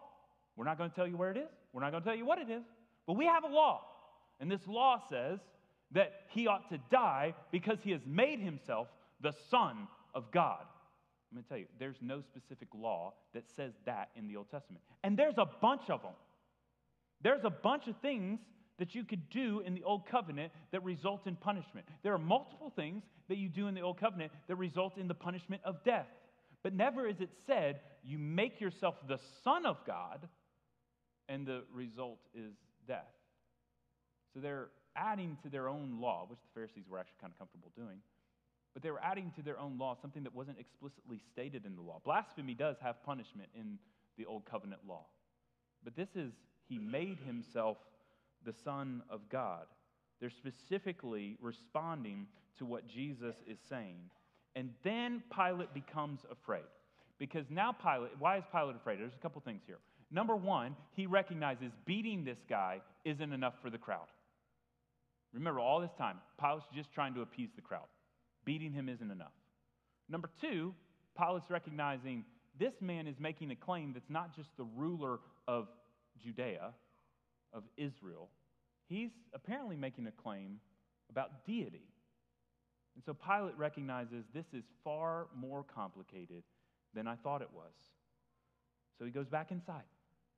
We're 0.55 0.65
not 0.65 0.77
going 0.77 0.91
to 0.91 0.95
tell 0.95 1.07
you 1.07 1.17
where 1.17 1.31
it 1.31 1.37
is, 1.37 1.49
we're 1.73 1.81
not 1.81 1.91
going 1.91 2.03
to 2.03 2.07
tell 2.07 2.17
you 2.17 2.25
what 2.25 2.37
it 2.37 2.49
is, 2.49 2.63
but 3.07 3.13
we 3.17 3.25
have 3.25 3.43
a 3.43 3.47
law. 3.47 3.81
And 4.39 4.49
this 4.49 4.65
law 4.67 5.01
says 5.09 5.39
that 5.91 6.13
he 6.29 6.47
ought 6.47 6.69
to 6.69 6.77
die 6.91 7.33
because 7.51 7.79
he 7.83 7.91
has 7.91 8.01
made 8.05 8.39
himself 8.39 8.87
the 9.21 9.33
Son 9.49 9.87
of 10.13 10.31
God. 10.31 10.61
I'm 11.31 11.37
going 11.37 11.43
to 11.43 11.49
tell 11.49 11.57
you, 11.57 11.65
there's 11.79 11.97
no 12.01 12.21
specific 12.21 12.67
law 12.73 13.13
that 13.33 13.43
says 13.55 13.73
that 13.85 14.09
in 14.15 14.27
the 14.27 14.35
Old 14.37 14.49
Testament. 14.51 14.83
And 15.03 15.17
there's 15.17 15.37
a 15.37 15.47
bunch 15.61 15.89
of 15.89 16.01
them. 16.01 16.13
There's 17.21 17.43
a 17.43 17.49
bunch 17.49 17.87
of 17.87 17.95
things 18.01 18.39
that 18.77 18.93
you 18.93 19.03
could 19.03 19.29
do 19.29 19.61
in 19.61 19.73
the 19.73 19.83
Old 19.83 20.05
Covenant 20.07 20.51
that 20.71 20.83
result 20.83 21.27
in 21.27 21.35
punishment. 21.35 21.85
There 22.03 22.13
are 22.13 22.19
multiple 22.19 22.71
things 22.75 23.03
that 23.29 23.37
you 23.37 23.49
do 23.49 23.67
in 23.67 23.75
the 23.75 23.81
Old 23.81 23.99
Covenant 23.99 24.31
that 24.47 24.55
result 24.55 24.97
in 24.97 25.07
the 25.07 25.13
punishment 25.13 25.61
of 25.63 25.83
death. 25.83 26.07
But 26.63 26.73
never 26.73 27.07
is 27.07 27.21
it 27.21 27.29
said, 27.45 27.79
you 28.03 28.17
make 28.17 28.59
yourself 28.59 28.95
the 29.07 29.19
Son 29.43 29.65
of 29.65 29.77
God, 29.85 30.27
and 31.29 31.45
the 31.45 31.63
result 31.73 32.19
is 32.33 32.53
death. 32.87 33.05
So 34.33 34.39
they're 34.39 34.69
adding 34.95 35.37
to 35.43 35.49
their 35.49 35.67
own 35.67 35.99
law, 36.01 36.25
which 36.27 36.39
the 36.39 36.53
Pharisees 36.53 36.85
were 36.89 36.99
actually 36.99 37.17
kind 37.21 37.31
of 37.31 37.39
comfortable 37.39 37.71
doing. 37.75 37.99
But 38.73 38.83
they 38.83 38.91
were 38.91 39.01
adding 39.01 39.31
to 39.37 39.41
their 39.41 39.57
own 39.57 39.77
law 39.77 39.95
something 40.01 40.23
that 40.23 40.35
wasn't 40.35 40.59
explicitly 40.59 41.21
stated 41.31 41.65
in 41.65 41.75
the 41.75 41.81
law. 41.81 42.01
Blasphemy 42.03 42.53
does 42.53 42.75
have 42.81 43.03
punishment 43.03 43.49
in 43.57 43.79
the 44.17 44.25
Old 44.25 44.45
Covenant 44.45 44.81
law. 44.87 45.05
But 45.83 45.95
this 45.95 46.09
is, 46.15 46.33
he 46.67 46.77
made 46.77 47.19
himself 47.25 47.77
the 48.45 48.53
Son 48.63 49.01
of 49.09 49.21
God. 49.29 49.65
They're 50.19 50.29
specifically 50.29 51.37
responding 51.41 52.27
to 52.57 52.65
what 52.65 52.87
Jesus 52.87 53.35
is 53.47 53.57
saying. 53.69 54.09
And 54.55 54.69
then 54.83 55.21
Pilate 55.35 55.73
becomes 55.73 56.21
afraid. 56.31 56.63
Because 57.17 57.45
now 57.49 57.71
Pilate, 57.71 58.11
why 58.19 58.37
is 58.37 58.43
Pilate 58.51 58.75
afraid? 58.75 58.99
There's 58.99 59.15
a 59.17 59.21
couple 59.21 59.41
things 59.41 59.61
here. 59.65 59.79
Number 60.11 60.35
one, 60.35 60.75
he 60.93 61.07
recognizes 61.07 61.71
beating 61.85 62.23
this 62.23 62.37
guy 62.49 62.81
isn't 63.03 63.33
enough 63.33 63.55
for 63.61 63.69
the 63.69 63.77
crowd. 63.77 64.07
Remember, 65.33 65.59
all 65.59 65.81
this 65.81 65.91
time, 65.97 66.17
Pilate's 66.39 66.65
just 66.73 66.93
trying 66.93 67.13
to 67.15 67.21
appease 67.21 67.49
the 67.55 67.61
crowd. 67.61 67.87
Beating 68.45 68.71
him 68.71 68.87
isn't 68.87 69.11
enough. 69.11 69.33
Number 70.07 70.29
two, 70.39 70.73
Pilate's 71.17 71.49
recognizing 71.49 72.23
this 72.57 72.73
man 72.79 73.07
is 73.07 73.15
making 73.19 73.51
a 73.51 73.55
claim 73.55 73.91
that's 73.93 74.09
not 74.09 74.33
just 74.33 74.49
the 74.57 74.63
ruler 74.63 75.19
of 75.47 75.67
Judea, 76.23 76.73
of 77.51 77.63
Israel, 77.75 78.29
he's 78.87 79.11
apparently 79.33 79.75
making 79.75 80.07
a 80.07 80.11
claim 80.11 80.59
about 81.09 81.45
deity. 81.45 81.87
And 82.95 83.03
so 83.03 83.13
Pilate 83.13 83.57
recognizes 83.57 84.25
this 84.33 84.45
is 84.53 84.63
far 84.83 85.27
more 85.35 85.63
complicated 85.63 86.43
than 86.93 87.07
I 87.07 87.15
thought 87.15 87.41
it 87.41 87.49
was. 87.53 87.73
So 88.97 89.05
he 89.05 89.11
goes 89.11 89.27
back 89.27 89.51
inside. 89.51 89.83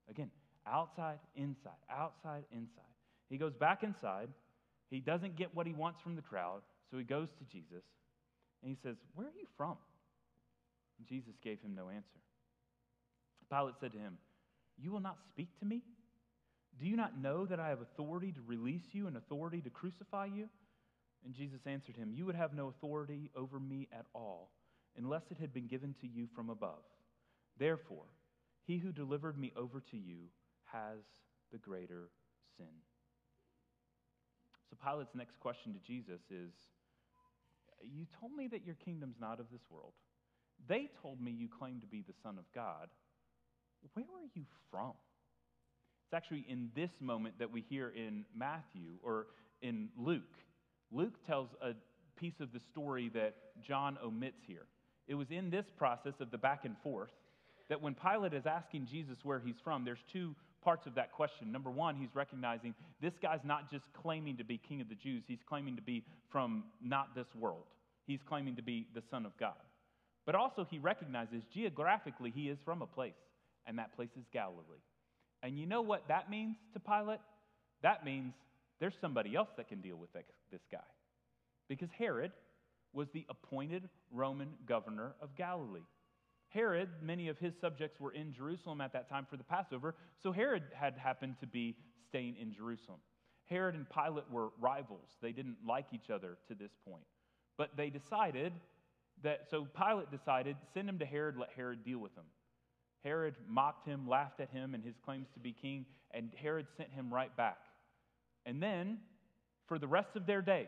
Again, 0.09 0.31
outside, 0.65 1.19
inside, 1.35 1.71
outside, 1.91 2.43
inside. 2.51 2.83
He 3.29 3.37
goes 3.37 3.53
back 3.53 3.83
inside. 3.83 4.29
He 4.89 4.99
doesn't 4.99 5.35
get 5.35 5.53
what 5.53 5.67
he 5.67 5.73
wants 5.73 6.01
from 6.01 6.15
the 6.15 6.21
crowd, 6.21 6.61
so 6.89 6.97
he 6.97 7.03
goes 7.03 7.27
to 7.37 7.43
Jesus 7.45 7.83
and 8.63 8.71
he 8.71 8.77
says, 8.81 8.95
Where 9.13 9.27
are 9.27 9.39
you 9.39 9.47
from? 9.57 9.77
And 10.97 11.07
Jesus 11.07 11.35
gave 11.43 11.61
him 11.61 11.75
no 11.75 11.89
answer. 11.89 12.19
Pilate 13.51 13.75
said 13.79 13.93
to 13.93 13.99
him, 13.99 14.17
You 14.77 14.91
will 14.91 14.99
not 14.99 15.17
speak 15.29 15.49
to 15.59 15.65
me? 15.65 15.83
Do 16.79 16.85
you 16.85 16.95
not 16.95 17.19
know 17.19 17.45
that 17.45 17.59
I 17.59 17.69
have 17.69 17.81
authority 17.81 18.31
to 18.33 18.41
release 18.45 18.83
you 18.91 19.07
and 19.07 19.17
authority 19.17 19.61
to 19.61 19.69
crucify 19.69 20.25
you? 20.25 20.47
And 21.25 21.33
Jesus 21.33 21.61
answered 21.65 21.95
him, 21.95 22.11
You 22.13 22.25
would 22.25 22.35
have 22.35 22.53
no 22.53 22.67
authority 22.67 23.31
over 23.35 23.59
me 23.59 23.87
at 23.91 24.05
all, 24.13 24.51
unless 24.95 25.23
it 25.31 25.37
had 25.39 25.53
been 25.53 25.67
given 25.67 25.95
to 26.01 26.07
you 26.07 26.27
from 26.35 26.49
above. 26.49 26.83
Therefore, 27.57 28.05
he 28.65 28.77
who 28.77 28.91
delivered 28.91 29.37
me 29.37 29.51
over 29.55 29.81
to 29.91 29.97
you 29.97 30.29
has 30.65 30.99
the 31.51 31.57
greater 31.57 32.09
sin. 32.57 32.67
So 34.69 34.77
Pilate's 34.83 35.15
next 35.15 35.39
question 35.39 35.73
to 35.73 35.79
Jesus 35.79 36.21
is 36.29 36.51
You 37.81 38.05
told 38.19 38.33
me 38.33 38.47
that 38.49 38.65
your 38.65 38.75
kingdom's 38.75 39.17
not 39.19 39.39
of 39.39 39.47
this 39.51 39.61
world. 39.69 39.93
They 40.67 40.89
told 41.01 41.21
me 41.21 41.31
you 41.31 41.47
claim 41.47 41.79
to 41.81 41.87
be 41.87 42.01
the 42.01 42.13
Son 42.23 42.37
of 42.37 42.45
God. 42.53 42.89
Where 43.93 44.05
are 44.05 44.29
you 44.33 44.43
from? 44.71 44.93
It's 46.07 46.13
actually 46.13 46.45
in 46.47 46.69
this 46.73 46.91
moment 47.01 47.35
that 47.37 47.51
we 47.51 47.65
hear 47.67 47.89
in 47.89 48.23
Matthew 48.33 48.93
or 49.03 49.27
in 49.61 49.89
Luke. 49.97 50.23
Luke 50.89 51.15
tells 51.27 51.49
a 51.61 51.73
piece 52.17 52.39
of 52.39 52.53
the 52.53 52.61
story 52.71 53.11
that 53.13 53.35
John 53.61 53.97
omits 54.01 54.37
here. 54.47 54.67
It 55.09 55.15
was 55.15 55.27
in 55.31 55.49
this 55.49 55.65
process 55.77 56.13
of 56.21 56.31
the 56.31 56.37
back 56.37 56.63
and 56.63 56.77
forth 56.81 57.09
that 57.67 57.81
when 57.81 57.93
Pilate 57.93 58.33
is 58.33 58.45
asking 58.45 58.87
Jesus 58.89 59.17
where 59.23 59.41
he's 59.41 59.57
from, 59.61 59.83
there's 59.83 59.99
two 60.13 60.33
parts 60.63 60.87
of 60.87 60.95
that 60.95 61.11
question. 61.11 61.51
Number 61.51 61.69
one, 61.69 61.97
he's 61.97 62.15
recognizing 62.15 62.73
this 63.01 63.13
guy's 63.21 63.43
not 63.43 63.69
just 63.69 63.83
claiming 64.01 64.37
to 64.37 64.45
be 64.45 64.57
king 64.57 64.79
of 64.79 64.87
the 64.87 64.95
Jews, 64.95 65.23
he's 65.27 65.43
claiming 65.45 65.75
to 65.75 65.81
be 65.81 66.05
from 66.31 66.63
not 66.81 67.15
this 67.15 67.27
world. 67.37 67.65
He's 68.05 68.21
claiming 68.25 68.55
to 68.55 68.63
be 68.63 68.87
the 68.95 69.03
Son 69.11 69.25
of 69.25 69.37
God. 69.37 69.59
But 70.25 70.35
also, 70.35 70.65
he 70.69 70.79
recognizes 70.79 71.43
geographically 71.53 72.31
he 72.33 72.47
is 72.47 72.59
from 72.63 72.81
a 72.81 72.87
place, 72.87 73.11
and 73.65 73.77
that 73.77 73.93
place 73.93 74.11
is 74.17 74.23
Galilee. 74.31 74.79
And 75.43 75.57
you 75.59 75.65
know 75.65 75.81
what 75.81 76.07
that 76.07 76.29
means 76.29 76.57
to 76.73 76.79
Pilate? 76.79 77.19
That 77.83 78.03
means 78.03 78.33
there's 78.79 78.97
somebody 78.99 79.35
else 79.35 79.49
that 79.57 79.67
can 79.67 79.81
deal 79.81 79.97
with 79.97 80.11
this 80.13 80.61
guy. 80.71 80.79
Because 81.67 81.89
Herod 81.97 82.31
was 82.93 83.09
the 83.13 83.25
appointed 83.29 83.89
Roman 84.11 84.49
governor 84.65 85.15
of 85.21 85.35
Galilee. 85.35 85.85
Herod, 86.49 86.89
many 87.01 87.27
of 87.27 87.37
his 87.37 87.53
subjects 87.59 87.99
were 87.99 88.13
in 88.13 88.33
Jerusalem 88.33 88.81
at 88.81 88.93
that 88.93 89.09
time 89.09 89.27
for 89.29 89.37
the 89.37 89.43
Passover, 89.43 89.95
so 90.21 90.31
Herod 90.31 90.63
had 90.73 90.97
happened 90.97 91.35
to 91.41 91.47
be 91.47 91.75
staying 92.07 92.37
in 92.41 92.53
Jerusalem. 92.53 92.99
Herod 93.45 93.75
and 93.75 93.85
Pilate 93.89 94.29
were 94.31 94.49
rivals. 94.59 95.09
They 95.21 95.33
didn't 95.33 95.57
like 95.67 95.87
each 95.93 96.09
other 96.09 96.37
to 96.47 96.55
this 96.55 96.71
point. 96.87 97.03
But 97.57 97.75
they 97.75 97.89
decided 97.89 98.53
that, 99.23 99.49
so 99.49 99.67
Pilate 99.77 100.09
decided, 100.09 100.55
send 100.73 100.87
him 100.87 100.99
to 100.99 101.05
Herod, 101.05 101.37
let 101.37 101.49
Herod 101.55 101.83
deal 101.83 101.99
with 101.99 102.15
him. 102.15 102.25
Herod 103.03 103.35
mocked 103.47 103.87
him, 103.87 104.07
laughed 104.07 104.39
at 104.39 104.49
him 104.49 104.73
and 104.73 104.83
his 104.83 104.95
claims 105.03 105.27
to 105.33 105.39
be 105.39 105.53
king, 105.53 105.85
and 106.11 106.31
Herod 106.41 106.67
sent 106.77 106.91
him 106.91 107.13
right 107.13 107.35
back. 107.35 107.59
And 108.45 108.61
then, 108.61 108.99
for 109.67 109.77
the 109.79 109.87
rest 109.87 110.15
of 110.15 110.25
their 110.25 110.41
days, 110.41 110.67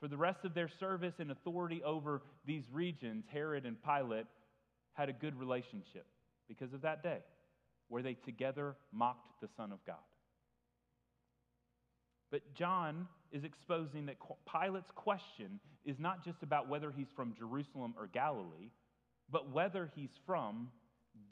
for 0.00 0.08
the 0.08 0.16
rest 0.16 0.44
of 0.44 0.54
their 0.54 0.68
service 0.80 1.14
and 1.18 1.30
authority 1.30 1.82
over 1.82 2.22
these 2.46 2.64
regions, 2.72 3.24
Herod 3.32 3.64
and 3.64 3.76
Pilate 3.82 4.26
had 4.92 5.08
a 5.08 5.12
good 5.12 5.38
relationship 5.38 6.06
because 6.48 6.72
of 6.72 6.82
that 6.82 7.02
day 7.02 7.18
where 7.88 8.02
they 8.02 8.14
together 8.14 8.76
mocked 8.92 9.40
the 9.40 9.48
Son 9.56 9.72
of 9.72 9.84
God. 9.86 9.96
But 12.30 12.54
John 12.54 13.06
is 13.32 13.44
exposing 13.44 14.06
that 14.06 14.16
Pilate's 14.50 14.90
question 14.94 15.60
is 15.84 15.98
not 15.98 16.24
just 16.24 16.42
about 16.42 16.68
whether 16.68 16.90
he's 16.90 17.06
from 17.14 17.34
Jerusalem 17.38 17.94
or 17.98 18.08
Galilee, 18.08 18.70
but 19.30 19.52
whether 19.52 19.90
he's 19.94 20.10
from 20.26 20.68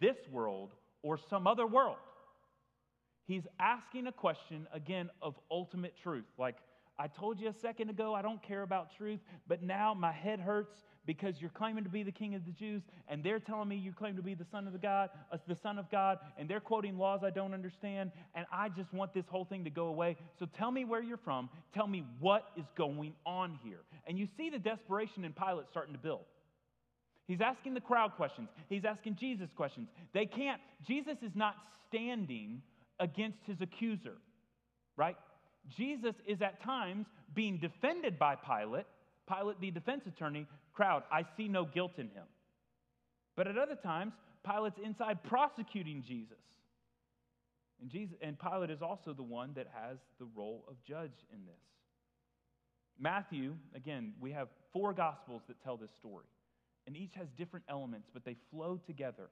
this 0.01 0.17
world 0.31 0.73
or 1.03 1.19
some 1.31 1.47
other 1.47 1.67
world. 1.67 1.97
He's 3.27 3.47
asking 3.61 4.07
a 4.07 4.13
question, 4.13 4.67
again, 4.73 5.11
of 5.21 5.35
ultimate 5.51 5.95
truth. 6.03 6.27
Like, 6.39 6.57
I 6.99 7.07
told 7.07 7.41
you 7.41 7.49
a 7.49 7.55
second 7.55 7.89
ago, 7.89 8.15
I 8.15 8.23
don't 8.23 8.43
care 8.43 8.63
about 8.63 8.95
truth, 8.97 9.21
but 9.47 9.63
now 9.63 9.95
my 9.95 10.13
head 10.13 10.41
hurts 10.41 10.75
because 11.07 11.41
you're 11.41 11.51
claiming 11.51 11.83
to 11.85 11.91
be 11.91 12.03
the 12.03 12.13
king 12.13 12.35
of 12.35 12.45
the 12.45 12.53
Jews, 12.53 12.83
and 13.09 13.25
they're 13.25 13.41
telling 13.41 13.69
me 13.69 13.77
you 13.77 13.93
claim 13.93 14.15
to 14.17 14.23
be 14.23 14.35
the 14.35 14.45
son 14.45 14.67
of 14.67 14.73
the 14.73 14.79
God, 14.79 15.11
uh, 15.33 15.39
the 15.49 15.57
son 15.57 15.79
of 15.79 15.91
God, 15.91 16.19
and 16.39 16.49
they're 16.49 16.61
quoting 16.61 16.97
laws 16.97 17.21
I 17.25 17.31
don't 17.31 17.55
understand, 17.55 18.13
and 18.35 18.47
I 18.53 18.69
just 18.69 18.93
want 18.93 19.13
this 19.13 19.25
whole 19.29 19.45
thing 19.45 19.65
to 19.65 19.71
go 19.71 19.87
away. 19.87 20.17
So 20.39 20.47
tell 20.47 20.71
me 20.71 20.85
where 20.85 21.03
you're 21.03 21.17
from. 21.17 21.49
Tell 21.75 21.87
me 21.87 22.05
what 22.21 22.51
is 22.57 22.67
going 22.77 23.15
on 23.27 23.59
here. 23.65 23.81
And 24.07 24.19
you 24.19 24.29
see 24.37 24.51
the 24.51 24.59
desperation 24.59 25.25
in 25.25 25.33
Pilate 25.33 25.67
starting 25.71 25.95
to 25.95 26.01
build. 26.01 26.25
He's 27.33 27.41
asking 27.41 27.73
the 27.73 27.81
crowd 27.81 28.13
questions. 28.17 28.51
He's 28.69 28.85
asking 28.85 29.17
Jesus 29.17 29.49
questions. 29.57 29.89
They 30.13 30.27
can't, 30.27 30.61
Jesus 30.87 31.17
is 31.23 31.33
not 31.35 31.55
standing 31.89 32.61
against 33.01 33.39
his 33.47 33.57
accuser, 33.63 34.19
right? 34.99 35.17
Jesus 35.75 36.15
is 36.27 36.43
at 36.43 36.63
times 36.63 37.07
being 37.35 37.57
defended 37.57 38.19
by 38.19 38.35
Pilate, 38.35 38.85
Pilate, 39.27 39.59
the 39.63 39.71
defense 39.71 40.03
attorney, 40.07 40.47
crowd, 40.75 41.05
I 41.11 41.23
see 41.39 41.49
no 41.49 41.65
guilt 41.65 41.93
in 41.97 42.09
him. 42.09 42.27
But 43.35 43.47
at 43.47 43.57
other 43.57 43.77
times, 43.77 44.13
Pilate's 44.45 44.79
inside 44.85 45.23
prosecuting 45.25 46.05
Jesus. 46.07 46.37
And, 47.81 47.89
Jesus, 47.89 48.15
and 48.21 48.39
Pilate 48.39 48.69
is 48.69 48.83
also 48.83 49.15
the 49.15 49.23
one 49.23 49.53
that 49.57 49.69
has 49.73 49.97
the 50.19 50.27
role 50.37 50.67
of 50.69 50.75
judge 50.87 51.25
in 51.33 51.47
this. 51.47 51.55
Matthew, 53.01 53.55
again, 53.75 54.13
we 54.21 54.33
have 54.33 54.49
four 54.71 54.93
gospels 54.93 55.41
that 55.49 55.63
tell 55.65 55.79
this 55.79 55.93
story, 55.99 56.27
and 56.87 56.97
each 56.97 57.15
has 57.15 57.29
different 57.37 57.65
elements, 57.69 58.09
but 58.13 58.25
they 58.25 58.37
flow 58.51 58.81
together. 58.87 59.31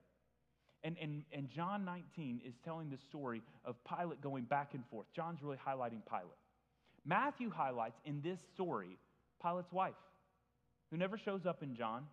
And, 0.83 0.95
and, 1.01 1.23
and 1.31 1.49
John 1.49 1.85
19 1.85 2.41
is 2.45 2.55
telling 2.65 2.89
the 2.89 2.97
story 2.97 3.41
of 3.65 3.75
Pilate 3.83 4.21
going 4.21 4.45
back 4.45 4.73
and 4.73 4.83
forth. 4.89 5.05
John's 5.15 5.43
really 5.43 5.57
highlighting 5.57 6.01
Pilate. 6.09 6.39
Matthew 7.05 7.49
highlights 7.49 7.99
in 8.05 8.21
this 8.21 8.39
story 8.53 8.97
Pilate's 9.41 9.71
wife 9.71 9.93
who 10.89 10.97
never 10.97 11.17
shows 11.17 11.45
up 11.45 11.63
in 11.63 11.75
John. 11.75 12.03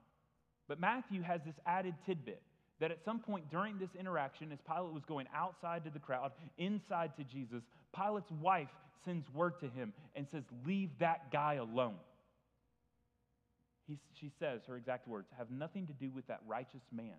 But 0.68 0.80
Matthew 0.80 1.22
has 1.22 1.40
this 1.44 1.56
added 1.66 1.94
tidbit 2.06 2.42
that 2.80 2.90
at 2.90 3.04
some 3.04 3.18
point 3.18 3.50
during 3.50 3.78
this 3.78 3.90
interaction, 3.98 4.52
as 4.52 4.58
Pilate 4.60 4.92
was 4.92 5.04
going 5.04 5.26
outside 5.34 5.84
to 5.84 5.90
the 5.90 5.98
crowd, 5.98 6.32
inside 6.58 7.16
to 7.16 7.24
Jesus, 7.24 7.62
Pilate's 7.94 8.30
wife 8.40 8.68
sends 9.04 9.26
word 9.34 9.58
to 9.60 9.68
him 9.68 9.92
and 10.14 10.26
says, 10.30 10.44
Leave 10.66 10.90
that 11.00 11.32
guy 11.32 11.54
alone. 11.54 11.96
He, 13.88 13.98
she 14.20 14.30
says, 14.38 14.60
her 14.68 14.76
exact 14.76 15.08
words, 15.08 15.28
have 15.36 15.50
nothing 15.50 15.86
to 15.86 15.94
do 15.94 16.10
with 16.10 16.26
that 16.26 16.40
righteous 16.46 16.82
man 16.92 17.16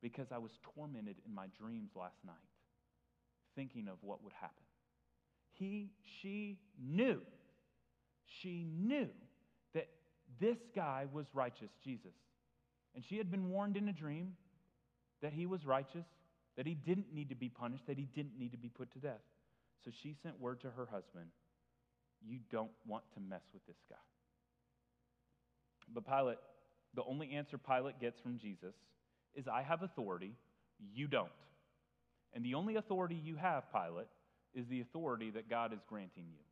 because 0.00 0.28
I 0.32 0.38
was 0.38 0.52
tormented 0.74 1.16
in 1.26 1.34
my 1.34 1.46
dreams 1.60 1.90
last 1.96 2.18
night, 2.24 2.36
thinking 3.56 3.88
of 3.88 3.96
what 4.00 4.22
would 4.22 4.32
happen. 4.32 4.62
He, 5.54 5.90
she 6.22 6.60
knew, 6.80 7.20
she 8.40 8.64
knew 8.80 9.08
that 9.74 9.88
this 10.40 10.58
guy 10.76 11.06
was 11.12 11.26
righteous, 11.34 11.70
Jesus. 11.82 12.14
And 12.94 13.04
she 13.04 13.18
had 13.18 13.28
been 13.28 13.50
warned 13.50 13.76
in 13.76 13.88
a 13.88 13.92
dream 13.92 14.34
that 15.20 15.32
he 15.32 15.46
was 15.46 15.66
righteous, 15.66 16.06
that 16.56 16.66
he 16.66 16.74
didn't 16.74 17.12
need 17.12 17.30
to 17.30 17.34
be 17.34 17.48
punished, 17.48 17.88
that 17.88 17.98
he 17.98 18.06
didn't 18.14 18.38
need 18.38 18.52
to 18.52 18.58
be 18.58 18.68
put 18.68 18.92
to 18.92 19.00
death. 19.00 19.22
So 19.84 19.90
she 20.02 20.14
sent 20.22 20.40
word 20.40 20.60
to 20.60 20.70
her 20.70 20.86
husband 20.86 21.26
You 22.24 22.38
don't 22.50 22.70
want 22.86 23.02
to 23.14 23.20
mess 23.20 23.42
with 23.52 23.66
this 23.66 23.76
guy. 23.90 23.96
But 25.92 26.06
Pilate, 26.06 26.38
the 26.94 27.02
only 27.04 27.32
answer 27.32 27.58
Pilate 27.58 28.00
gets 28.00 28.20
from 28.20 28.38
Jesus 28.38 28.74
is 29.34 29.46
I 29.48 29.62
have 29.62 29.82
authority, 29.82 30.34
you 30.94 31.06
don't. 31.06 31.28
And 32.34 32.44
the 32.44 32.54
only 32.54 32.76
authority 32.76 33.14
you 33.22 33.36
have, 33.36 33.64
Pilate, 33.72 34.08
is 34.54 34.66
the 34.68 34.80
authority 34.80 35.30
that 35.30 35.48
God 35.48 35.72
is 35.72 35.80
granting 35.88 36.24
you. 36.30 36.44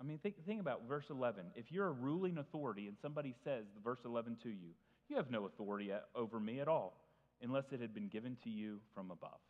I 0.00 0.04
mean, 0.04 0.18
think, 0.18 0.36
think 0.46 0.60
about 0.60 0.82
verse 0.88 1.06
11. 1.10 1.44
If 1.56 1.72
you're 1.72 1.88
a 1.88 1.92
ruling 1.92 2.38
authority 2.38 2.86
and 2.86 2.96
somebody 3.02 3.34
says 3.44 3.64
verse 3.82 3.98
11 4.04 4.36
to 4.44 4.48
you, 4.48 4.70
you 5.08 5.16
have 5.16 5.30
no 5.30 5.46
authority 5.46 5.90
over 6.14 6.38
me 6.38 6.60
at 6.60 6.68
all 6.68 7.00
unless 7.42 7.64
it 7.72 7.80
had 7.80 7.94
been 7.94 8.08
given 8.08 8.36
to 8.44 8.50
you 8.50 8.78
from 8.94 9.10
above. 9.10 9.40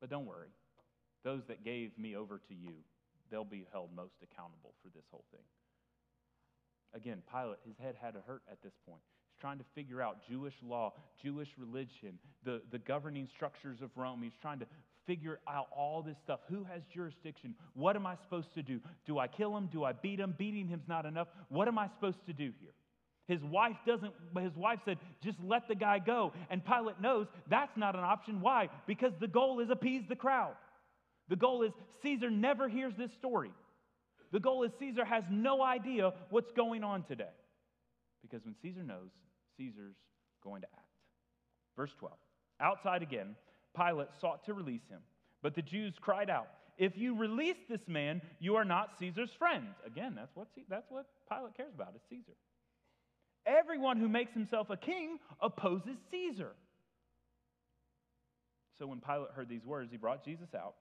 But 0.00 0.10
don't 0.10 0.26
worry, 0.26 0.48
those 1.24 1.42
that 1.48 1.64
gave 1.64 1.98
me 1.98 2.14
over 2.14 2.38
to 2.48 2.54
you, 2.54 2.74
they'll 3.30 3.44
be 3.44 3.66
held 3.72 3.90
most 3.94 4.14
accountable 4.22 4.74
for 4.82 4.88
this 4.94 5.04
whole 5.10 5.24
thing. 5.32 5.40
Again, 6.96 7.22
Pilate, 7.30 7.58
his 7.66 7.76
head 7.78 7.94
had 8.00 8.14
to 8.14 8.20
hurt 8.26 8.42
at 8.50 8.62
this 8.62 8.72
point. 8.88 9.02
He's 9.30 9.40
trying 9.40 9.58
to 9.58 9.64
figure 9.74 10.00
out 10.00 10.16
Jewish 10.28 10.54
law, 10.66 10.94
Jewish 11.22 11.48
religion, 11.58 12.18
the, 12.42 12.62
the 12.72 12.78
governing 12.78 13.28
structures 13.36 13.82
of 13.82 13.90
Rome. 13.96 14.22
He's 14.22 14.32
trying 14.40 14.60
to 14.60 14.66
figure 15.06 15.38
out 15.46 15.66
all 15.76 16.02
this 16.02 16.16
stuff. 16.24 16.40
Who 16.48 16.64
has 16.64 16.80
jurisdiction? 16.92 17.54
What 17.74 17.96
am 17.96 18.06
I 18.06 18.16
supposed 18.24 18.54
to 18.54 18.62
do? 18.62 18.80
Do 19.06 19.18
I 19.18 19.28
kill 19.28 19.54
him? 19.54 19.68
Do 19.70 19.84
I 19.84 19.92
beat 19.92 20.18
him? 20.20 20.34
Beating 20.38 20.68
him's 20.68 20.88
not 20.88 21.04
enough. 21.04 21.28
What 21.50 21.68
am 21.68 21.78
I 21.78 21.88
supposed 21.88 22.24
to 22.26 22.32
do 22.32 22.50
here? 22.60 22.72
His 23.28 23.42
wife 23.42 23.76
doesn't, 23.86 24.14
but 24.32 24.44
his 24.44 24.56
wife 24.56 24.78
said, 24.84 24.98
just 25.22 25.38
let 25.44 25.68
the 25.68 25.74
guy 25.74 25.98
go. 25.98 26.32
And 26.48 26.64
Pilate 26.64 27.00
knows 27.00 27.26
that's 27.50 27.76
not 27.76 27.94
an 27.94 28.04
option. 28.04 28.40
Why? 28.40 28.70
Because 28.86 29.12
the 29.20 29.28
goal 29.28 29.60
is 29.60 29.68
appease 29.68 30.04
the 30.08 30.16
crowd. 30.16 30.54
The 31.28 31.36
goal 31.36 31.62
is 31.62 31.72
Caesar 32.02 32.30
never 32.30 32.68
hears 32.68 32.94
this 32.96 33.10
story. 33.18 33.50
The 34.36 34.40
goal 34.40 34.64
is 34.64 34.72
Caesar 34.78 35.06
has 35.06 35.24
no 35.30 35.62
idea 35.62 36.12
what's 36.28 36.52
going 36.52 36.84
on 36.84 37.04
today. 37.04 37.32
Because 38.20 38.44
when 38.44 38.54
Caesar 38.60 38.82
knows, 38.82 39.08
Caesar's 39.56 39.96
going 40.44 40.60
to 40.60 40.66
act. 40.76 40.84
Verse 41.74 41.92
12. 41.98 42.14
Outside 42.60 43.02
again, 43.02 43.34
Pilate 43.74 44.08
sought 44.20 44.44
to 44.44 44.52
release 44.52 44.86
him, 44.90 45.00
But 45.42 45.54
the 45.54 45.62
Jews 45.62 45.94
cried 45.98 46.28
out, 46.28 46.48
If 46.76 46.98
you 46.98 47.16
release 47.16 47.56
this 47.66 47.80
man, 47.88 48.20
you 48.38 48.56
are 48.56 48.64
not 48.66 48.98
Caesar's 48.98 49.32
friend. 49.38 49.68
Again, 49.86 50.12
that's 50.14 50.36
what, 50.36 50.48
that's 50.68 50.90
what 50.90 51.06
Pilate 51.32 51.56
cares 51.56 51.72
about, 51.74 51.94
is 51.96 52.02
Caesar. 52.10 52.36
Everyone 53.46 53.98
who 53.98 54.08
makes 54.10 54.34
himself 54.34 54.68
a 54.68 54.76
king 54.76 55.18
opposes 55.40 55.96
Caesar. 56.10 56.52
So 58.78 58.86
when 58.86 59.00
Pilate 59.00 59.30
heard 59.30 59.48
these 59.48 59.64
words, 59.64 59.90
he 59.92 59.96
brought 59.96 60.26
Jesus 60.26 60.54
out 60.54 60.74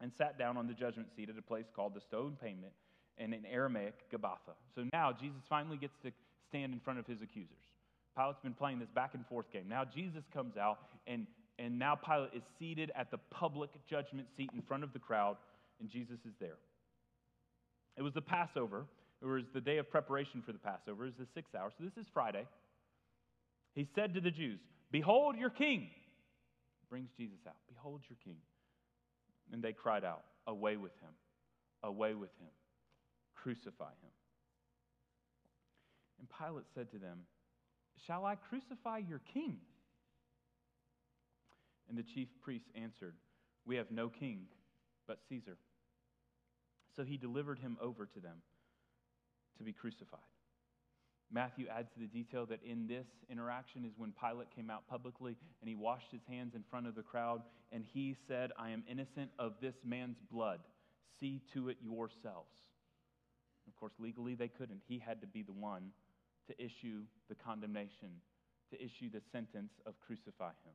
and 0.00 0.12
sat 0.16 0.38
down 0.38 0.56
on 0.56 0.66
the 0.66 0.74
judgment 0.74 1.08
seat 1.16 1.28
at 1.28 1.38
a 1.38 1.42
place 1.42 1.66
called 1.74 1.94
the 1.94 2.00
Stone 2.00 2.36
Pavement 2.40 2.72
and 3.18 3.34
in 3.34 3.44
Aramaic, 3.46 3.94
Gabbatha. 4.12 4.56
So 4.74 4.84
now 4.92 5.12
Jesus 5.12 5.40
finally 5.48 5.76
gets 5.76 5.92
to 6.04 6.10
stand 6.48 6.72
in 6.72 6.80
front 6.80 6.98
of 6.98 7.06
his 7.06 7.18
accusers. 7.22 7.64
Pilate's 8.16 8.40
been 8.42 8.54
playing 8.54 8.78
this 8.78 8.88
back 8.94 9.14
and 9.14 9.26
forth 9.26 9.46
game. 9.52 9.66
Now 9.68 9.84
Jesus 9.84 10.24
comes 10.32 10.56
out, 10.56 10.78
and, 11.06 11.26
and 11.58 11.78
now 11.78 11.94
Pilate 11.94 12.30
is 12.34 12.42
seated 12.58 12.90
at 12.96 13.10
the 13.10 13.18
public 13.30 13.70
judgment 13.88 14.26
seat 14.36 14.50
in 14.54 14.62
front 14.62 14.82
of 14.82 14.92
the 14.92 14.98
crowd, 14.98 15.36
and 15.80 15.88
Jesus 15.88 16.18
is 16.26 16.32
there. 16.40 16.56
It 17.96 18.02
was 18.02 18.14
the 18.14 18.22
Passover. 18.22 18.86
It 19.22 19.26
was 19.26 19.44
the 19.52 19.60
day 19.60 19.76
of 19.76 19.90
preparation 19.90 20.42
for 20.44 20.52
the 20.52 20.58
Passover. 20.58 21.04
It 21.04 21.14
was 21.18 21.18
the 21.18 21.26
sixth 21.34 21.54
hour. 21.54 21.70
So 21.76 21.84
this 21.84 21.96
is 22.02 22.06
Friday. 22.12 22.46
He 23.74 23.86
said 23.94 24.14
to 24.14 24.20
the 24.20 24.30
Jews, 24.30 24.58
Behold 24.90 25.36
your 25.36 25.50
king. 25.50 25.90
Brings 26.88 27.10
Jesus 27.16 27.38
out. 27.46 27.54
Behold 27.68 28.00
your 28.08 28.16
king. 28.24 28.40
And 29.52 29.62
they 29.62 29.72
cried 29.72 30.04
out, 30.04 30.24
Away 30.46 30.76
with 30.76 30.92
him! 31.00 31.10
Away 31.82 32.14
with 32.14 32.30
him! 32.40 32.50
Crucify 33.34 33.90
him. 34.02 34.10
And 36.18 36.28
Pilate 36.38 36.66
said 36.74 36.90
to 36.90 36.98
them, 36.98 37.20
Shall 38.06 38.24
I 38.24 38.36
crucify 38.36 38.98
your 38.98 39.20
king? 39.32 39.58
And 41.88 41.98
the 41.98 42.02
chief 42.02 42.28
priests 42.42 42.68
answered, 42.74 43.14
We 43.66 43.76
have 43.76 43.90
no 43.90 44.08
king 44.08 44.42
but 45.08 45.18
Caesar. 45.28 45.56
So 46.94 47.02
he 47.04 47.16
delivered 47.16 47.58
him 47.58 47.76
over 47.80 48.06
to 48.06 48.20
them 48.20 48.42
to 49.58 49.64
be 49.64 49.72
crucified. 49.72 50.20
Matthew 51.32 51.66
adds 51.68 51.88
to 51.94 52.00
the 52.00 52.06
detail 52.06 52.44
that 52.46 52.60
in 52.64 52.88
this 52.88 53.06
interaction 53.30 53.84
is 53.84 53.92
when 53.96 54.12
Pilate 54.20 54.48
came 54.54 54.68
out 54.68 54.88
publicly 54.88 55.36
and 55.60 55.68
he 55.68 55.76
washed 55.76 56.10
his 56.10 56.22
hands 56.28 56.54
in 56.54 56.64
front 56.70 56.88
of 56.88 56.96
the 56.96 57.02
crowd 57.02 57.42
and 57.70 57.84
he 57.92 58.16
said, 58.26 58.50
I 58.58 58.70
am 58.70 58.82
innocent 58.90 59.30
of 59.38 59.54
this 59.60 59.74
man's 59.84 60.16
blood. 60.30 60.60
See 61.20 61.40
to 61.54 61.68
it 61.68 61.76
yourselves. 61.82 62.56
Of 63.68 63.76
course, 63.76 63.92
legally 64.00 64.34
they 64.34 64.48
couldn't. 64.48 64.80
He 64.88 64.98
had 64.98 65.20
to 65.20 65.26
be 65.26 65.42
the 65.42 65.52
one 65.52 65.90
to 66.48 66.64
issue 66.64 67.02
the 67.28 67.36
condemnation, 67.36 68.10
to 68.72 68.76
issue 68.76 69.08
the 69.12 69.22
sentence 69.30 69.72
of 69.86 69.94
crucify 70.04 70.50
him. 70.64 70.74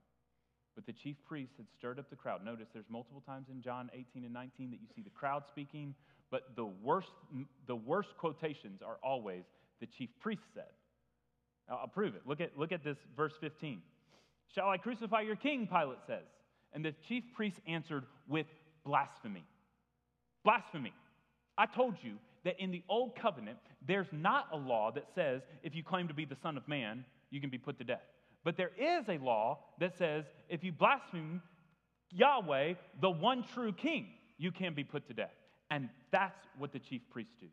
But 0.75 0.85
the 0.85 0.93
chief 0.93 1.17
priests 1.27 1.55
had 1.57 1.67
stirred 1.77 1.99
up 1.99 2.09
the 2.09 2.15
crowd. 2.15 2.45
Notice 2.45 2.67
there's 2.73 2.89
multiple 2.89 3.23
times 3.25 3.47
in 3.51 3.61
John 3.61 3.89
18 3.93 4.23
and 4.23 4.33
19 4.33 4.71
that 4.71 4.79
you 4.79 4.87
see 4.95 5.01
the 5.01 5.09
crowd 5.09 5.43
speaking, 5.49 5.95
but 6.31 6.55
the 6.55 6.65
worst, 6.65 7.11
the 7.67 7.75
worst 7.75 8.09
quotations 8.17 8.81
are 8.81 8.97
always 9.03 9.43
the 9.79 9.87
chief 9.87 10.09
priest 10.19 10.43
said. 10.53 10.63
Now, 11.69 11.79
I'll 11.81 11.87
prove 11.87 12.15
it. 12.15 12.21
Look 12.25 12.41
at, 12.41 12.57
look 12.57 12.71
at 12.71 12.83
this 12.83 12.97
verse 13.15 13.33
15. 13.39 13.81
Shall 14.53 14.69
I 14.69 14.77
crucify 14.77 15.21
your 15.21 15.35
king? 15.35 15.67
Pilate 15.67 15.99
says. 16.05 16.25
And 16.73 16.83
the 16.83 16.93
chief 17.07 17.23
priest 17.33 17.57
answered 17.67 18.05
with 18.27 18.47
blasphemy. 18.85 19.45
Blasphemy. 20.43 20.93
I 21.57 21.65
told 21.65 21.95
you 22.01 22.13
that 22.43 22.59
in 22.59 22.71
the 22.71 22.83
old 22.87 23.15
covenant, 23.15 23.57
there's 23.85 24.11
not 24.11 24.47
a 24.51 24.57
law 24.57 24.91
that 24.91 25.05
says 25.15 25.41
if 25.63 25.75
you 25.75 25.83
claim 25.83 26.07
to 26.07 26.13
be 26.13 26.25
the 26.25 26.35
Son 26.35 26.57
of 26.57 26.67
Man, 26.67 27.05
you 27.31 27.41
can 27.41 27.49
be 27.49 27.57
put 27.57 27.77
to 27.79 27.83
death. 27.83 28.03
But 28.43 28.57
there 28.57 28.71
is 28.77 29.09
a 29.09 29.17
law 29.17 29.59
that 29.79 29.97
says 29.97 30.25
if 30.49 30.63
you 30.63 30.71
blaspheme 30.71 31.41
Yahweh, 32.11 32.75
the 33.01 33.09
one 33.09 33.43
true 33.53 33.73
king, 33.73 34.07
you 34.37 34.51
can 34.51 34.73
be 34.73 34.83
put 34.83 35.07
to 35.07 35.13
death. 35.13 35.33
And 35.71 35.89
that's 36.11 36.39
what 36.57 36.71
the 36.71 36.79
chief 36.79 37.01
priests 37.09 37.33
do. 37.39 37.47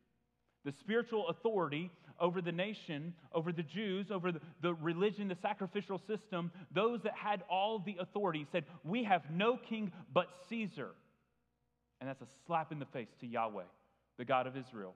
The 0.64 0.72
spiritual 0.72 1.28
authority 1.28 1.90
over 2.20 2.40
the 2.40 2.52
nation, 2.52 3.14
over 3.32 3.52
the 3.52 3.62
Jews, 3.62 4.10
over 4.10 4.32
the, 4.32 4.40
the 4.60 4.74
religion, 4.74 5.28
the 5.28 5.36
sacrificial 5.42 6.00
system, 6.06 6.50
those 6.74 7.00
that 7.02 7.14
had 7.14 7.42
all 7.50 7.78
the 7.78 7.96
authority 8.00 8.46
said, 8.52 8.64
We 8.84 9.04
have 9.04 9.22
no 9.30 9.56
king 9.56 9.92
but 10.12 10.28
Caesar. 10.48 10.90
And 12.00 12.08
that's 12.08 12.22
a 12.22 12.28
slap 12.46 12.72
in 12.72 12.78
the 12.78 12.86
face 12.86 13.08
to 13.20 13.26
Yahweh 13.26 13.64
the 14.18 14.24
God 14.24 14.46
of 14.46 14.56
Israel, 14.56 14.94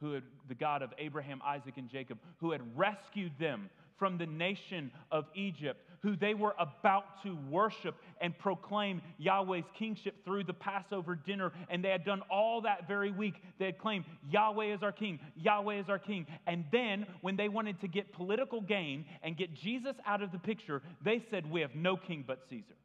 who 0.00 0.14
had, 0.14 0.22
the 0.48 0.54
God 0.54 0.82
of 0.82 0.90
Abraham, 0.98 1.40
Isaac, 1.44 1.74
and 1.76 1.88
Jacob, 1.88 2.18
who 2.38 2.52
had 2.52 2.62
rescued 2.76 3.32
them 3.38 3.68
from 3.98 4.16
the 4.16 4.26
nation 4.26 4.90
of 5.12 5.26
Egypt, 5.34 5.86
who 6.02 6.16
they 6.16 6.34
were 6.34 6.54
about 6.58 7.22
to 7.22 7.36
worship 7.50 7.94
and 8.20 8.36
proclaim 8.38 9.02
Yahweh's 9.18 9.64
kingship 9.78 10.24
through 10.24 10.44
the 10.44 10.54
Passover 10.54 11.14
dinner. 11.14 11.52
And 11.68 11.84
they 11.84 11.90
had 11.90 12.04
done 12.04 12.22
all 12.30 12.62
that 12.62 12.88
very 12.88 13.10
week. 13.10 13.34
They 13.58 13.66
had 13.66 13.78
claimed, 13.78 14.04
Yahweh 14.30 14.74
is 14.74 14.82
our 14.82 14.92
king, 14.92 15.18
Yahweh 15.36 15.80
is 15.80 15.88
our 15.88 15.98
king. 15.98 16.26
And 16.46 16.64
then, 16.72 17.06
when 17.20 17.36
they 17.36 17.48
wanted 17.48 17.80
to 17.80 17.88
get 17.88 18.12
political 18.12 18.60
gain 18.60 19.04
and 19.22 19.36
get 19.36 19.54
Jesus 19.54 19.94
out 20.06 20.22
of 20.22 20.32
the 20.32 20.38
picture, 20.38 20.82
they 21.04 21.22
said, 21.30 21.50
We 21.50 21.60
have 21.60 21.74
no 21.74 21.96
king 21.96 22.24
but 22.26 22.40
Caesar. 22.48 22.76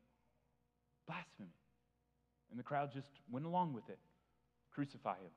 Blasphemy. 1.07 1.53
And 2.49 2.59
the 2.59 2.63
crowd 2.63 2.91
just 2.93 3.07
went 3.31 3.45
along 3.45 3.73
with 3.73 3.87
it. 3.89 3.99
Crucify 4.73 5.15
him. 5.15 5.31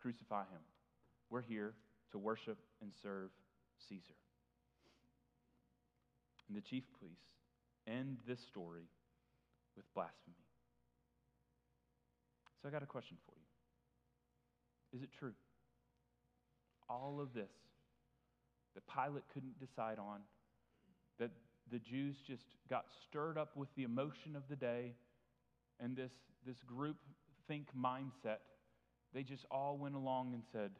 Crucify 0.00 0.42
him. 0.42 0.60
We're 1.30 1.42
here 1.42 1.74
to 2.12 2.18
worship 2.18 2.58
and 2.80 2.92
serve 3.02 3.30
Caesar. 3.88 4.14
And 6.48 6.56
the 6.56 6.60
chief 6.60 6.84
priests 6.98 7.24
end 7.86 8.18
this 8.26 8.40
story 8.40 8.88
with 9.76 9.84
blasphemy. 9.94 10.36
So 12.60 12.68
I 12.68 12.72
got 12.72 12.82
a 12.82 12.86
question 12.86 13.16
for 13.26 13.34
you. 13.36 14.98
Is 14.98 15.02
it 15.02 15.10
true? 15.18 15.34
All 16.88 17.20
of 17.20 17.34
this 17.34 17.52
that 18.74 18.82
Pilate 18.86 19.24
couldn't 19.32 19.58
decide 19.58 19.98
on, 19.98 20.20
that 21.18 21.30
the 21.70 21.78
Jews 21.78 22.16
just 22.26 22.44
got 22.70 22.86
stirred 23.04 23.36
up 23.36 23.56
with 23.56 23.68
the 23.76 23.82
emotion 23.82 24.36
of 24.36 24.42
the 24.48 24.56
day 24.56 24.94
and 25.80 25.96
this, 25.96 26.12
this 26.46 26.62
group 26.66 26.96
think 27.46 27.68
mindset 27.76 28.38
they 29.14 29.22
just 29.22 29.44
all 29.50 29.78
went 29.78 29.94
along 29.94 30.34
and 30.34 30.42
said, 30.52 30.70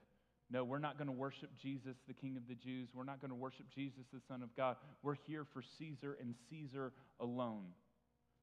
No, 0.50 0.64
we're 0.64 0.78
not 0.78 0.96
going 0.96 1.08
to 1.08 1.12
worship 1.12 1.50
Jesus, 1.60 1.96
the 2.06 2.14
King 2.14 2.36
of 2.36 2.48
the 2.48 2.54
Jews. 2.54 2.88
We're 2.94 3.04
not 3.04 3.20
going 3.20 3.30
to 3.30 3.34
worship 3.34 3.66
Jesus, 3.74 4.04
the 4.12 4.20
Son 4.26 4.42
of 4.42 4.54
God. 4.56 4.76
We're 5.02 5.16
here 5.26 5.44
for 5.52 5.62
Caesar 5.78 6.16
and 6.20 6.34
Caesar 6.48 6.92
alone 7.20 7.66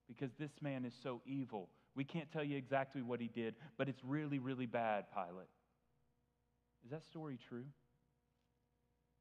because 0.07 0.29
this 0.39 0.51
man 0.61 0.85
is 0.85 0.93
so 1.01 1.21
evil. 1.25 1.69
We 1.95 2.03
can't 2.03 2.31
tell 2.31 2.43
you 2.43 2.57
exactly 2.57 3.01
what 3.01 3.19
he 3.19 3.27
did, 3.27 3.55
but 3.77 3.89
it's 3.89 4.01
really, 4.03 4.37
really 4.37 4.67
bad, 4.67 5.05
Pilate. 5.13 5.47
Is 6.85 6.91
that 6.91 7.03
story 7.05 7.39
true? 7.49 7.65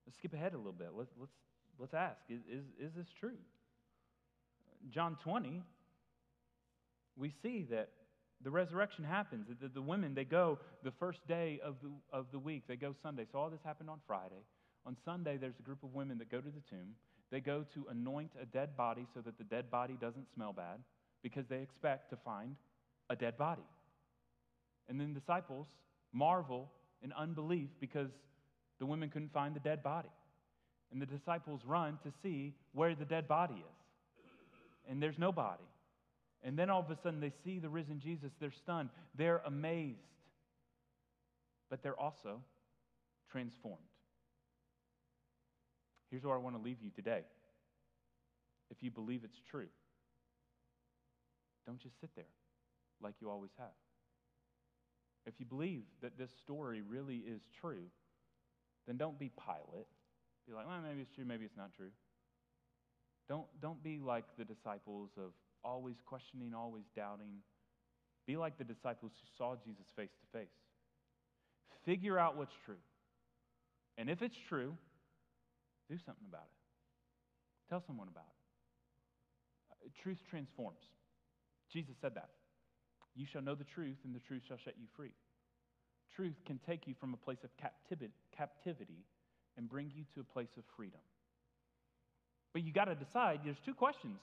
Let's 0.06 0.18
skip 0.18 0.34
ahead 0.34 0.52
a 0.52 0.58
little 0.58 0.72
bit. 0.72 0.88
Let's, 0.94 1.10
let's, 1.18 1.32
let's 1.78 1.94
ask 1.94 2.18
is, 2.28 2.42
is, 2.50 2.64
is 2.78 2.92
this 2.94 3.06
true? 3.18 3.38
John 4.90 5.16
20, 5.22 5.62
we 7.16 7.32
see 7.42 7.66
that 7.70 7.88
the 8.44 8.50
resurrection 8.50 9.04
happens. 9.04 9.46
The, 9.60 9.68
the, 9.68 9.82
women, 9.82 10.14
they 10.14 10.24
go 10.24 10.58
the 10.82 10.90
first 10.92 11.26
day 11.26 11.60
of 11.64 11.76
the, 11.82 11.90
of 12.12 12.26
the 12.30 12.38
week. 12.38 12.64
They 12.68 12.76
go 12.76 12.94
Sunday. 13.02 13.26
So 13.32 13.38
all 13.38 13.50
this 13.50 13.60
happened 13.64 13.88
on 13.88 14.00
Friday. 14.06 14.44
On 14.86 14.96
Sunday, 15.04 15.38
there's 15.38 15.58
a 15.58 15.62
group 15.62 15.82
of 15.82 15.94
women 15.94 16.18
that 16.18 16.30
go 16.30 16.40
to 16.40 16.50
the 16.50 16.62
tomb. 16.68 16.94
They 17.30 17.40
go 17.40 17.64
to 17.74 17.86
anoint 17.90 18.32
a 18.40 18.44
dead 18.44 18.76
body 18.76 19.06
so 19.14 19.20
that 19.22 19.38
the 19.38 19.44
dead 19.44 19.70
body 19.70 19.96
doesn't 19.98 20.26
smell 20.34 20.52
bad 20.52 20.78
because 21.22 21.46
they 21.48 21.62
expect 21.62 22.10
to 22.10 22.16
find 22.16 22.54
a 23.08 23.16
dead 23.16 23.38
body. 23.38 23.64
And 24.88 25.00
then 25.00 25.14
disciples 25.14 25.66
marvel 26.12 26.70
in 27.02 27.12
unbelief 27.14 27.70
because 27.80 28.10
the 28.78 28.86
women 28.86 29.08
couldn't 29.08 29.32
find 29.32 29.56
the 29.56 29.60
dead 29.60 29.82
body. 29.82 30.10
And 30.92 31.00
the 31.00 31.06
disciples 31.06 31.62
run 31.66 31.98
to 32.04 32.12
see 32.22 32.54
where 32.72 32.94
the 32.94 33.06
dead 33.06 33.26
body 33.26 33.54
is. 33.54 34.20
And 34.88 35.02
there's 35.02 35.18
no 35.18 35.32
body. 35.32 35.64
And 36.44 36.58
then 36.58 36.68
all 36.68 36.80
of 36.80 36.90
a 36.90 36.96
sudden 37.02 37.20
they 37.20 37.32
see 37.42 37.58
the 37.58 37.70
risen 37.70 37.98
Jesus. 37.98 38.30
They're 38.38 38.52
stunned. 38.52 38.90
They're 39.16 39.42
amazed. 39.46 39.98
But 41.70 41.82
they're 41.82 41.98
also 41.98 42.42
transformed. 43.32 43.78
Here's 46.10 46.22
where 46.22 46.34
I 46.34 46.38
want 46.38 46.54
to 46.54 46.62
leave 46.62 46.76
you 46.82 46.90
today. 46.90 47.22
If 48.70 48.82
you 48.82 48.90
believe 48.90 49.22
it's 49.24 49.40
true, 49.50 49.66
don't 51.66 51.80
just 51.80 51.98
sit 52.00 52.10
there 52.14 52.24
like 53.02 53.14
you 53.20 53.30
always 53.30 53.50
have. 53.58 53.68
If 55.26 55.34
you 55.38 55.46
believe 55.46 55.82
that 56.02 56.18
this 56.18 56.30
story 56.42 56.82
really 56.86 57.16
is 57.16 57.40
true, 57.60 57.86
then 58.86 58.96
don't 58.96 59.18
be 59.18 59.30
Pilate. 59.30 59.86
Be 60.46 60.52
like, 60.54 60.66
well, 60.68 60.80
maybe 60.86 61.00
it's 61.00 61.10
true, 61.10 61.24
maybe 61.24 61.44
it's 61.46 61.56
not 61.56 61.72
true. 61.74 61.90
Don't, 63.28 63.46
don't 63.62 63.82
be 63.82 63.98
like 63.98 64.24
the 64.36 64.44
disciples 64.44 65.10
of 65.16 65.32
always 65.64 65.96
questioning, 66.06 66.54
always 66.54 66.84
doubting. 66.96 67.42
Be 68.26 68.36
like 68.36 68.58
the 68.58 68.64
disciples 68.64 69.12
who 69.20 69.26
saw 69.36 69.56
Jesus 69.64 69.84
face 69.96 70.10
to 70.20 70.38
face. 70.38 70.54
Figure 71.84 72.18
out 72.18 72.36
what's 72.36 72.54
true. 72.64 72.80
And 73.98 74.08
if 74.08 74.22
it's 74.22 74.36
true, 74.48 74.74
do 75.88 75.96
something 76.06 76.26
about 76.28 76.48
it. 76.48 76.58
Tell 77.68 77.82
someone 77.86 78.08
about 78.08 78.24
it. 78.24 78.40
Uh, 79.72 80.02
truth 80.02 80.18
transforms. 80.30 80.80
Jesus 81.72 81.94
said 82.00 82.14
that. 82.14 82.30
You 83.14 83.26
shall 83.30 83.42
know 83.42 83.54
the 83.54 83.64
truth, 83.64 83.96
and 84.04 84.14
the 84.14 84.20
truth 84.20 84.42
shall 84.48 84.58
set 84.64 84.74
you 84.78 84.86
free. 84.96 85.12
Truth 86.16 86.34
can 86.46 86.58
take 86.66 86.86
you 86.86 86.94
from 86.98 87.14
a 87.14 87.16
place 87.16 87.42
of 87.44 87.50
captivity, 87.56 88.12
captivity 88.36 89.04
and 89.56 89.68
bring 89.68 89.90
you 89.94 90.04
to 90.14 90.20
a 90.20 90.24
place 90.24 90.48
of 90.56 90.64
freedom. 90.76 91.00
But 92.52 92.62
you 92.62 92.72
got 92.72 92.86
to 92.86 92.94
decide 92.94 93.40
there's 93.44 93.60
two 93.64 93.74
questions. 93.74 94.18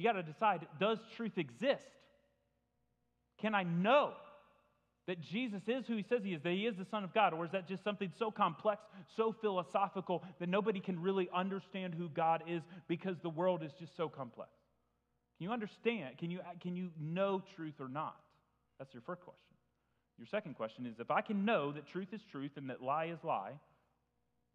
You 0.00 0.06
got 0.06 0.12
to 0.12 0.22
decide 0.22 0.66
does 0.80 0.96
truth 1.14 1.36
exist? 1.36 1.84
Can 3.38 3.54
I 3.54 3.64
know 3.64 4.12
that 5.06 5.20
Jesus 5.20 5.60
is 5.66 5.86
who 5.86 5.94
he 5.94 6.02
says 6.08 6.22
he 6.24 6.32
is, 6.32 6.42
that 6.42 6.52
he 6.52 6.66
is 6.66 6.74
the 6.78 6.86
Son 6.90 7.04
of 7.04 7.12
God? 7.12 7.34
Or 7.34 7.44
is 7.44 7.50
that 7.52 7.68
just 7.68 7.84
something 7.84 8.10
so 8.18 8.30
complex, 8.30 8.80
so 9.14 9.34
philosophical, 9.42 10.24
that 10.38 10.48
nobody 10.48 10.80
can 10.80 11.02
really 11.02 11.28
understand 11.34 11.92
who 11.92 12.08
God 12.08 12.44
is 12.48 12.62
because 12.88 13.16
the 13.22 13.28
world 13.28 13.62
is 13.62 13.72
just 13.78 13.94
so 13.94 14.08
complex? 14.08 14.48
Can 15.36 15.48
you 15.48 15.52
understand? 15.52 16.16
Can 16.16 16.30
you, 16.30 16.40
can 16.62 16.76
you 16.76 16.88
know 16.98 17.42
truth 17.54 17.74
or 17.78 17.88
not? 17.88 18.16
That's 18.78 18.94
your 18.94 19.02
first 19.02 19.20
question. 19.20 19.54
Your 20.16 20.28
second 20.28 20.54
question 20.54 20.86
is 20.86 20.94
if 20.98 21.10
I 21.10 21.20
can 21.20 21.44
know 21.44 21.72
that 21.72 21.86
truth 21.88 22.08
is 22.12 22.22
truth 22.32 22.52
and 22.56 22.70
that 22.70 22.82
lie 22.82 23.06
is 23.06 23.18
lie, 23.22 23.52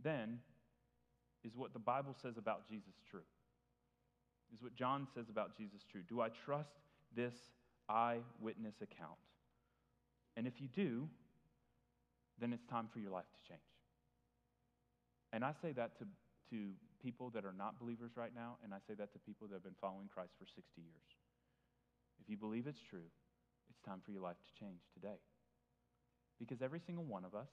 then 0.03 0.39
is 1.43 1.51
what 1.55 1.71
the 1.73 1.79
Bible 1.79 2.15
says 2.19 2.33
about 2.35 2.67
Jesus 2.67 2.95
true? 3.11 3.21
Is 4.53 4.61
what 4.61 4.75
John 4.75 5.07
says 5.13 5.29
about 5.29 5.55
Jesus 5.57 5.81
true? 5.89 6.01
Do 6.07 6.21
I 6.21 6.29
trust 6.29 6.75
this 7.15 7.33
eyewitness 7.89 8.75
account? 8.81 9.19
And 10.37 10.47
if 10.47 10.61
you 10.61 10.67
do, 10.67 11.07
then 12.39 12.53
it's 12.53 12.65
time 12.65 12.87
for 12.91 12.99
your 12.99 13.11
life 13.11 13.25
to 13.31 13.49
change. 13.49 13.61
And 15.33 15.43
I 15.43 15.53
say 15.61 15.71
that 15.73 15.97
to, 15.99 16.05
to 16.51 16.71
people 17.01 17.29
that 17.31 17.45
are 17.45 17.53
not 17.57 17.79
believers 17.79 18.11
right 18.15 18.31
now, 18.35 18.57
and 18.63 18.73
I 18.73 18.77
say 18.87 18.93
that 18.95 19.13
to 19.13 19.19
people 19.19 19.47
that 19.47 19.55
have 19.55 19.63
been 19.63 19.79
following 19.79 20.07
Christ 20.13 20.31
for 20.37 20.45
60 20.45 20.61
years. 20.77 21.07
If 22.21 22.29
you 22.29 22.37
believe 22.37 22.67
it's 22.67 22.81
true, 22.89 23.07
it's 23.69 23.79
time 23.81 24.01
for 24.03 24.11
your 24.11 24.21
life 24.21 24.37
to 24.37 24.59
change 24.59 24.81
today. 24.93 25.19
Because 26.39 26.61
every 26.61 26.79
single 26.79 27.03
one 27.03 27.25
of 27.25 27.35
us, 27.35 27.49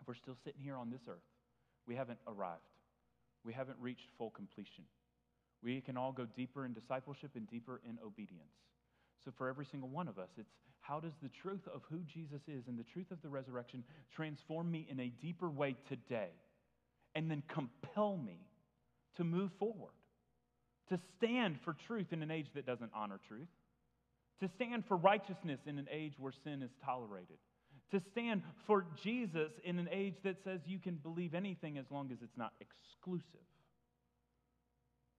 if 0.00 0.08
we're 0.08 0.14
still 0.14 0.36
sitting 0.44 0.60
here 0.60 0.76
on 0.76 0.90
this 0.90 1.02
earth, 1.08 1.26
we 1.86 1.94
haven't 1.94 2.18
arrived. 2.26 2.62
We 3.44 3.52
haven't 3.52 3.78
reached 3.80 4.08
full 4.18 4.30
completion. 4.30 4.84
We 5.64 5.80
can 5.80 5.96
all 5.96 6.12
go 6.12 6.26
deeper 6.36 6.66
in 6.66 6.74
discipleship 6.74 7.30
and 7.34 7.48
deeper 7.48 7.80
in 7.88 7.98
obedience. 8.04 8.52
So, 9.24 9.32
for 9.36 9.48
every 9.48 9.64
single 9.64 9.88
one 9.88 10.06
of 10.06 10.18
us, 10.18 10.28
it's 10.36 10.50
how 10.80 11.00
does 11.00 11.14
the 11.22 11.30
truth 11.30 11.66
of 11.74 11.80
who 11.90 12.00
Jesus 12.00 12.42
is 12.46 12.68
and 12.68 12.78
the 12.78 12.84
truth 12.84 13.10
of 13.10 13.22
the 13.22 13.30
resurrection 13.30 13.82
transform 14.14 14.70
me 14.70 14.86
in 14.90 15.00
a 15.00 15.08
deeper 15.22 15.48
way 15.48 15.76
today 15.88 16.28
and 17.14 17.30
then 17.30 17.42
compel 17.48 18.18
me 18.18 18.38
to 19.16 19.24
move 19.24 19.50
forward, 19.58 19.94
to 20.90 20.98
stand 21.16 21.56
for 21.64 21.74
truth 21.86 22.08
in 22.12 22.22
an 22.22 22.30
age 22.30 22.48
that 22.54 22.66
doesn't 22.66 22.90
honor 22.94 23.18
truth, 23.26 23.48
to 24.40 24.50
stand 24.56 24.84
for 24.86 24.98
righteousness 24.98 25.60
in 25.66 25.78
an 25.78 25.88
age 25.90 26.14
where 26.18 26.32
sin 26.44 26.62
is 26.62 26.70
tolerated, 26.84 27.38
to 27.90 28.02
stand 28.12 28.42
for 28.66 28.84
Jesus 29.02 29.52
in 29.64 29.78
an 29.78 29.88
age 29.90 30.16
that 30.24 30.36
says 30.44 30.60
you 30.66 30.78
can 30.78 30.96
believe 30.96 31.32
anything 31.34 31.78
as 31.78 31.86
long 31.90 32.10
as 32.12 32.18
it's 32.22 32.36
not 32.36 32.52
exclusive. 32.60 33.46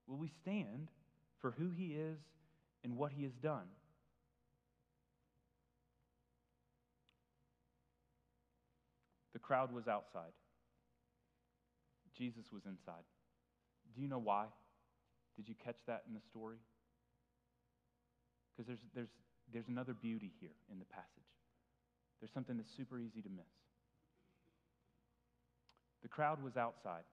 Will 0.06 0.16
we 0.16 0.30
stand 0.42 0.88
for 1.40 1.52
who 1.52 1.70
he 1.70 1.94
is 1.94 2.18
and 2.84 2.96
what 2.96 3.12
he 3.12 3.24
has 3.24 3.32
done? 3.32 3.66
The 9.32 9.40
crowd 9.40 9.72
was 9.72 9.86
outside. 9.88 10.32
Jesus 12.16 12.44
was 12.52 12.62
inside. 12.64 13.04
Do 13.94 14.00
you 14.00 14.08
know 14.08 14.18
why? 14.18 14.46
Did 15.36 15.48
you 15.48 15.54
catch 15.62 15.76
that 15.86 16.04
in 16.08 16.14
the 16.14 16.20
story? 16.30 16.56
Because 18.50 18.66
there's, 18.66 18.78
there's, 18.94 19.08
there's 19.52 19.68
another 19.68 19.92
beauty 19.92 20.32
here 20.40 20.56
in 20.72 20.78
the 20.78 20.86
passage. 20.86 21.28
There's 22.20 22.32
something 22.32 22.56
that's 22.56 22.74
super 22.74 22.98
easy 22.98 23.20
to 23.20 23.28
miss. 23.28 23.44
The 26.02 26.08
crowd 26.08 26.42
was 26.42 26.56
outside 26.56 27.04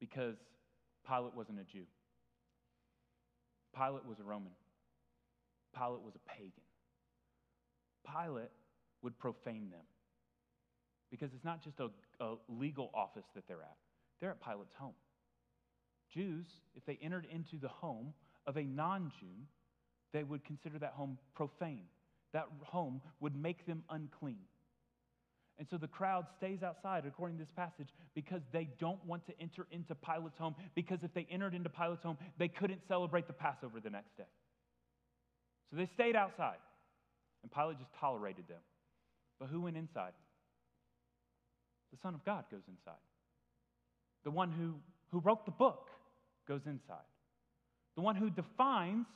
because 0.00 0.36
Pilate 1.08 1.34
wasn't 1.34 1.58
a 1.60 1.64
Jew. 1.64 1.84
Pilate 3.74 4.04
was 4.06 4.18
a 4.20 4.24
Roman. 4.24 4.52
Pilate 5.74 6.02
was 6.02 6.14
a 6.14 6.30
pagan. 6.30 6.52
Pilate 8.06 8.50
would 9.02 9.18
profane 9.18 9.70
them 9.70 9.84
because 11.10 11.30
it's 11.34 11.44
not 11.44 11.62
just 11.62 11.78
a, 11.80 11.88
a, 12.24 12.34
legal 12.48 12.90
office 12.94 13.24
that 13.34 13.46
they're 13.46 13.62
at, 13.62 13.76
they're 14.20 14.30
at 14.30 14.40
Pilate's 14.40 14.74
home. 14.78 14.94
Jews, 16.12 16.46
if 16.74 16.84
they 16.86 16.98
entered 17.02 17.26
into 17.32 17.58
the 17.60 17.68
home 17.68 18.12
of 18.46 18.56
a 18.56 18.62
non 18.62 19.12
Jew, 19.20 19.46
they 20.12 20.22
would 20.22 20.44
consider 20.44 20.78
that 20.78 20.92
home 20.92 21.18
profane. 21.34 21.84
That 22.32 22.48
home 22.62 23.00
would 23.20 23.36
make 23.36 23.66
them 23.66 23.84
unclean. 23.90 24.40
And 25.58 25.66
so 25.68 25.76
the 25.76 25.88
crowd 25.88 26.26
stays 26.36 26.62
outside, 26.62 27.04
according 27.04 27.36
to 27.38 27.44
this 27.44 27.52
passage, 27.56 27.88
because 28.14 28.42
they 28.52 28.68
don't 28.78 29.04
want 29.04 29.26
to 29.26 29.32
enter 29.40 29.66
into 29.72 29.94
Pilate's 29.94 30.38
home, 30.38 30.54
because 30.74 31.00
if 31.02 31.12
they 31.14 31.26
entered 31.30 31.54
into 31.54 31.68
Pilate's 31.68 32.02
home, 32.02 32.16
they 32.38 32.46
couldn't 32.46 32.80
celebrate 32.86 33.26
the 33.26 33.32
Passover 33.32 33.80
the 33.80 33.90
next 33.90 34.16
day. 34.16 34.30
So 35.70 35.76
they 35.76 35.88
stayed 35.94 36.14
outside, 36.14 36.58
and 37.42 37.50
Pilate 37.50 37.78
just 37.78 37.92
tolerated 38.00 38.46
them. 38.48 38.60
But 39.40 39.48
who 39.48 39.62
went 39.62 39.76
inside? 39.76 40.12
The 41.92 41.98
Son 42.02 42.14
of 42.14 42.24
God 42.24 42.44
goes 42.50 42.62
inside. 42.68 43.00
The 44.24 44.30
one 44.30 44.52
who, 44.52 44.74
who 45.10 45.20
wrote 45.20 45.44
the 45.44 45.52
book 45.52 45.88
goes 46.46 46.62
inside. 46.66 47.08
The 47.96 48.02
one 48.02 48.14
who 48.14 48.30
defines 48.30 49.06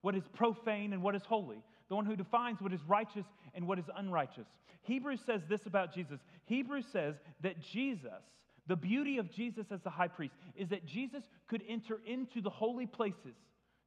what 0.00 0.14
is 0.14 0.22
profane 0.32 0.92
and 0.94 1.02
what 1.02 1.14
is 1.14 1.22
holy, 1.28 1.62
the 1.90 1.96
one 1.96 2.06
who 2.06 2.16
defines 2.16 2.62
what 2.62 2.72
is 2.72 2.80
righteous 2.88 3.26
and 3.52 3.66
what 3.66 3.78
is 3.78 3.84
unrighteous. 3.96 4.46
Hebrews 4.82 5.20
says 5.26 5.42
this 5.48 5.66
about 5.66 5.92
Jesus. 5.92 6.20
Hebrews 6.46 6.86
says 6.90 7.16
that 7.42 7.60
Jesus, 7.60 8.22
the 8.66 8.76
beauty 8.76 9.18
of 9.18 9.30
Jesus 9.30 9.66
as 9.70 9.82
the 9.82 9.90
high 9.90 10.08
priest, 10.08 10.34
is 10.56 10.68
that 10.70 10.86
Jesus 10.86 11.24
could 11.48 11.62
enter 11.68 12.00
into 12.06 12.40
the 12.40 12.48
holy 12.48 12.86
places, 12.86 13.34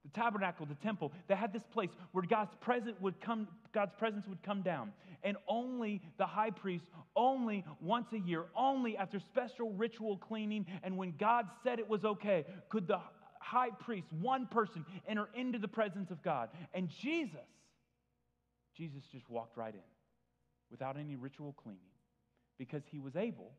the 0.03 0.11
tabernacle, 0.13 0.65
the 0.65 0.75
temple, 0.75 1.13
that 1.29 1.37
had 1.37 1.53
this 1.53 1.63
place 1.71 1.89
where 2.11 2.25
God's 2.25 2.53
presence 2.59 2.99
would 2.99 3.19
come, 3.21 3.47
God's 3.73 3.93
presence 3.97 4.27
would 4.27 4.43
come 4.43 4.61
down. 4.61 4.91
And 5.23 5.37
only 5.47 6.01
the 6.17 6.25
high 6.25 6.51
priest, 6.51 6.83
only 7.15 7.63
once 7.81 8.07
a 8.11 8.19
year, 8.19 8.43
only 8.53 8.97
after 8.97 9.19
special 9.19 9.71
ritual 9.71 10.17
cleaning, 10.17 10.65
and 10.83 10.97
when 10.97 11.13
God 11.17 11.45
said 11.63 11.79
it 11.79 11.87
was 11.87 12.03
okay, 12.03 12.45
could 12.69 12.85
the 12.85 12.99
high 13.39 13.69
priest, 13.69 14.07
one 14.19 14.45
person, 14.47 14.85
enter 15.07 15.29
into 15.35 15.57
the 15.57 15.67
presence 15.69 16.11
of 16.11 16.21
God. 16.21 16.49
And 16.73 16.89
Jesus, 17.01 17.39
Jesus 18.75 19.03
just 19.11 19.29
walked 19.29 19.57
right 19.57 19.73
in 19.73 19.81
without 20.71 20.97
any 20.97 21.15
ritual 21.15 21.53
cleaning 21.53 21.79
because 22.57 22.83
he 22.91 22.99
was 22.99 23.15
able 23.15 23.51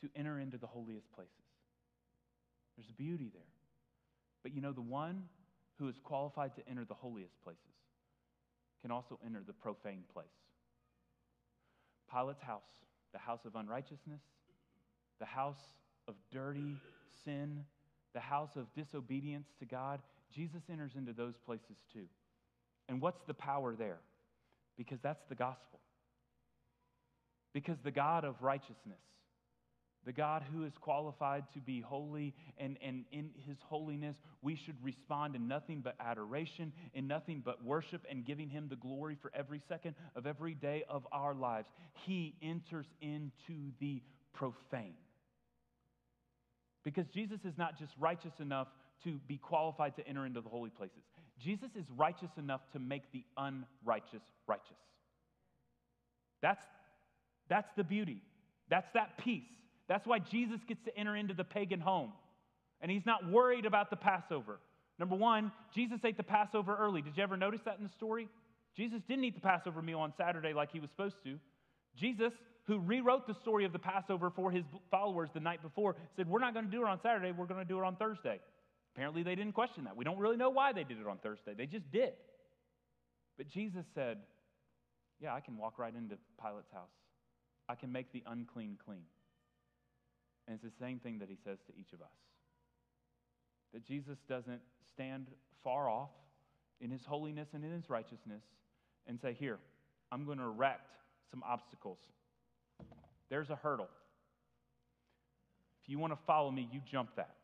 to 0.00 0.08
enter 0.16 0.38
into 0.38 0.56
the 0.56 0.66
holiest 0.66 1.12
places. 1.12 1.32
There's 2.76 2.90
beauty 2.92 3.30
there. 3.32 3.42
But 4.42 4.54
you 4.54 4.60
know, 4.60 4.72
the 4.72 4.80
one 4.80 5.24
who 5.78 5.88
is 5.88 5.96
qualified 6.02 6.54
to 6.56 6.68
enter 6.68 6.84
the 6.84 6.94
holiest 6.94 7.40
places 7.42 7.60
can 8.82 8.90
also 8.90 9.18
enter 9.24 9.42
the 9.46 9.52
profane 9.52 10.04
place. 10.12 10.26
Pilate's 12.10 12.42
house, 12.42 12.62
the 13.12 13.18
house 13.18 13.44
of 13.44 13.54
unrighteousness, 13.54 14.22
the 15.18 15.26
house 15.26 15.60
of 16.08 16.14
dirty 16.32 16.76
sin, 17.24 17.64
the 18.14 18.20
house 18.20 18.56
of 18.56 18.72
disobedience 18.74 19.48
to 19.58 19.66
God, 19.66 20.00
Jesus 20.34 20.62
enters 20.70 20.92
into 20.96 21.12
those 21.12 21.34
places 21.36 21.76
too. 21.92 22.06
And 22.90 23.00
what's 23.00 23.22
the 23.28 23.34
power 23.34 23.74
there? 23.74 24.00
Because 24.76 24.98
that's 25.00 25.22
the 25.28 25.36
gospel. 25.36 25.78
Because 27.54 27.76
the 27.84 27.92
God 27.92 28.24
of 28.24 28.34
righteousness, 28.42 28.98
the 30.04 30.12
God 30.12 30.42
who 30.52 30.64
is 30.64 30.72
qualified 30.80 31.44
to 31.54 31.60
be 31.60 31.80
holy, 31.80 32.34
and, 32.58 32.76
and 32.84 33.04
in 33.12 33.30
his 33.46 33.58
holiness, 33.64 34.16
we 34.42 34.56
should 34.56 34.76
respond 34.82 35.36
in 35.36 35.46
nothing 35.46 35.82
but 35.82 35.94
adoration, 36.00 36.72
in 36.94 37.06
nothing 37.06 37.42
but 37.44 37.64
worship, 37.64 38.04
and 38.10 38.24
giving 38.24 38.48
him 38.48 38.66
the 38.68 38.76
glory 38.76 39.16
for 39.22 39.30
every 39.34 39.60
second 39.68 39.94
of 40.16 40.26
every 40.26 40.54
day 40.54 40.84
of 40.88 41.06
our 41.12 41.34
lives. 41.34 41.68
He 42.06 42.34
enters 42.42 42.86
into 43.00 43.70
the 43.78 44.02
profane. 44.32 44.94
Because 46.82 47.06
Jesus 47.14 47.38
is 47.44 47.54
not 47.56 47.78
just 47.78 47.92
righteous 48.00 48.32
enough 48.40 48.68
to 49.04 49.18
be 49.28 49.36
qualified 49.36 49.96
to 49.96 50.06
enter 50.08 50.26
into 50.26 50.40
the 50.40 50.48
holy 50.48 50.70
places, 50.70 51.02
Jesus 51.42 51.70
is 51.76 51.84
righteous 51.96 52.30
enough 52.36 52.60
to 52.72 52.78
make 52.78 53.10
the 53.12 53.24
unrighteous 53.36 54.22
righteous. 54.46 54.76
That's, 56.42 56.64
that's 57.48 57.68
the 57.76 57.84
beauty. 57.84 58.22
That's 58.68 58.88
that 58.94 59.18
peace. 59.18 59.42
That's 59.88 60.06
why 60.06 60.18
Jesus 60.18 60.60
gets 60.66 60.82
to 60.84 60.96
enter 60.96 61.16
into 61.16 61.34
the 61.34 61.44
pagan 61.44 61.80
home. 61.80 62.12
And 62.80 62.90
he's 62.90 63.06
not 63.06 63.28
worried 63.28 63.66
about 63.66 63.90
the 63.90 63.96
Passover. 63.96 64.58
Number 64.98 65.16
one, 65.16 65.52
Jesus 65.74 66.00
ate 66.04 66.16
the 66.16 66.22
Passover 66.22 66.76
early. 66.78 67.02
Did 67.02 67.16
you 67.16 67.22
ever 67.22 67.36
notice 67.36 67.60
that 67.64 67.78
in 67.78 67.84
the 67.84 67.90
story? 67.90 68.28
Jesus 68.76 69.00
didn't 69.08 69.24
eat 69.24 69.34
the 69.34 69.40
Passover 69.40 69.82
meal 69.82 69.98
on 69.98 70.12
Saturday 70.16 70.52
like 70.52 70.72
he 70.72 70.80
was 70.80 70.90
supposed 70.90 71.16
to. 71.24 71.38
Jesus 71.96 72.32
who 72.70 72.78
rewrote 72.78 73.26
the 73.26 73.34
story 73.34 73.64
of 73.64 73.72
the 73.72 73.78
Passover 73.78 74.30
for 74.30 74.50
his 74.50 74.64
followers 74.90 75.28
the 75.34 75.40
night 75.40 75.60
before, 75.60 75.96
said, 76.16 76.28
We're 76.28 76.38
not 76.38 76.54
going 76.54 76.66
to 76.66 76.70
do 76.70 76.82
it 76.82 76.88
on 76.88 77.00
Saturday, 77.02 77.32
we're 77.32 77.46
going 77.46 77.60
to 77.60 77.68
do 77.68 77.78
it 77.78 77.84
on 77.84 77.96
Thursday. 77.96 78.38
Apparently, 78.94 79.22
they 79.22 79.34
didn't 79.34 79.52
question 79.52 79.84
that. 79.84 79.96
We 79.96 80.04
don't 80.04 80.18
really 80.18 80.36
know 80.36 80.50
why 80.50 80.72
they 80.72 80.84
did 80.84 80.98
it 80.98 81.06
on 81.06 81.18
Thursday, 81.18 81.54
they 81.54 81.66
just 81.66 81.90
did. 81.90 82.12
But 83.36 83.48
Jesus 83.48 83.86
said, 83.94 84.18
Yeah, 85.20 85.34
I 85.34 85.40
can 85.40 85.56
walk 85.56 85.78
right 85.78 85.94
into 85.94 86.16
Pilate's 86.40 86.72
house. 86.72 86.90
I 87.68 87.74
can 87.74 87.92
make 87.92 88.12
the 88.12 88.22
unclean 88.26 88.76
clean. 88.84 89.04
And 90.46 90.56
it's 90.56 90.64
the 90.64 90.84
same 90.84 90.98
thing 90.98 91.20
that 91.20 91.28
he 91.28 91.36
says 91.44 91.58
to 91.66 91.72
each 91.78 91.92
of 91.92 92.00
us. 92.00 92.08
That 93.72 93.86
Jesus 93.86 94.18
doesn't 94.28 94.60
stand 94.92 95.28
far 95.62 95.88
off 95.88 96.10
in 96.80 96.90
his 96.90 97.04
holiness 97.04 97.48
and 97.54 97.64
in 97.64 97.70
his 97.70 97.88
righteousness 97.88 98.42
and 99.06 99.20
say, 99.20 99.32
Here, 99.38 99.58
I'm 100.10 100.24
going 100.24 100.38
to 100.38 100.44
erect 100.44 100.90
some 101.30 101.42
obstacles. 101.46 101.98
There's 103.28 103.50
a 103.50 103.56
hurdle. 103.56 103.88
If 105.82 105.88
you 105.88 105.98
want 105.98 106.12
to 106.12 106.18
follow 106.26 106.50
me, 106.50 106.68
you 106.72 106.80
jump 106.90 107.10
that. 107.16 107.36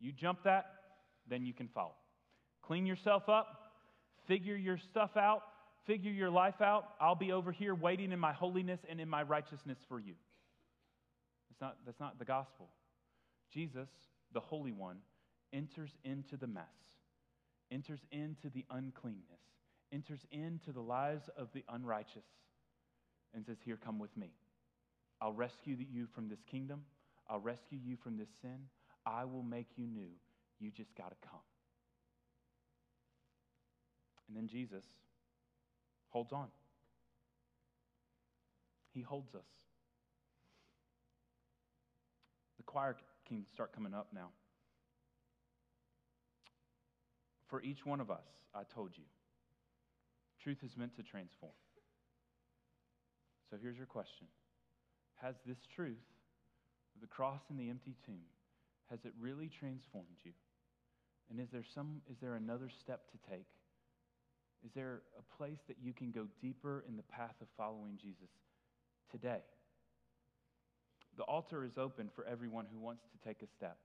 You 0.00 0.12
jump 0.12 0.44
that, 0.44 0.66
then 1.28 1.46
you 1.46 1.52
can 1.52 1.68
follow. 1.68 1.94
Clean 2.62 2.86
yourself 2.86 3.28
up, 3.28 3.46
figure 4.26 4.56
your 4.56 4.78
stuff 4.78 5.16
out, 5.16 5.42
figure 5.86 6.10
your 6.10 6.30
life 6.30 6.60
out. 6.60 6.94
I'll 7.00 7.14
be 7.14 7.32
over 7.32 7.52
here 7.52 7.74
waiting 7.74 8.12
in 8.12 8.18
my 8.18 8.32
holiness 8.32 8.80
and 8.88 9.00
in 9.00 9.08
my 9.08 9.22
righteousness 9.22 9.78
for 9.88 10.00
you. 10.00 10.14
That's 11.48 11.60
not, 11.60 11.76
that's 11.86 12.00
not 12.00 12.18
the 12.18 12.24
gospel. 12.24 12.68
Jesus, 13.52 13.88
the 14.32 14.40
Holy 14.40 14.72
One, 14.72 14.98
enters 15.52 15.90
into 16.04 16.36
the 16.36 16.46
mess, 16.46 16.64
enters 17.70 18.00
into 18.10 18.50
the 18.52 18.64
uncleanness, 18.70 19.22
enters 19.92 20.20
into 20.32 20.72
the 20.72 20.80
lives 20.80 21.30
of 21.36 21.48
the 21.54 21.64
unrighteous, 21.68 22.24
and 23.34 23.44
says, 23.46 23.58
Here, 23.64 23.78
come 23.82 23.98
with 23.98 24.16
me. 24.16 24.30
I'll 25.20 25.32
rescue 25.32 25.76
you 25.78 26.06
from 26.14 26.28
this 26.28 26.40
kingdom. 26.50 26.82
I'll 27.28 27.40
rescue 27.40 27.78
you 27.82 27.96
from 28.02 28.18
this 28.18 28.28
sin. 28.42 28.58
I 29.06 29.24
will 29.24 29.42
make 29.42 29.68
you 29.76 29.86
new. 29.86 30.10
You 30.60 30.70
just 30.70 30.94
got 30.96 31.10
to 31.10 31.28
come. 31.28 31.40
And 34.28 34.36
then 34.36 34.48
Jesus 34.48 34.84
holds 36.08 36.32
on. 36.32 36.48
He 38.92 39.02
holds 39.02 39.34
us. 39.34 39.46
The 42.56 42.62
choir 42.62 42.96
can 43.26 43.44
start 43.52 43.74
coming 43.74 43.92
up 43.92 44.08
now. 44.14 44.28
For 47.48 47.60
each 47.62 47.84
one 47.84 48.00
of 48.00 48.10
us, 48.10 48.26
I 48.54 48.62
told 48.74 48.90
you, 48.96 49.04
truth 50.42 50.58
is 50.64 50.76
meant 50.76 50.96
to 50.96 51.02
transform. 51.02 51.52
So 53.50 53.56
here's 53.60 53.76
your 53.76 53.86
question 53.86 54.26
Has 55.16 55.34
this 55.46 55.58
truth, 55.74 56.02
the 57.00 57.06
cross 57.06 57.42
and 57.50 57.58
the 57.58 57.70
empty 57.70 57.94
tomb, 58.06 58.22
has 58.90 59.04
it 59.04 59.12
really 59.18 59.48
transformed 59.48 60.18
you? 60.24 60.32
And 61.30 61.40
is 61.40 61.48
there 61.50 61.64
some 61.74 62.02
is 62.10 62.16
there 62.20 62.34
another 62.34 62.68
step 62.68 63.10
to 63.12 63.30
take? 63.30 63.46
Is 64.64 64.72
there 64.74 65.02
a 65.18 65.36
place 65.36 65.58
that 65.68 65.76
you 65.82 65.92
can 65.92 66.10
go 66.10 66.26
deeper 66.40 66.84
in 66.88 66.96
the 66.96 67.02
path 67.02 67.34
of 67.40 67.48
following 67.56 67.98
Jesus 68.00 68.30
today? 69.10 69.40
The 71.16 71.24
altar 71.24 71.64
is 71.64 71.78
open 71.78 72.10
for 72.14 72.24
everyone 72.24 72.66
who 72.72 72.78
wants 72.78 73.04
to 73.12 73.28
take 73.28 73.42
a 73.42 73.46
step. 73.46 73.76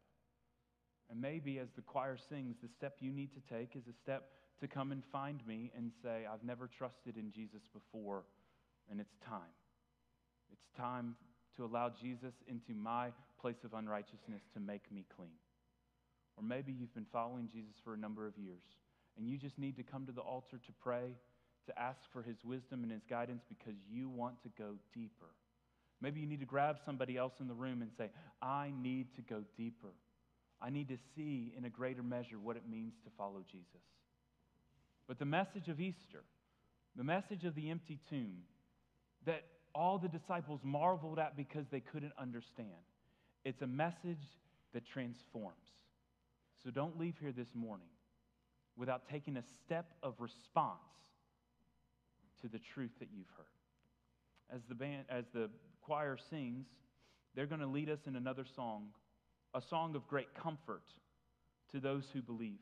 And 1.09 1.19
maybe 1.19 1.59
as 1.59 1.67
the 1.75 1.81
choir 1.81 2.17
sings, 2.17 2.55
the 2.61 2.69
step 2.69 2.97
you 2.99 3.11
need 3.11 3.31
to 3.33 3.53
take 3.53 3.75
is 3.75 3.83
a 3.89 3.93
step 3.93 4.29
to 4.61 4.67
come 4.67 4.91
and 4.91 5.03
find 5.11 5.45
me 5.45 5.71
and 5.75 5.91
say, 6.03 6.25
I've 6.31 6.43
never 6.43 6.67
trusted 6.67 7.17
in 7.17 7.31
Jesus 7.31 7.61
before, 7.73 8.23
and 8.89 8.99
it's 8.99 9.15
time. 9.27 9.53
It's 10.51 10.77
time 10.77 11.15
to 11.57 11.65
allow 11.65 11.89
Jesus 11.89 12.33
into 12.47 12.73
my 12.73 13.09
place 13.39 13.63
of 13.63 13.73
unrighteousness 13.73 14.41
to 14.53 14.59
make 14.59 14.91
me 14.91 15.05
clean. 15.15 15.37
Or 16.37 16.43
maybe 16.43 16.71
you've 16.71 16.93
been 16.93 17.07
following 17.11 17.49
Jesus 17.51 17.75
for 17.83 17.93
a 17.93 17.97
number 17.97 18.27
of 18.27 18.37
years 18.37 18.63
and 19.17 19.27
you 19.27 19.37
just 19.37 19.57
need 19.57 19.75
to 19.75 19.83
come 19.83 20.05
to 20.05 20.11
the 20.11 20.21
altar 20.21 20.59
to 20.65 20.71
pray, 20.81 21.15
to 21.67 21.79
ask 21.79 21.99
for 22.13 22.21
his 22.21 22.37
wisdom 22.43 22.83
and 22.83 22.91
his 22.91 23.03
guidance 23.09 23.43
because 23.49 23.75
you 23.89 24.09
want 24.09 24.41
to 24.43 24.49
go 24.57 24.75
deeper. 24.93 25.27
Maybe 26.01 26.21
you 26.21 26.27
need 26.27 26.39
to 26.39 26.45
grab 26.45 26.77
somebody 26.85 27.17
else 27.17 27.33
in 27.41 27.47
the 27.47 27.53
room 27.53 27.81
and 27.81 27.91
say, 27.97 28.09
I 28.41 28.71
need 28.81 29.13
to 29.15 29.21
go 29.21 29.43
deeper. 29.57 29.93
I 30.61 30.69
need 30.69 30.87
to 30.89 30.97
see 31.15 31.53
in 31.57 31.65
a 31.65 31.69
greater 31.69 32.03
measure 32.03 32.39
what 32.39 32.55
it 32.55 32.63
means 32.69 32.93
to 33.03 33.09
follow 33.17 33.43
Jesus. 33.51 33.83
But 35.07 35.19
the 35.19 35.25
message 35.25 35.67
of 35.67 35.79
Easter, 35.79 36.23
the 36.95 37.03
message 37.03 37.43
of 37.43 37.55
the 37.55 37.69
empty 37.69 37.99
tomb, 38.09 38.43
that 39.25 39.43
all 39.75 39.97
the 39.97 40.07
disciples 40.07 40.61
marveled 40.63 41.19
at 41.19 41.35
because 41.35 41.65
they 41.71 41.79
couldn't 41.81 42.13
understand, 42.17 42.67
it's 43.45 43.61
a 43.61 43.67
message 43.67 44.23
that 44.73 44.85
transforms. 44.85 45.55
So 46.63 46.71
don't 46.71 46.99
leave 46.99 47.15
here 47.19 47.31
this 47.31 47.49
morning 47.55 47.87
without 48.77 49.03
taking 49.09 49.37
a 49.37 49.43
step 49.65 49.85
of 50.03 50.15
response 50.19 50.79
to 52.41 52.47
the 52.47 52.59
truth 52.73 52.91
that 52.99 53.09
you've 53.13 53.29
heard. 53.37 54.55
As 54.55 54.61
the 54.67 54.75
band 54.75 55.05
as 55.09 55.25
the 55.33 55.49
choir 55.81 56.17
sings, 56.29 56.65
they're 57.35 57.45
going 57.45 57.61
to 57.61 57.67
lead 57.67 57.89
us 57.89 57.99
in 58.07 58.15
another 58.15 58.45
song, 58.55 58.87
a 59.53 59.61
song 59.61 59.95
of 59.95 60.07
great 60.07 60.33
comfort 60.35 60.83
to 61.71 61.79
those 61.79 62.03
who 62.13 62.21
believe. 62.21 62.59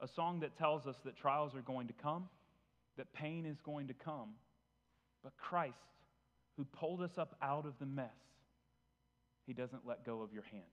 A 0.00 0.08
song 0.08 0.40
that 0.40 0.58
tells 0.58 0.86
us 0.86 0.96
that 1.04 1.16
trials 1.16 1.54
are 1.54 1.62
going 1.62 1.86
to 1.86 1.94
come, 1.94 2.28
that 2.96 3.12
pain 3.12 3.46
is 3.46 3.56
going 3.64 3.88
to 3.88 3.94
come, 3.94 4.30
but 5.22 5.32
Christ, 5.38 5.76
who 6.56 6.64
pulled 6.64 7.00
us 7.00 7.16
up 7.16 7.36
out 7.42 7.66
of 7.66 7.74
the 7.78 7.86
mess, 7.86 8.10
he 9.46 9.52
doesn't 9.52 9.86
let 9.86 10.04
go 10.04 10.22
of 10.22 10.32
your 10.32 10.44
hand. 10.44 10.64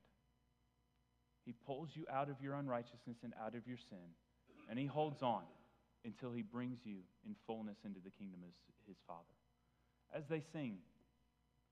He 1.46 1.54
pulls 1.66 1.90
you 1.94 2.06
out 2.12 2.30
of 2.30 2.42
your 2.42 2.54
unrighteousness 2.54 3.18
and 3.24 3.34
out 3.44 3.56
of 3.56 3.68
your 3.68 3.78
sin 3.90 4.14
and 4.70 4.80
he 4.80 4.86
holds 4.86 5.22
on 5.22 5.44
until 6.06 6.32
he 6.32 6.42
brings 6.42 6.80
you 6.86 6.98
in 7.26 7.36
fullness 7.46 7.78
into 7.86 8.00
the 8.00 8.10
kingdom 8.10 8.40
as 8.48 8.54
his 8.88 8.96
Father. 9.06 9.36
As 10.16 10.24
they 10.30 10.42
sing, 10.54 10.78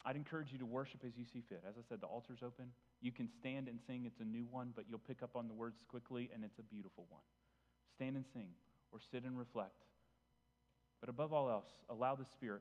I'd 0.06 0.18
encourage 0.18 0.52
you 0.52 0.60
to 0.60 0.66
worship 0.66 1.02
as 1.06 1.14
you 1.16 1.24
see 1.24 1.42
fit. 1.48 1.64
As 1.68 1.76
I 1.78 1.82
said, 1.88 2.02
the 2.02 2.08
altar's 2.08 2.40
open. 2.46 2.72
You 3.02 3.12
can 3.12 3.30
stand 3.40 3.68
and 3.68 3.80
sing. 3.88 4.04
It's 4.06 4.20
a 4.20 4.26
new 4.26 4.46
one, 4.52 4.72
but 4.76 4.86
you'll 4.88 5.00
pick 5.00 5.24
up 5.24 5.36
on 5.36 5.48
the 5.48 5.54
words 5.54 5.78
quickly, 5.88 6.30
and 6.34 6.44
it's 6.44 6.60
a 6.60 6.64
beautiful 6.64 7.06
one. 7.10 7.24
Stand 7.96 8.18
and 8.18 8.26
sing, 8.34 8.50
or 8.92 9.00
sit 9.12 9.24
and 9.24 9.38
reflect. 9.38 9.84
But 11.00 11.10
above 11.10 11.32
all 11.32 11.50
else, 11.50 11.72
allow 11.90 12.16
the 12.16 12.26
Spirit 12.26 12.58